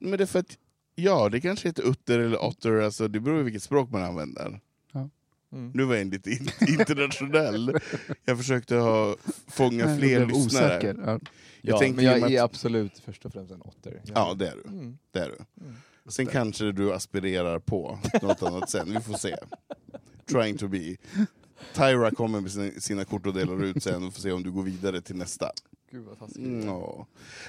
Men 0.00 0.18
det 0.18 0.24
är 0.24 0.26
för 0.26 0.38
att, 0.38 0.58
ja, 0.94 1.28
det 1.28 1.40
kanske 1.40 1.68
heter 1.68 1.82
utter 1.82 2.18
eller 2.18 2.44
otter, 2.44 2.80
alltså, 2.80 3.08
det 3.08 3.20
beror 3.20 3.38
på 3.38 3.42
vilket 3.42 3.62
språk 3.62 3.90
man 3.90 4.02
använder. 4.02 4.60
Mm. 5.52 5.70
Nu 5.74 5.84
var 5.84 5.94
jag 5.96 6.06
lite 6.06 6.30
in- 6.30 6.48
internationell. 6.68 7.78
Jag 8.24 8.38
försökte 8.38 8.76
ha, 8.76 9.16
fånga 9.48 9.96
fler 9.98 10.26
lyssnare. 10.26 10.76
osäker. 10.76 10.96
Ja. 11.06 11.10
Jag 11.12 11.20
Ja, 11.62 11.78
tänker 11.78 11.96
men 11.96 12.04
jag 12.04 12.22
att- 12.24 12.30
är 12.30 12.42
absolut 12.42 12.98
först 12.98 13.24
och 13.24 13.32
främst 13.32 13.52
en 13.52 13.62
otter. 13.62 14.02
Ja, 14.04 14.34
det 14.34 14.48
är 14.48 14.56
du. 14.64 14.68
Mm. 14.70 14.98
Det 15.12 15.18
är 15.18 15.28
du. 15.28 15.64
Mm. 15.64 15.76
Sen 16.08 16.26
kanske 16.26 16.72
du 16.72 16.92
aspirerar 16.92 17.58
på 17.58 17.98
något 18.22 18.42
annat 18.42 18.70
sen, 18.70 18.92
vi 18.92 19.00
får 19.00 19.14
se. 19.14 19.36
Trying 20.30 20.58
to 20.58 20.68
be. 20.68 20.96
Tyra 21.74 22.10
kommer 22.10 22.40
med 22.40 22.82
sina, 22.82 23.04
kort 23.04 23.26
och 23.26 23.34
delar 23.34 23.64
ut 23.64 23.82
sen, 23.82 24.04
vi 24.04 24.10
får 24.10 24.20
se 24.20 24.32
om 24.32 24.42
du 24.42 24.50
går 24.50 24.62
vidare 24.62 25.00
till 25.00 25.16
nästa. 25.16 25.50
Gud 25.92 26.04
vad 26.04 26.18
taskigt. 26.18 26.64
Ja. 26.64 27.06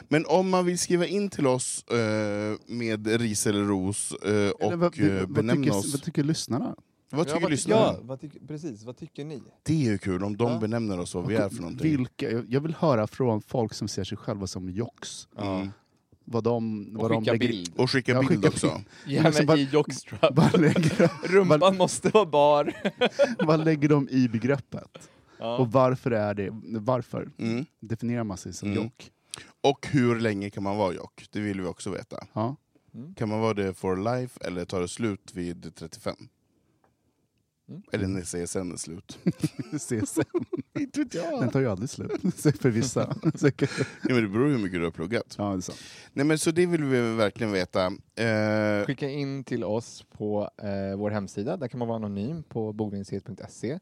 Men 0.10 0.26
om 0.26 0.50
man 0.50 0.66
vill 0.66 0.80
skriva 0.80 1.06
in 1.06 1.30
till 1.30 1.48
oss 1.48 1.84
eh, 1.84 2.56
med 2.66 3.08
ris 3.22 3.48
eller 3.48 3.64
ros 3.64 4.12
eh, 4.12 4.30
Eller 4.32 4.54
och 4.74 4.80
vad, 4.80 5.00
eh, 5.00 5.20
vad, 5.20 5.32
benämna 5.34 5.64
tycker, 5.64 5.78
oss. 5.78 5.94
vad 5.94 6.04
tycker 6.04 6.24
lyssnarna? 6.24 6.76
Vad 7.12 7.26
tycker 7.28 7.36
ja, 7.38 7.42
vad, 7.42 7.52
lyssnarna? 7.52 7.82
Ja, 7.82 7.98
vad 8.02 8.22
tycker, 8.22 8.40
precis. 8.48 8.84
Vad 8.84 8.98
tycker 8.98 9.26
ni? 9.26 9.44
Det 9.64 9.74
är 9.74 9.78
ju 9.92 9.98
kul 9.98 10.24
om 10.24 10.38
de 10.38 10.52
Ja. 10.52 10.60
benämner 10.60 11.00
oss 11.00 11.16
vad 11.16 11.28
vi 11.28 11.36
är 11.36 11.50
för 11.50 11.62
någonting. 11.62 11.98
Vilka, 11.98 12.32
jag 12.32 12.62
vill 12.62 12.76
höra 12.80 13.08
från 13.08 13.42
folk 13.42 13.74
som 13.74 13.88
ser 13.88 14.04
sig 14.04 14.18
själva 14.18 14.48
som 14.48 14.70
jocks. 14.70 15.28
Mm. 15.42 15.70
Vad 16.26 16.44
de, 16.44 16.88
Och 16.96 17.02
vad 17.02 17.12
de 17.12 17.22
skicka 17.22 17.32
lägger, 17.32 17.48
bild. 17.48 17.74
Och 17.78 17.92
skicka 17.92 18.12
Ja, 18.12 18.20
bild 18.20 18.30
skicka 18.30 18.48
också. 18.48 18.82
Gärna 19.08 19.46
bara- 19.46 19.58
i 19.58 19.64
jockstrap. 19.72 20.40
Rumpan 21.24 21.78
måste 21.78 22.10
vara 22.10 22.26
bar. 22.26 22.74
vad 23.46 23.66
lägger 23.66 23.90
de 23.90 24.10
i 24.10 24.28
begreppet? 24.30 25.10
Ja. 25.40 25.58
Och 25.58 25.72
varför 25.72 26.12
är 26.12 26.34
det, 26.34 26.50
varför 26.80 27.30
Mm. 27.38 27.66
definierar 27.80 28.24
man 28.24 28.38
sig 28.38 28.54
som 28.54 28.72
Mm. 28.72 28.84
jock? 28.84 29.12
Och 29.62 29.88
hur 29.92 30.20
länge 30.20 30.50
kan 30.50 30.64
man 30.64 30.78
vara 30.78 30.94
jock? 30.94 31.26
Det 31.32 31.40
vill 31.40 31.62
vi 31.62 31.68
också 31.68 31.90
veta. 31.90 32.28
Ja. 32.34 32.56
Mm. 32.94 33.14
Kan 33.16 33.30
man 33.30 33.40
vara 33.40 33.54
det 33.54 33.74
for 33.74 34.20
life 34.20 34.40
eller 34.44 34.66
tar 34.66 34.82
det 34.82 34.88
slut 34.88 35.32
vid 35.34 35.76
35? 35.76 36.16
Mm. 37.72 37.82
Eller 37.92 38.08
när 38.08 38.22
CSN 38.22 38.72
är 38.72 38.78
slut. 38.78 39.20
CSN, 39.80 40.22
Inte 40.80 41.00
vet 41.00 41.14
jag. 41.14 41.40
den 41.42 41.50
tar 41.50 41.60
ju 41.60 41.68
aldrig 41.68 41.90
slut. 41.90 42.12
För 42.62 42.70
vissa. 42.70 43.16
Ja, 43.24 43.30
men 44.14 44.24
det 44.24 44.28
beror 44.30 44.48
ju 44.48 44.54
hur 44.56 44.64
mycket 44.64 44.80
du 44.80 44.84
har 44.84 44.92
pluggat. 44.92 45.36
Ja, 45.38 45.56
det. 45.68 45.74
Nej, 46.14 46.26
men 46.26 46.38
så 46.38 46.52
det 46.52 46.66
vill 46.66 46.84
vi 46.84 47.16
verkligen 47.16 47.52
veta. 47.54 47.86
Eh, 48.16 48.86
Skicka 48.86 49.10
in 49.10 49.44
till 49.44 49.64
oss 49.64 50.06
på 50.18 50.50
eh, 50.58 50.98
vår 50.98 51.10
hemsida. 51.12 51.58
Där 51.58 51.68
kan 51.68 51.80
man 51.80 51.88
vara 51.88 51.96
anonym 51.96 52.44
på 52.44 52.74
bogministeriet.se 52.74 53.80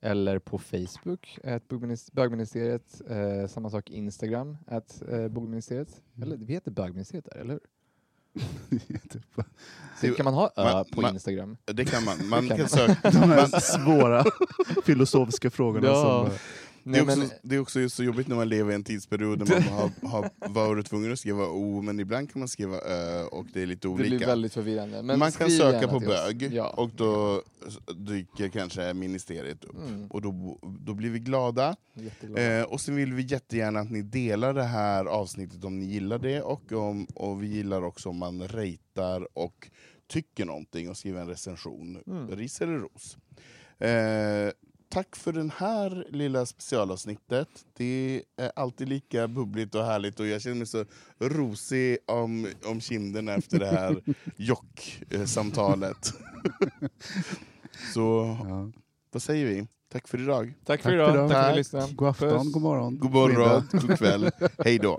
eller 0.00 0.38
på 0.38 0.58
Facebook, 0.58 1.38
bogminis- 1.68 2.10
bögministeriet. 2.14 3.00
Eh, 3.08 3.46
samma 3.48 3.70
sak 3.70 3.90
Instagram, 3.90 4.56
at 4.66 5.02
eh, 5.08 5.28
bogministeriet. 5.28 6.02
Eller 6.22 6.36
vi 6.36 6.52
heter 6.52 6.70
bögministeriet 6.70 7.24
där, 7.24 7.36
eller 7.40 7.52
hur? 7.52 7.60
Typ. 9.12 9.22
Så 10.00 10.14
kan 10.14 10.24
man 10.24 10.34
ha 10.34 10.50
ö 10.56 10.64
Man- 10.64 10.84
på 10.92 11.00
man- 11.00 11.14
Instagram? 11.14 11.56
det 11.64 11.84
kan 11.84 12.04
man. 12.04 12.28
Man 12.28 12.48
kan 12.48 12.56
kan 12.56 12.58
man. 12.58 12.68
söka. 12.68 13.10
De 13.10 13.16
här 13.18 13.48
Man, 13.52 13.60
svåra 13.60 14.24
filosofiska 14.84 15.50
frågorna. 15.50 15.86
Ja. 15.86 16.26
Som, 16.28 16.38
det, 16.84 16.98
är 16.98 17.02
också, 17.02 17.18
men, 17.18 17.28
det 17.42 17.54
är 17.54 17.58
också 17.60 17.88
så 17.88 18.04
jobbigt 18.04 18.28
när 18.28 18.36
man 18.36 18.48
lever 18.48 18.72
i 18.72 18.74
en 18.74 18.84
tidsperiod 18.84 19.38
där 19.38 19.46
man 19.54 19.62
har, 19.62 20.08
har 20.08 20.30
varit 20.48 20.86
tvungen 20.86 21.12
att 21.12 21.18
skriva 21.18 21.46
O, 21.46 21.82
men 21.82 22.00
ibland 22.00 22.32
kan 22.32 22.38
man 22.40 22.48
skriva 22.48 22.76
Ö 22.80 23.22
och 23.24 23.46
det 23.52 23.62
är 23.62 23.66
lite 23.66 23.88
det 23.88 23.92
olika. 23.92 24.16
blir 24.16 24.26
väldigt 24.26 24.54
förvirrande. 24.54 25.02
Men 25.02 25.18
man 25.18 25.32
kan 25.32 25.50
söka 25.50 25.88
på 25.88 26.00
bög 26.00 26.42
Ja. 26.52 26.68
och 26.70 26.90
då 26.96 27.42
dyker 27.96 28.48
kanske 28.48 28.94
ministeriet 28.94 29.64
upp. 29.64 29.76
Mm, 29.88 30.06
Och 30.06 30.22
då, 30.22 30.58
då 30.80 30.94
blir 30.94 31.10
vi 31.10 31.18
glada. 31.18 31.76
Eh, 32.36 32.62
och 32.62 32.80
sen 32.80 32.96
vill 32.96 33.12
vi 33.14 33.22
jättegärna 33.22 33.80
att 33.80 33.90
ni 33.90 34.02
delar 34.02 34.54
det 34.54 34.62
här 34.64 35.04
avsnittet 35.04 35.64
om 35.64 35.78
ni 35.78 35.84
gillar 35.86 36.18
det 36.18 36.42
och, 36.42 36.72
om, 36.72 37.04
och 37.04 37.42
vi 37.42 37.46
gillar 37.46 37.82
också 37.84 38.08
om 38.08 38.16
man 38.18 38.48
ratear 38.48 39.38
och 39.38 39.70
tycker 40.08 40.44
någonting 40.44 40.90
och 40.90 40.96
skriver 40.96 41.20
en 41.20 41.28
recension. 41.28 42.02
Mm. 42.06 42.30
Ris 42.36 42.60
eller 42.60 42.72
ros. 42.78 43.16
Eh, 43.78 44.52
tack 44.90 45.16
för 45.16 45.32
den 45.32 45.52
här 45.56 46.06
lilla 46.08 46.46
specialavsnittet. 46.46 47.48
Det 47.76 48.22
är 48.36 48.52
alltid 48.56 48.88
lika 48.88 49.28
bubbligt 49.28 49.74
och 49.74 49.84
härligt 49.84 50.20
och 50.20 50.26
jag 50.26 50.42
känner 50.42 50.56
mig 50.56 50.66
så 50.66 50.84
rosig 51.18 51.98
om, 52.06 52.46
om 52.64 52.80
kinderna 52.80 53.34
efter 53.34 53.58
det 53.58 53.66
här 53.66 54.02
jock-samtalet. 54.36 56.12
så 57.94 58.36
ja. 58.48 58.70
vad 59.12 59.22
säger 59.22 59.46
vi? 59.46 59.66
Tack 59.92 60.08
för 60.08 60.22
idag. 60.22 60.54
Tack 60.64 60.82
för 60.82 60.88
Tack 60.90 60.94
idag. 60.94 61.08
för 61.08 61.14
idag. 61.14 61.30
Tack 61.30 61.66
för 61.68 61.78
att 61.78 61.86
Tack. 61.86 61.96
God 61.96 62.08
afton, 62.08 62.28
Puss. 62.30 62.52
god 62.52 62.62
morgon. 62.62 62.98
God 62.98 63.12
morgon, 63.12 63.68
god 63.72 63.98
kväll. 63.98 64.30
Hej 64.58 64.78
då. 64.78 64.98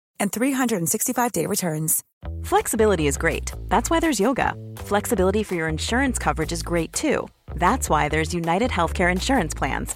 and 0.21 0.31
365-day 0.31 1.47
returns. 1.47 2.03
Flexibility 2.43 3.07
is 3.07 3.17
great. 3.17 3.51
That's 3.67 3.89
why 3.89 3.99
there's 3.99 4.19
yoga. 4.19 4.53
Flexibility 4.77 5.43
for 5.43 5.55
your 5.55 5.67
insurance 5.67 6.17
coverage 6.17 6.53
is 6.53 6.63
great 6.63 6.93
too. 6.93 7.27
That's 7.55 7.89
why 7.89 8.07
there's 8.07 8.33
United 8.33 8.71
Healthcare 8.71 9.11
Insurance 9.11 9.53
Plans. 9.53 9.95